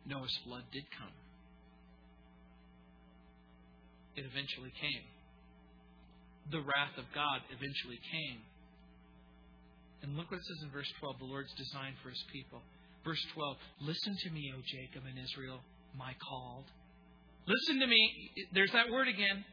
Noah's 0.06 0.38
flood 0.46 0.64
did 0.72 0.86
come. 0.94 1.14
It 4.16 4.24
eventually 4.30 4.72
came. 4.80 5.06
The 6.54 6.62
wrath 6.62 6.96
of 7.02 7.10
God 7.14 7.42
eventually 7.50 8.00
came. 8.14 8.40
And 10.04 10.16
look 10.16 10.30
what 10.30 10.38
it 10.38 10.46
says 10.46 10.62
in 10.62 10.70
verse 10.70 10.88
12 11.02 11.18
the 11.20 11.26
Lord's 11.26 11.52
design 11.58 11.98
for 12.06 12.14
his 12.14 12.24
people. 12.32 12.62
Verse 13.04 13.22
12 13.34 13.58
Listen 13.82 14.14
to 14.14 14.30
me, 14.30 14.54
O 14.54 14.62
Jacob 14.62 15.10
and 15.10 15.18
Israel, 15.18 15.60
my 15.98 16.14
called. 16.22 16.70
Listen 17.50 17.82
to 17.82 17.88
me. 17.88 18.32
There's 18.54 18.72
that 18.72 18.90
word 18.94 19.10
again. 19.10 19.44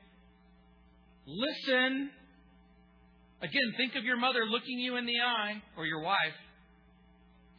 Listen 1.27 2.11
Again, 3.43 3.75
think 3.77 3.97
of 3.97 4.05
your 4.05 4.17
mother 4.17 4.47
looking 4.47 4.79
you 4.79 4.97
in 4.97 5.07
the 5.07 5.21
eye, 5.21 5.63
or 5.77 5.85
your 5.85 6.01
wife. 6.01 6.35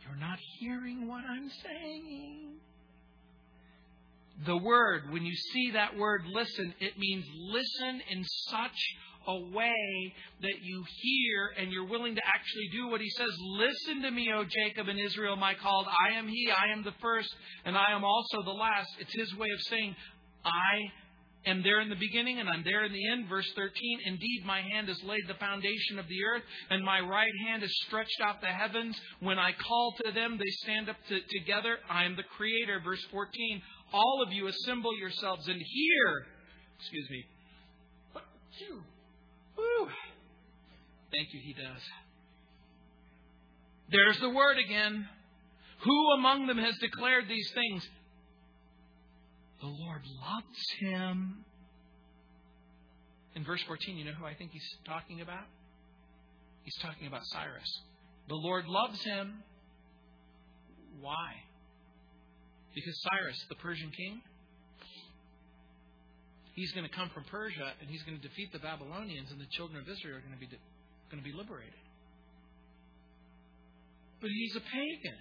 You're 0.08 0.20
not 0.20 0.40
hearing 0.60 1.08
what 1.08 1.24
I'm 1.30 1.50
saying. 1.64 2.54
The 4.46 4.58
word, 4.58 5.12
when 5.12 5.26
you 5.26 5.36
see 5.36 5.72
that 5.72 5.98
word 5.98 6.22
listen, 6.26 6.74
it 6.80 6.98
means 6.98 7.26
listen 7.52 8.02
in 8.10 8.24
such 8.50 8.80
a 9.28 9.40
way 9.56 10.14
that 10.42 10.56
you 10.62 10.84
hear 11.02 11.54
and 11.58 11.72
you're 11.72 11.88
willing 11.88 12.16
to 12.16 12.22
actually 12.26 12.70
do 12.74 12.88
what 12.88 13.00
he 13.00 13.10
says. 13.12 13.30
Listen 13.40 14.02
to 14.02 14.12
me, 14.12 14.30
O 14.34 14.44
Jacob 14.44 14.88
and 14.90 15.00
Israel, 15.00 15.36
my 15.36 15.54
called. 15.54 15.88
I 15.88 16.18
am 16.18 16.28
he, 16.28 16.50
I 16.52 16.74
am 16.74 16.84
the 16.84 16.94
first, 17.02 17.34
and 17.64 17.78
I 17.78 17.92
am 17.96 18.04
also 18.04 18.42
the 18.44 18.52
last. 18.52 18.90
It's 19.00 19.14
his 19.14 19.34
way 19.38 19.48
of 19.54 19.62
saying, 19.70 19.96
I 20.44 20.92
am 21.46 21.64
there 21.64 21.82
in 21.82 21.90
the 21.90 21.96
beginning 21.96 22.40
and 22.40 22.50
I'm 22.50 22.64
there 22.64 22.84
in 22.86 22.94
the 22.94 23.10
end. 23.10 23.28
Verse 23.30 23.50
13, 23.56 24.00
indeed 24.06 24.44
my 24.46 24.62
hand 24.62 24.88
has 24.88 25.02
laid 25.04 25.28
the 25.28 25.34
foundation 25.36 26.00
of 26.00 26.08
the 26.08 26.24
earth 26.24 26.44
and 26.70 26.84
my 26.84 27.00
right 27.00 27.32
hand 27.48 27.62
has 27.62 27.72
stretched 27.88 28.22
out 28.22 28.42
the 28.42 28.48
heavens. 28.48 29.00
When 29.20 29.40
I 29.40 29.52
call 29.52 29.94
to 30.04 30.12
them, 30.12 30.38
they 30.38 30.52
stand 30.64 30.90
up 30.90 30.98
to, 31.10 31.20
together. 31.40 31.78
I 31.90 32.06
am 32.06 32.16
the 32.16 32.24
creator. 32.38 32.80
Verse 32.84 33.04
14, 33.12 33.62
all 33.94 34.24
of 34.26 34.34
you 34.34 34.48
assemble 34.48 34.98
yourselves 34.98 35.48
and 35.48 35.62
hear. 35.62 36.26
Excuse 36.80 37.10
me. 37.10 37.26
Thank 41.12 41.34
you, 41.34 41.40
he 41.44 41.54
does. 41.54 41.82
There's 43.92 44.20
the 44.20 44.30
word 44.30 44.58
again. 44.58 45.08
Who 45.84 46.12
among 46.14 46.48
them 46.48 46.58
has 46.58 46.76
declared 46.78 47.26
these 47.28 47.52
things? 47.54 47.88
The 49.64 49.72
Lord 49.72 50.02
loves 50.04 50.66
him. 50.82 51.46
In 53.34 53.46
verse 53.46 53.64
14, 53.66 53.96
you 53.96 54.04
know 54.04 54.12
who 54.12 54.26
I 54.26 54.34
think 54.34 54.52
he's 54.52 54.68
talking 54.86 55.22
about? 55.22 55.48
He's 56.64 56.76
talking 56.82 57.08
about 57.08 57.22
Cyrus. 57.32 57.80
The 58.28 58.36
Lord 58.36 58.68
loves 58.68 59.02
him. 59.06 59.42
Why? 61.00 61.32
Because 62.76 62.94
Cyrus, 63.08 63.40
the 63.48 63.56
Persian 63.56 63.90
king, 63.96 64.22
he's 66.56 66.74
going 66.74 66.86
to 66.86 66.94
come 66.94 67.10
from 67.14 67.24
Persia 67.32 67.72
and 67.80 67.90
he's 67.90 68.04
going 68.04 68.20
to 68.20 68.28
defeat 68.28 68.52
the 68.52 68.60
Babylonians, 68.60 69.32
and 69.32 69.40
the 69.40 69.48
children 69.56 69.80
of 69.80 69.88
Israel 69.88 70.18
are 70.18 70.22
going 70.28 70.36
to 70.36 70.44
be 70.44 70.52
going 71.10 71.24
to 71.24 71.30
be 71.30 71.32
liberated. 71.32 71.80
But 74.20 74.30
he's 74.30 74.58
a 74.58 74.64
pagan. 74.76 75.20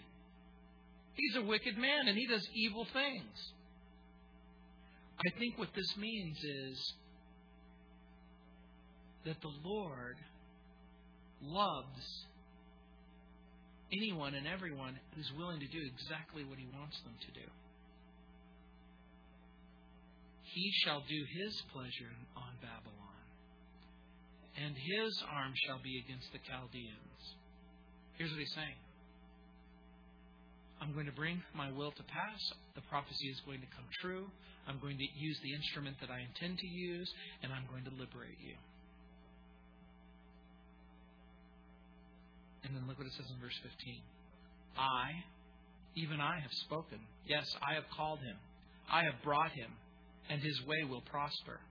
He's 1.14 1.36
a 1.36 1.42
wicked 1.42 1.78
man, 1.78 2.08
and 2.08 2.18
he 2.18 2.26
does 2.26 2.42
evil 2.56 2.88
things. 2.92 3.52
I 5.18 5.38
think 5.38 5.58
what 5.58 5.68
this 5.74 5.96
means 5.96 6.38
is 6.42 6.94
that 9.24 9.40
the 9.40 9.52
Lord 9.64 10.16
loves 11.42 12.26
anyone 13.92 14.34
and 14.34 14.46
everyone 14.46 14.98
who's 15.14 15.30
willing 15.36 15.60
to 15.60 15.66
do 15.66 15.80
exactly 15.94 16.44
what 16.44 16.58
He 16.58 16.66
wants 16.78 16.98
them 17.00 17.14
to 17.20 17.40
do. 17.40 17.46
He 20.42 20.70
shall 20.84 21.00
do 21.08 21.20
His 21.38 21.62
pleasure 21.72 22.12
on 22.36 22.52
Babylon, 22.60 23.24
and 24.64 24.74
His 24.76 25.22
arm 25.30 25.52
shall 25.66 25.80
be 25.82 26.02
against 26.04 26.32
the 26.32 26.40
Chaldeans. 26.48 27.22
Here's 28.18 28.30
what 28.30 28.40
He's 28.40 28.54
saying. 28.54 28.76
I'm 30.82 30.92
going 30.94 31.06
to 31.06 31.14
bring 31.14 31.40
my 31.54 31.70
will 31.70 31.92
to 31.92 32.02
pass. 32.02 32.42
The 32.74 32.82
prophecy 32.90 33.30
is 33.30 33.38
going 33.46 33.60
to 33.60 33.70
come 33.70 33.86
true. 34.02 34.26
I'm 34.66 34.82
going 34.82 34.98
to 34.98 35.06
use 35.14 35.38
the 35.38 35.54
instrument 35.54 35.94
that 36.02 36.10
I 36.10 36.26
intend 36.26 36.58
to 36.58 36.66
use, 36.66 37.06
and 37.42 37.52
I'm 37.52 37.70
going 37.70 37.84
to 37.84 37.94
liberate 37.94 38.42
you. 38.42 38.58
And 42.66 42.74
then 42.74 42.82
look 42.88 42.98
what 42.98 43.06
it 43.06 43.14
says 43.14 43.30
in 43.30 43.38
verse 43.38 43.54
15. 43.62 44.02
I, 44.74 45.22
even 45.94 46.18
I, 46.18 46.42
have 46.42 46.54
spoken. 46.66 46.98
Yes, 47.26 47.46
I 47.62 47.74
have 47.74 47.86
called 47.94 48.18
him. 48.18 48.34
I 48.90 49.04
have 49.04 49.22
brought 49.22 49.52
him, 49.52 49.70
and 50.30 50.42
his 50.42 50.66
way 50.66 50.82
will 50.82 51.02
prosper. 51.02 51.62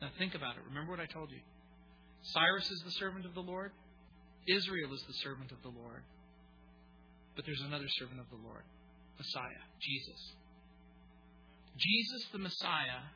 Now 0.00 0.10
think 0.18 0.36
about 0.36 0.54
it. 0.54 0.62
Remember 0.68 0.92
what 0.92 1.00
I 1.00 1.06
told 1.06 1.30
you. 1.30 1.42
Cyrus 2.30 2.70
is 2.70 2.82
the 2.84 2.94
servant 3.02 3.26
of 3.26 3.34
the 3.34 3.42
Lord. 3.42 3.72
Israel 4.46 4.94
is 4.94 5.02
the 5.06 5.18
servant 5.26 5.50
of 5.50 5.58
the 5.62 5.74
Lord. 5.74 6.06
But 7.36 7.46
there's 7.46 7.62
another 7.66 7.88
servant 7.98 8.20
of 8.20 8.26
the 8.30 8.42
Lord, 8.46 8.62
Messiah, 9.18 9.64
Jesus. 9.80 10.20
Jesus, 11.76 12.26
the 12.32 12.38
Messiah, 12.38 13.08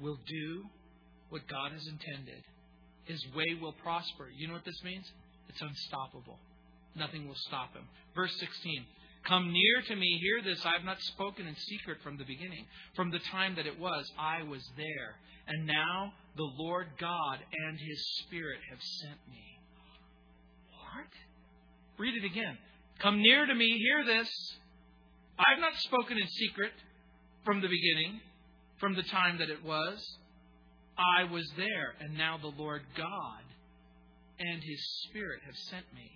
will 0.00 0.18
do 0.26 0.64
what 1.30 1.46
God 1.48 1.72
has 1.72 1.86
intended. 1.86 2.42
His 3.04 3.24
way 3.34 3.58
will 3.60 3.72
prosper. 3.72 4.28
You 4.34 4.48
know 4.48 4.54
what 4.54 4.64
this 4.64 4.82
means? 4.84 5.10
It's 5.48 5.60
unstoppable. 5.60 6.38
Nothing 6.94 7.26
will 7.26 7.38
stop 7.48 7.74
him. 7.74 7.84
Verse 8.14 8.34
16 8.38 8.84
Come 9.26 9.52
near 9.52 9.82
to 9.88 9.96
me, 9.96 10.18
hear 10.22 10.42
this. 10.42 10.64
I 10.64 10.72
have 10.72 10.84
not 10.84 11.00
spoken 11.00 11.46
in 11.46 11.54
secret 11.54 11.98
from 12.02 12.16
the 12.16 12.24
beginning. 12.24 12.64
From 12.94 13.10
the 13.10 13.18
time 13.30 13.54
that 13.56 13.66
it 13.66 13.78
was, 13.78 14.10
I 14.18 14.42
was 14.44 14.62
there. 14.76 15.16
And 15.46 15.66
now 15.66 16.12
the 16.36 16.50
Lord 16.58 16.86
God 16.98 17.38
and 17.52 17.78
His 17.78 18.00
Spirit 18.24 18.60
have 18.70 18.80
sent 18.80 19.18
me. 19.28 19.60
What? 20.72 21.12
Read 22.00 22.14
it 22.14 22.24
again. 22.24 22.56
Come 23.00 23.20
near 23.20 23.44
to 23.44 23.54
me, 23.54 23.66
hear 23.78 24.06
this. 24.06 24.28
I 25.38 25.50
have 25.50 25.60
not 25.60 25.76
spoken 25.76 26.16
in 26.16 26.26
secret 26.28 26.72
from 27.44 27.60
the 27.60 27.68
beginning, 27.68 28.22
from 28.78 28.94
the 28.94 29.02
time 29.02 29.36
that 29.36 29.50
it 29.50 29.62
was. 29.62 30.00
I 30.96 31.30
was 31.30 31.46
there, 31.58 31.94
and 32.00 32.16
now 32.16 32.38
the 32.40 32.52
Lord 32.56 32.80
God 32.96 33.44
and 34.38 34.62
His 34.62 34.80
Spirit 35.04 35.40
have 35.44 35.54
sent 35.68 35.84
me. 35.94 36.10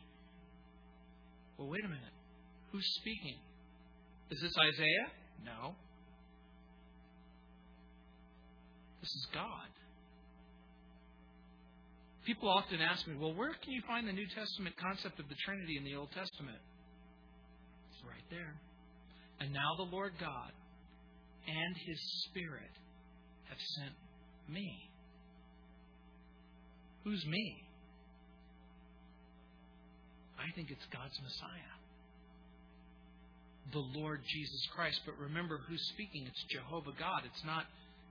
Well, 1.58 1.68
wait 1.68 1.84
a 1.84 1.88
minute. 1.88 2.16
Who's 2.72 2.86
speaking? 2.94 3.36
Is 4.30 4.40
this 4.40 4.54
Isaiah? 4.72 5.08
No. 5.44 5.74
This 9.02 9.10
is 9.10 9.26
God. 9.34 9.73
People 12.24 12.48
often 12.48 12.80
ask 12.80 13.06
me, 13.06 13.14
well, 13.20 13.34
where 13.34 13.52
can 13.62 13.72
you 13.72 13.82
find 13.86 14.08
the 14.08 14.12
New 14.12 14.26
Testament 14.34 14.74
concept 14.80 15.20
of 15.20 15.28
the 15.28 15.34
Trinity 15.44 15.76
in 15.76 15.84
the 15.84 15.94
Old 15.94 16.08
Testament? 16.12 16.58
It's 17.92 18.02
right 18.04 18.24
there. 18.30 18.54
And 19.40 19.52
now 19.52 19.76
the 19.76 19.94
Lord 19.94 20.12
God 20.18 20.52
and 21.46 21.76
His 21.86 22.00
Spirit 22.24 22.72
have 23.48 23.58
sent 23.76 23.92
me. 24.48 24.90
Who's 27.04 27.24
me? 27.26 27.64
I 30.38 30.50
think 30.54 30.70
it's 30.70 30.84
God's 30.92 31.18
Messiah. 31.22 31.74
The 33.72 34.00
Lord 34.00 34.20
Jesus 34.26 34.66
Christ. 34.74 35.00
But 35.04 35.18
remember 35.18 35.60
who's 35.68 35.82
speaking. 35.92 36.26
It's 36.26 36.44
Jehovah 36.50 36.92
God. 36.98 37.22
It's 37.24 37.44
not 37.44 37.64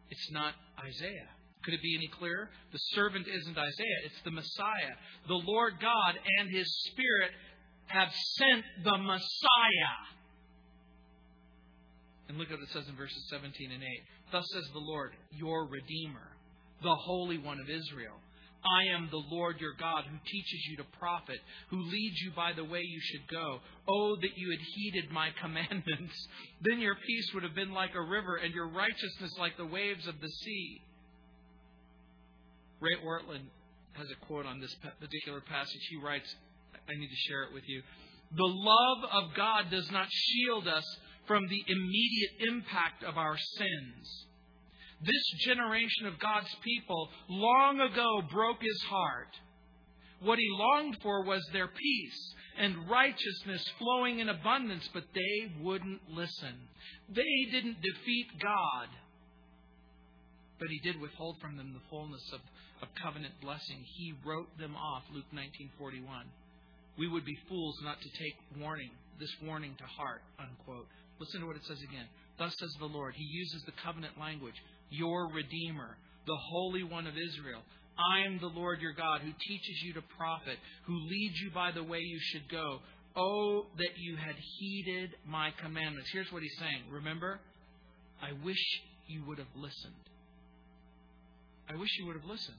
it's 0.10 0.32
not 0.32 0.54
Isaiah. 0.86 1.30
Could 1.64 1.74
it 1.74 1.82
be 1.82 1.96
any 1.96 2.08
clearer? 2.20 2.50
The 2.72 2.80
servant 2.94 3.26
isn't 3.28 3.58
Isaiah, 3.58 4.00
it's 4.06 4.22
the 4.24 4.32
Messiah. 4.32 4.96
The 5.28 5.42
Lord 5.48 5.74
God 5.82 6.16
and 6.40 6.50
his 6.50 6.68
Spirit 6.92 7.32
have 7.88 8.10
sent 8.38 8.64
the 8.84 8.98
Messiah. 8.98 9.98
And 12.28 12.38
look 12.38 12.48
at 12.48 12.58
what 12.58 12.64
it 12.64 12.74
says 12.74 12.88
in 12.90 12.96
verses 12.96 13.24
17 13.30 13.72
and 13.72 13.84
8. 13.84 13.88
Thus 14.32 14.46
says 14.54 14.64
the 14.74 14.80
Lord, 14.80 15.12
your 15.32 15.68
Redeemer, 15.68 16.32
the 16.82 16.96
Holy 16.96 17.38
One 17.38 17.60
of 17.60 17.70
Israel. 17.70 18.16
I 18.64 18.96
am 18.96 19.10
the 19.12 19.24
Lord 19.30 19.60
your 19.60 19.74
God 19.78 20.06
who 20.10 20.18
teaches 20.26 20.68
you 20.70 20.78
to 20.78 20.98
profit, 20.98 21.40
who 21.70 21.82
leads 21.84 22.22
you 22.22 22.32
by 22.36 22.54
the 22.54 22.64
way 22.64 22.80
you 22.80 23.00
should 23.02 23.28
go. 23.28 23.60
Oh, 23.88 24.16
that 24.16 24.38
you 24.38 24.50
had 24.52 24.60
heeded 24.74 25.12
my 25.12 25.30
commandments. 25.42 26.28
Then 26.62 26.80
your 26.80 26.96
peace 26.96 27.32
would 27.34 27.44
have 27.44 27.56
been 27.56 27.74
like 27.74 27.94
a 27.94 28.02
river, 28.02 28.38
and 28.38 28.54
your 28.54 28.70
righteousness 28.70 29.36
like 29.38 29.58
the 29.58 29.66
waves 29.66 30.08
of 30.08 30.20
the 30.22 30.30
sea. 30.30 30.82
Ray 32.84 33.00
Ortlund 33.06 33.48
has 33.94 34.08
a 34.12 34.26
quote 34.26 34.46
on 34.46 34.60
this 34.60 34.76
particular 35.00 35.40
passage. 35.40 35.82
He 35.90 35.96
writes, 36.04 36.36
I 36.76 37.00
need 37.00 37.08
to 37.08 37.30
share 37.30 37.44
it 37.44 37.54
with 37.54 37.64
you. 37.66 37.82
The 38.36 38.44
love 38.44 39.10
of 39.24 39.36
God 39.36 39.72
does 39.72 39.90
not 39.90 40.08
shield 40.12 40.68
us 40.68 40.84
from 41.26 41.48
the 41.48 41.64
immediate 41.68 42.32
impact 42.50 43.04
of 43.04 43.18
our 43.18 43.38
sins. 43.38 44.26
This 45.02 45.46
generation 45.46 46.08
of 46.08 46.20
God's 46.20 46.54
people 46.62 47.10
long 47.30 47.80
ago 47.80 48.22
broke 48.30 48.62
his 48.62 48.82
heart. 48.90 49.30
What 50.22 50.40
he 50.40 50.48
longed 50.52 50.98
for 51.02 51.24
was 51.24 51.42
their 51.54 51.68
peace 51.68 52.36
and 52.58 52.90
righteousness 52.90 53.66
flowing 53.80 54.20
in 54.20 54.30
abundance, 54.30 54.90
but 54.94 55.04
they 55.14 55.54
wouldn't 55.62 56.02
listen. 56.10 56.56
They 57.10 57.52
didn't 57.52 57.82
defeat 57.82 58.28
God, 58.42 58.88
but 60.60 60.70
he 60.70 60.80
did 60.80 61.02
withhold 61.02 61.38
from 61.42 61.58
them 61.58 61.74
the 61.74 61.90
fullness 61.90 62.24
of, 62.34 62.40
of 62.84 62.90
covenant 63.02 63.34
blessing. 63.42 63.80
He 63.96 64.14
wrote 64.26 64.52
them 64.60 64.76
off, 64.76 65.04
Luke 65.12 65.32
19:41. 65.34 66.28
We 66.98 67.08
would 67.08 67.26
be 67.26 67.36
fools 67.48 67.80
not 67.82 68.00
to 68.02 68.10
take 68.10 68.36
warning, 68.60 68.92
this 69.20 69.34
warning 69.42 69.76
to 69.78 69.86
heart, 69.86 70.22
unquote. 70.38 70.88
Listen 71.20 71.42
to 71.42 71.48
what 71.48 71.56
it 71.56 71.66
says 71.66 71.82
again. 71.82 72.06
Thus 72.38 72.54
says 72.60 72.76
the 72.80 72.86
Lord. 72.86 73.16
He 73.16 73.24
uses 73.24 73.64
the 73.64 73.72
covenant 73.84 74.20
language 74.20 74.62
your 74.90 75.28
Redeemer, 75.34 75.98
the 76.28 76.38
Holy 76.52 76.84
One 76.84 77.08
of 77.08 77.18
Israel. 77.18 77.62
I 77.98 78.26
am 78.26 78.40
the 78.40 78.48
Lord 78.48 78.82
your 78.82 78.94
God 78.94 79.22
who 79.22 79.32
teaches 79.48 79.82
you 79.84 79.94
to 79.94 80.02
profit, 80.18 80.58
who 80.86 80.98
leads 81.08 81.40
you 81.40 81.52
by 81.52 81.72
the 81.72 81.84
way 81.84 82.00
you 82.00 82.20
should 82.20 82.50
go. 82.50 82.80
Oh, 83.16 83.68
that 83.78 83.98
you 83.98 84.18
had 84.18 84.36
heeded 84.36 85.16
my 85.26 85.52
commandments. 85.62 86.10
Here's 86.12 86.32
what 86.32 86.42
he's 86.42 86.58
saying. 86.60 86.84
Remember? 86.92 87.40
I 88.22 88.34
wish 88.44 88.82
you 89.08 89.24
would 89.26 89.38
have 89.38 89.56
listened. 89.56 89.94
I 91.70 91.76
wish 91.76 91.90
you 92.00 92.08
would 92.08 92.16
have 92.16 92.26
listened. 92.26 92.58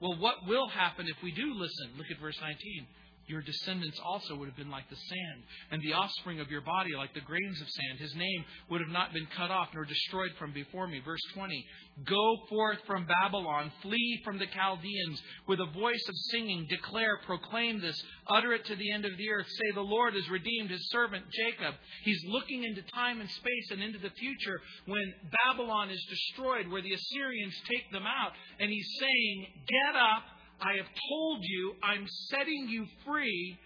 Well, 0.00 0.16
what 0.18 0.46
will 0.46 0.68
happen 0.68 1.06
if 1.08 1.16
we 1.22 1.32
do 1.32 1.54
listen? 1.54 1.90
Look 1.96 2.10
at 2.10 2.20
verse 2.20 2.36
19 2.40 2.86
your 3.28 3.42
descendants 3.42 3.98
also 4.04 4.36
would 4.36 4.48
have 4.48 4.56
been 4.56 4.70
like 4.70 4.88
the 4.88 4.96
sand, 4.96 5.42
and 5.70 5.82
the 5.82 5.92
offspring 5.92 6.40
of 6.40 6.50
your 6.50 6.60
body 6.60 6.90
like 6.96 7.12
the 7.14 7.20
grains 7.20 7.60
of 7.60 7.68
sand. 7.68 7.98
His 7.98 8.14
name 8.14 8.44
would 8.70 8.80
have 8.80 8.90
not 8.90 9.12
been 9.12 9.26
cut 9.36 9.50
off 9.50 9.68
nor 9.74 9.84
destroyed 9.84 10.30
from 10.38 10.52
before 10.52 10.86
me. 10.86 11.00
Verse 11.04 11.22
20 11.34 11.64
Go 12.04 12.36
forth 12.48 12.78
from 12.86 13.06
Babylon, 13.22 13.72
flee 13.82 14.20
from 14.24 14.38
the 14.38 14.46
Chaldeans, 14.46 15.20
with 15.48 15.60
a 15.60 15.72
voice 15.72 16.04
of 16.08 16.14
singing, 16.30 16.66
declare, 16.68 17.18
proclaim 17.24 17.80
this, 17.80 18.00
utter 18.28 18.52
it 18.52 18.66
to 18.66 18.76
the 18.76 18.92
end 18.92 19.04
of 19.04 19.16
the 19.16 19.30
earth. 19.30 19.46
Say, 19.48 19.74
The 19.74 19.80
Lord 19.80 20.14
has 20.14 20.28
redeemed 20.28 20.70
his 20.70 20.90
servant 20.90 21.24
Jacob. 21.32 21.74
He's 22.04 22.22
looking 22.28 22.64
into 22.64 22.82
time 22.94 23.20
and 23.20 23.30
space 23.30 23.70
and 23.70 23.82
into 23.82 23.98
the 23.98 24.10
future 24.10 24.60
when 24.86 25.14
Babylon 25.46 25.90
is 25.90 26.04
destroyed, 26.08 26.68
where 26.68 26.82
the 26.82 26.92
Assyrians 26.92 27.54
take 27.70 27.90
them 27.92 28.04
out, 28.06 28.32
and 28.60 28.70
he's 28.70 28.88
saying, 29.00 29.46
Get 29.66 29.96
up 29.96 30.35
I 30.60 30.76
have 30.76 30.86
told 31.10 31.38
you, 31.42 31.74
I'm 31.82 32.06
setting 32.30 32.68
you 32.68 32.86
free. 33.04 33.58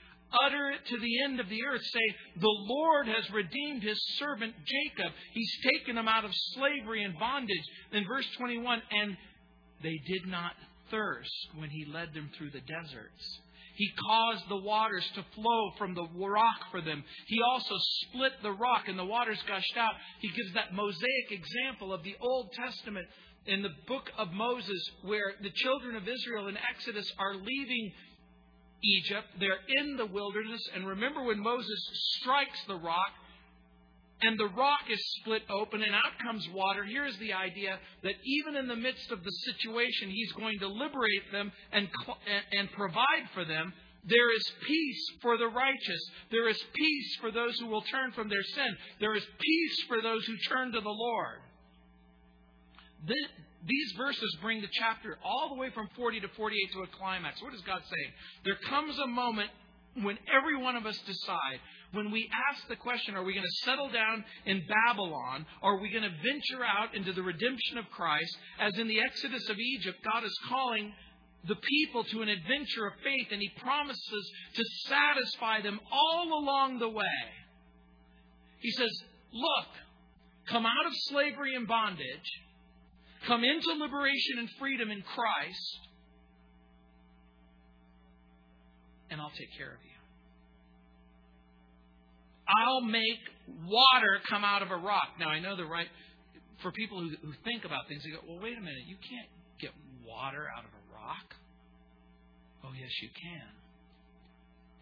Utter 0.47 0.71
it 0.71 0.87
to 0.87 0.99
the 0.99 1.23
end 1.25 1.41
of 1.41 1.49
the 1.49 1.65
earth. 1.65 1.83
Say, 1.83 2.15
The 2.41 2.57
Lord 2.69 3.09
has 3.09 3.29
redeemed 3.33 3.83
his 3.83 4.01
servant 4.19 4.55
Jacob. 4.65 5.13
He's 5.33 5.53
taken 5.73 5.99
him 5.99 6.07
out 6.07 6.25
of 6.25 6.31
slavery 6.55 7.03
and 7.03 7.19
bondage. 7.19 7.65
In 7.93 8.07
verse 8.07 8.27
21, 8.39 8.83
and 8.91 9.17
they 9.83 9.99
did 10.07 10.27
not 10.27 10.53
thirst 10.91 11.49
when 11.57 11.71
he 11.71 11.85
led 11.93 12.15
them 12.15 12.31
through 12.37 12.51
the 12.51 12.61
deserts. 12.61 13.41
He 13.77 13.89
caused 14.07 14.49
the 14.49 14.61
waters 14.61 15.09
to 15.15 15.25
flow 15.35 15.71
from 15.79 15.95
the 15.95 16.07
rock 16.15 16.71
for 16.71 16.83
them. 16.83 17.03
He 17.27 17.39
also 17.51 17.75
split 17.79 18.33
the 18.43 18.53
rock 18.53 18.89
and 18.89 18.99
the 18.99 19.05
waters 19.05 19.39
gushed 19.49 19.77
out. 19.79 19.95
He 20.21 20.29
gives 20.29 20.53
that 20.55 20.75
Mosaic 20.75 21.31
example 21.31 21.95
of 21.95 22.03
the 22.03 22.15
Old 22.21 22.53
Testament 22.53 23.07
in 23.47 23.63
the 23.63 23.75
book 23.87 24.11
of 24.19 24.33
Moses 24.33 24.91
where 25.03 25.33
the 25.43 25.51
children 25.51 25.97
of 25.97 26.07
Israel 26.07 26.49
in 26.49 26.57
Exodus 26.57 27.11
are 27.19 27.35
leaving 27.35 27.93
Egypt. 28.83 29.27
They're 29.39 29.83
in 29.83 29.97
the 29.97 30.07
wilderness. 30.07 30.61
And 30.75 30.87
remember 30.87 31.23
when 31.23 31.41
Moses 31.41 31.81
strikes 32.21 32.59
the 32.67 32.77
rock 32.77 33.13
and 34.23 34.39
the 34.39 34.49
rock 34.49 34.81
is 34.91 35.01
split 35.21 35.43
open 35.49 35.83
and 35.83 35.95
out 35.95 36.19
comes 36.23 36.47
water. 36.53 36.85
Here's 36.85 37.17
the 37.19 37.33
idea 37.33 37.79
that 38.03 38.15
even 38.25 38.57
in 38.57 38.69
the 38.69 38.77
midst 38.77 39.11
of 39.11 39.25
the 39.25 39.31
situation, 39.31 40.11
he's 40.11 40.33
going 40.33 40.59
to 40.61 40.69
liberate 40.69 41.33
them 41.33 41.51
and, 41.73 41.89
and 42.53 42.71
provide 42.73 43.29
for 43.33 43.45
them. 43.45 43.73
There 44.05 44.35
is 44.35 44.53
peace 44.67 45.05
for 45.23 45.37
the 45.37 45.49
righteous. 45.49 46.01
There 46.31 46.49
is 46.49 46.63
peace 46.75 47.17
for 47.21 47.31
those 47.31 47.59
who 47.59 47.67
will 47.67 47.83
turn 47.83 48.13
from 48.13 48.29
their 48.29 48.43
sin. 48.43 48.77
There 48.99 49.15
is 49.15 49.25
peace 49.39 49.85
for 49.89 50.01
those 50.03 50.25
who 50.27 50.37
turn 50.49 50.73
to 50.73 50.81
the 50.81 50.89
Lord 50.89 51.41
these 53.07 53.93
verses 53.97 54.37
bring 54.41 54.61
the 54.61 54.69
chapter 54.73 55.19
all 55.25 55.51
the 55.51 55.61
way 55.61 55.71
from 55.71 55.89
40 55.97 56.21
to 56.21 56.29
48 56.29 56.73
to 56.73 56.83
a 56.83 56.87
climax. 56.99 57.43
What 57.43 57.55
is 57.55 57.61
God 57.63 57.83
saying? 57.85 58.13
There 58.45 58.59
comes 58.69 58.99
a 58.99 59.07
moment 59.07 59.51
when 60.03 60.19
every 60.33 60.57
one 60.57 60.77
of 60.77 60.87
us 60.87 60.99
decide, 61.07 61.61
when 61.93 62.11
we 62.11 62.31
ask 62.51 62.67
the 62.69 62.77
question, 62.77 63.17
are 63.17 63.25
we 63.25 63.35
going 63.35 63.45
to 63.45 63.67
settle 63.67 63.89
down 63.91 64.25
in 64.47 64.63
Babylon? 64.87 65.45
Or 65.63 65.75
are 65.75 65.81
we 65.81 65.91
going 65.91 66.05
to 66.05 66.17
venture 66.23 66.65
out 66.65 66.95
into 66.95 67.13
the 67.13 67.23
redemption 67.23 67.79
of 67.79 67.91
Christ? 67.91 68.37
As 68.61 68.79
in 68.79 68.87
the 68.87 69.01
Exodus 69.01 69.49
of 69.49 69.59
Egypt, 69.59 69.99
God 70.05 70.25
is 70.25 70.39
calling 70.49 70.93
the 71.49 71.57
people 71.57 72.05
to 72.05 72.23
an 72.23 72.29
adventure 72.29 72.87
of 72.87 72.93
faith, 73.03 73.29
and 73.33 73.41
He 73.41 73.51
promises 73.61 74.33
to 74.55 74.65
satisfy 74.87 75.63
them 75.63 75.81
all 75.91 76.41
along 76.41 76.79
the 76.79 76.89
way. 76.89 77.05
He 78.61 78.71
says, 78.71 78.91
Look, 79.33 79.69
come 80.49 80.67
out 80.67 80.87
of 80.87 80.93
slavery 81.09 81.55
and 81.57 81.67
bondage, 81.67 82.31
come 83.27 83.45
into 83.45 83.73
liberation 83.83 84.39
and 84.39 84.49
freedom 84.59 84.91
in 84.91 85.03
Christ, 85.03 85.79
and 89.11 89.21
I'll 89.21 89.33
take 89.39 89.53
care 89.57 89.71
of 89.71 89.81
you. 89.85 89.91
I'll 92.49 92.83
make 92.83 93.21
water 93.67 94.21
come 94.29 94.45
out 94.45 94.63
of 94.63 94.71
a 94.71 94.77
rock. 94.77 95.19
Now, 95.19 95.29
I 95.29 95.39
know 95.41 95.57
the 95.57 95.67
right, 95.67 95.87
for 96.63 96.73
people 96.73 97.01
who, 97.01 97.11
who 97.23 97.33
think 97.45 97.65
about 97.65 97.87
things, 97.89 98.03
they 98.03 98.11
go, 98.11 98.19
well, 98.27 98.43
wait 98.43 98.57
a 98.59 98.61
minute, 98.61 98.87
you 98.87 98.97
can't 98.97 99.29
get 99.61 99.71
water 100.07 100.47
out 100.57 100.65
of 100.65 100.71
a 100.71 100.95
rock? 100.95 101.35
Oh, 102.65 102.73
yes, 102.75 102.91
you 103.03 103.09
can. 103.23 103.49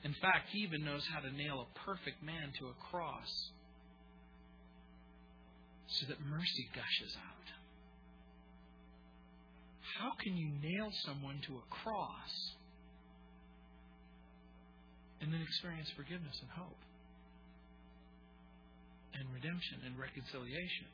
In 0.05 0.15
fact, 0.23 0.49
he 0.53 0.61
even 0.61 0.85
knows 0.85 1.05
how 1.13 1.21
to 1.21 1.31
nail 1.31 1.67
a 1.67 1.79
perfect 1.87 2.23
man 2.23 2.53
to 2.61 2.69
a 2.69 2.75
cross 2.91 3.51
so 5.89 6.07
that 6.09 6.21
mercy 6.25 6.69
gushes 6.75 7.17
out. 7.17 7.58
How 9.99 10.15
can 10.23 10.39
you 10.39 10.47
nail 10.63 10.95
someone 11.03 11.43
to 11.51 11.59
a 11.59 11.65
cross 11.83 12.55
and 15.19 15.35
then 15.35 15.43
experience 15.43 15.91
forgiveness 15.99 16.39
and 16.39 16.51
hope 16.55 16.79
and 19.19 19.27
redemption 19.35 19.83
and 19.83 19.99
reconciliation? 19.99 20.87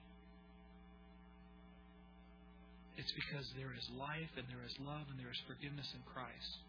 It's 2.96 3.12
because 3.12 3.44
there 3.60 3.76
is 3.76 3.84
life 3.92 4.32
and 4.40 4.48
there 4.48 4.64
is 4.64 4.72
love 4.80 5.04
and 5.12 5.20
there 5.20 5.28
is 5.28 5.40
forgiveness 5.44 5.92
in 5.92 6.00
Christ. 6.08 6.64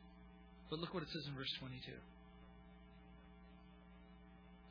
But 0.68 0.84
look 0.84 0.92
what 0.92 1.08
it 1.08 1.12
says 1.16 1.24
in 1.32 1.40
verse 1.40 1.54
22. 1.64 1.88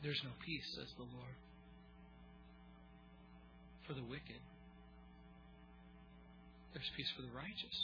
There's 0.05 0.21
no 0.21 0.37
peace, 0.45 0.69
says 0.77 0.93
the 1.01 1.09
Lord, 1.09 1.39
for 3.89 3.97
the 3.97 4.05
wicked. 4.05 4.43
There's 6.75 6.91
peace 6.97 7.11
for 7.17 7.23
the 7.23 7.35
righteous. 7.35 7.79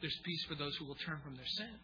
There's 0.00 0.18
peace 0.24 0.44
for 0.48 0.54
those 0.54 0.74
who 0.76 0.86
will 0.86 0.98
turn 1.06 1.18
from 1.24 1.34
their 1.34 1.46
sin. 1.46 1.74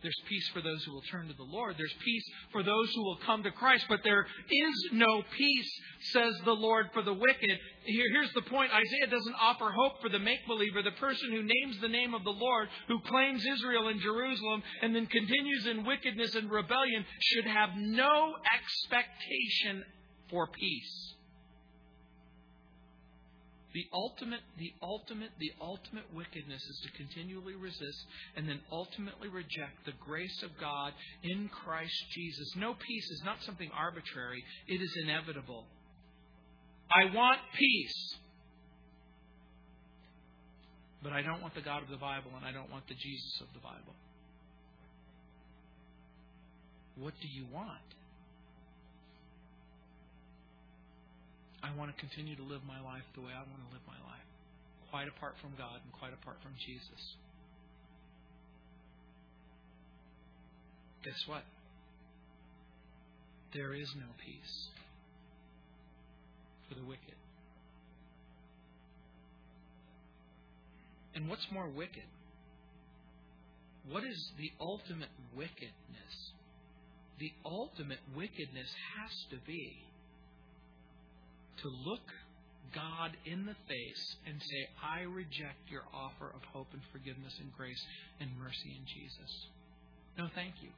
There's 0.00 0.20
peace 0.28 0.48
for 0.54 0.62
those 0.62 0.84
who 0.84 0.92
will 0.92 1.02
turn 1.10 1.26
to 1.26 1.34
the 1.34 1.42
Lord. 1.42 1.74
There's 1.76 1.94
peace 2.04 2.24
for 2.52 2.62
those 2.62 2.88
who 2.94 3.02
will 3.02 3.18
come 3.26 3.42
to 3.42 3.50
Christ. 3.50 3.86
But 3.88 4.00
there 4.04 4.22
is 4.22 4.74
no 4.92 5.22
peace, 5.36 5.70
says 6.12 6.32
the 6.44 6.54
Lord, 6.54 6.90
for 6.92 7.02
the 7.02 7.12
wicked. 7.12 7.58
Here, 7.84 8.04
here's 8.12 8.32
the 8.32 8.42
point 8.42 8.70
Isaiah 8.70 9.10
doesn't 9.10 9.34
offer 9.40 9.72
hope 9.74 10.00
for 10.00 10.08
the 10.08 10.20
make 10.20 10.46
believer, 10.46 10.82
the 10.82 10.92
person 10.92 11.32
who 11.32 11.42
names 11.42 11.80
the 11.80 11.88
name 11.88 12.14
of 12.14 12.22
the 12.22 12.30
Lord, 12.30 12.68
who 12.86 13.00
claims 13.08 13.44
Israel 13.44 13.88
and 13.88 14.00
Jerusalem, 14.00 14.62
and 14.82 14.94
then 14.94 15.06
continues 15.06 15.66
in 15.66 15.84
wickedness 15.84 16.34
and 16.36 16.48
rebellion, 16.48 17.04
should 17.20 17.46
have 17.46 17.70
no 17.76 18.34
expectation 18.54 19.82
for 20.30 20.46
peace. 20.46 21.14
The 23.78 23.86
ultimate, 23.94 24.40
the 24.58 24.72
ultimate, 24.82 25.30
the 25.38 25.52
ultimate 25.60 26.12
wickedness 26.12 26.60
is 26.60 26.80
to 26.82 26.90
continually 26.98 27.54
resist 27.54 28.06
and 28.34 28.48
then 28.48 28.58
ultimately 28.72 29.28
reject 29.28 29.86
the 29.86 29.92
grace 30.04 30.42
of 30.42 30.50
God 30.60 30.92
in 31.22 31.48
Christ 31.48 31.94
Jesus. 32.10 32.56
No 32.56 32.74
peace 32.74 33.08
is 33.08 33.22
not 33.24 33.40
something 33.44 33.70
arbitrary, 33.72 34.42
it 34.66 34.82
is 34.82 34.92
inevitable. 35.04 35.64
I 36.90 37.14
want 37.14 37.38
peace. 37.56 38.16
But 41.00 41.12
I 41.12 41.22
don't 41.22 41.40
want 41.40 41.54
the 41.54 41.60
God 41.60 41.84
of 41.84 41.88
the 41.88 41.98
Bible 41.98 42.32
and 42.36 42.44
I 42.44 42.50
don't 42.50 42.72
want 42.72 42.88
the 42.88 42.96
Jesus 42.96 43.40
of 43.42 43.46
the 43.54 43.60
Bible. 43.60 43.94
What 46.96 47.14
do 47.22 47.28
you 47.28 47.46
want? 47.54 47.94
I 51.68 51.76
want 51.76 51.94
to 51.94 52.00
continue 52.00 52.34
to 52.36 52.42
live 52.42 52.62
my 52.66 52.80
life 52.80 53.04
the 53.14 53.20
way 53.20 53.32
I 53.32 53.44
want 53.44 53.60
to 53.68 53.72
live 53.76 53.84
my 53.86 54.00
life, 54.08 54.24
quite 54.90 55.08
apart 55.08 55.34
from 55.42 55.52
God 55.58 55.80
and 55.84 55.92
quite 55.92 56.14
apart 56.14 56.38
from 56.42 56.52
Jesus. 56.64 57.02
Guess 61.04 61.20
what? 61.26 61.44
There 63.52 63.74
is 63.74 63.88
no 63.96 64.06
peace 64.24 64.68
for 66.68 66.74
the 66.74 66.86
wicked. 66.86 67.16
And 71.14 71.28
what's 71.28 71.46
more 71.52 71.68
wicked? 71.68 72.08
What 73.90 74.04
is 74.04 74.32
the 74.38 74.52
ultimate 74.60 75.12
wickedness? 75.36 76.32
The 77.18 77.32
ultimate 77.44 78.00
wickedness 78.16 78.68
has 78.96 79.12
to 79.30 79.36
be 79.46 79.87
to 81.62 81.68
look 81.68 82.06
God 82.74 83.16
in 83.24 83.46
the 83.46 83.56
face 83.66 84.16
and 84.26 84.36
say, 84.40 84.68
I 84.82 85.02
reject 85.02 85.70
your 85.70 85.84
offer 85.92 86.28
of 86.34 86.42
hope 86.52 86.68
and 86.72 86.82
forgiveness 86.92 87.34
and 87.40 87.52
grace 87.56 87.80
and 88.20 88.30
mercy 88.38 88.76
in 88.76 88.84
Jesus. 88.84 89.32
No, 90.18 90.28
thank 90.34 90.54
you. 90.62 90.70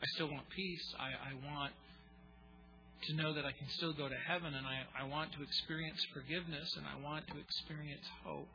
I 0.00 0.06
still 0.14 0.30
want 0.30 0.48
peace. 0.48 0.94
I, 0.98 1.30
I 1.30 1.54
want 1.54 1.72
to 3.08 3.14
know 3.14 3.34
that 3.34 3.44
I 3.44 3.52
can 3.52 3.68
still 3.76 3.92
go 3.92 4.08
to 4.08 4.14
heaven, 4.26 4.54
and 4.54 4.66
I, 4.66 4.82
I 4.98 5.06
want 5.06 5.32
to 5.34 5.42
experience 5.42 5.98
forgiveness, 6.14 6.74
and 6.76 6.86
I 6.86 7.02
want 7.04 7.26
to 7.28 7.34
experience 7.38 8.06
hope. 8.24 8.48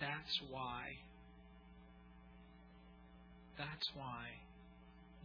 That's 0.00 0.40
why. 0.50 0.96
That's 3.58 3.88
why 3.94 4.28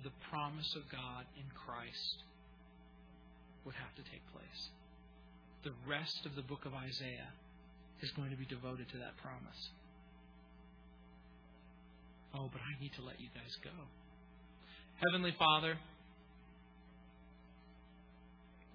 the 0.04 0.12
promise 0.30 0.76
of 0.76 0.84
God 0.92 1.26
in 1.36 1.46
Christ 1.66 2.24
would 3.66 3.76
have 3.76 3.94
to 3.96 4.04
take 4.12 4.22
place. 4.32 4.70
The 5.64 5.74
rest 5.90 6.26
of 6.26 6.36
the 6.36 6.42
book 6.42 6.66
of 6.66 6.74
Isaiah 6.74 7.34
is 8.02 8.12
going 8.12 8.32
to 8.32 8.38
be 8.38 8.46
devoted 8.46 8.90
to 8.90 8.98
that 8.98 9.18
promise. 9.18 9.70
Oh, 12.36 12.50
but 12.52 12.62
I 12.62 12.80
need 12.82 12.94
to 12.94 13.02
let 13.02 13.20
you 13.20 13.28
guys 13.34 13.56
go. 13.64 13.72
Heavenly 15.06 15.36
Father, 15.38 15.78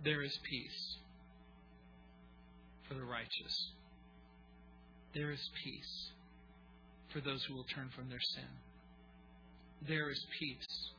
there 0.04 0.22
is 0.22 0.36
peace 0.50 0.96
for 2.88 2.94
the 2.94 3.04
righteous. 3.04 3.70
There 5.14 5.30
is 5.30 5.50
peace 5.64 6.10
for 7.12 7.20
those 7.20 7.44
who 7.44 7.54
will 7.54 7.66
turn 7.74 7.90
from 7.94 8.08
their 8.08 8.20
sin. 8.34 8.48
There 9.86 10.10
is 10.10 10.26
peace 10.38 10.90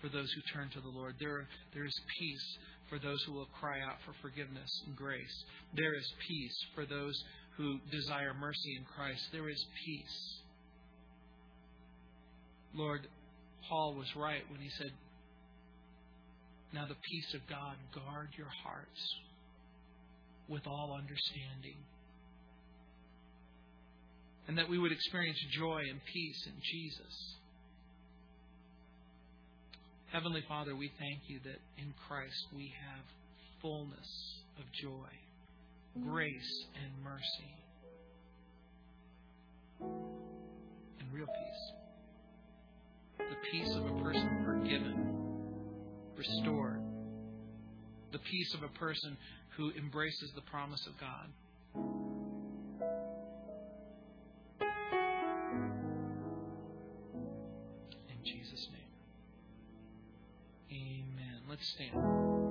for 0.00 0.08
those 0.08 0.30
who 0.32 0.42
turn 0.52 0.70
to 0.70 0.80
the 0.80 0.88
Lord. 0.88 1.14
There, 1.18 1.46
there 1.74 1.84
is 1.84 2.00
peace 2.18 2.58
for 2.88 2.98
those 2.98 3.22
who 3.24 3.32
will 3.32 3.48
cry 3.58 3.80
out 3.80 3.96
for 4.04 4.14
forgiveness 4.22 4.70
and 4.86 4.96
grace. 4.96 5.44
There 5.74 5.94
is 5.94 6.12
peace 6.28 6.56
for 6.74 6.86
those 6.86 7.14
who 7.56 7.78
desire 7.90 8.34
mercy 8.34 8.76
in 8.76 8.84
Christ. 8.84 9.22
There 9.32 9.48
is 9.48 9.64
peace. 9.84 10.40
Lord, 12.74 13.06
Paul 13.68 13.94
was 13.94 14.06
right 14.14 14.42
when 14.50 14.60
he 14.60 14.68
said, 14.78 14.92
Now 16.72 16.86
the 16.86 16.96
peace 17.10 17.34
of 17.34 17.40
God 17.48 17.76
guard 17.94 18.28
your 18.36 18.52
hearts 18.62 19.14
with 20.48 20.66
all 20.66 20.94
understanding. 20.96 21.78
And 24.48 24.58
that 24.58 24.68
we 24.68 24.78
would 24.78 24.92
experience 24.92 25.38
joy 25.58 25.80
and 25.90 26.00
peace 26.12 26.46
in 26.46 26.52
Jesus. 26.62 27.35
Heavenly 30.12 30.42
Father, 30.48 30.74
we 30.76 30.90
thank 30.98 31.28
you 31.28 31.40
that 31.44 31.58
in 31.78 31.92
Christ 32.08 32.46
we 32.54 32.72
have 32.88 33.04
fullness 33.60 34.40
of 34.58 34.64
joy, 34.80 35.08
grace, 36.02 36.64
and 36.82 37.04
mercy, 37.04 37.54
and 41.00 41.12
real 41.12 41.26
peace. 41.26 41.72
The 43.18 43.36
peace 43.50 43.74
of 43.76 43.84
a 43.84 44.02
person 44.02 44.44
forgiven, 44.44 45.14
restored. 46.16 46.82
The 48.12 48.18
peace 48.18 48.54
of 48.54 48.62
a 48.62 48.78
person 48.78 49.16
who 49.56 49.72
embraces 49.72 50.30
the 50.34 50.42
promise 50.42 50.86
of 50.86 50.94
God. 51.00 52.15
Let's 61.56 61.68
stand. 61.68 62.45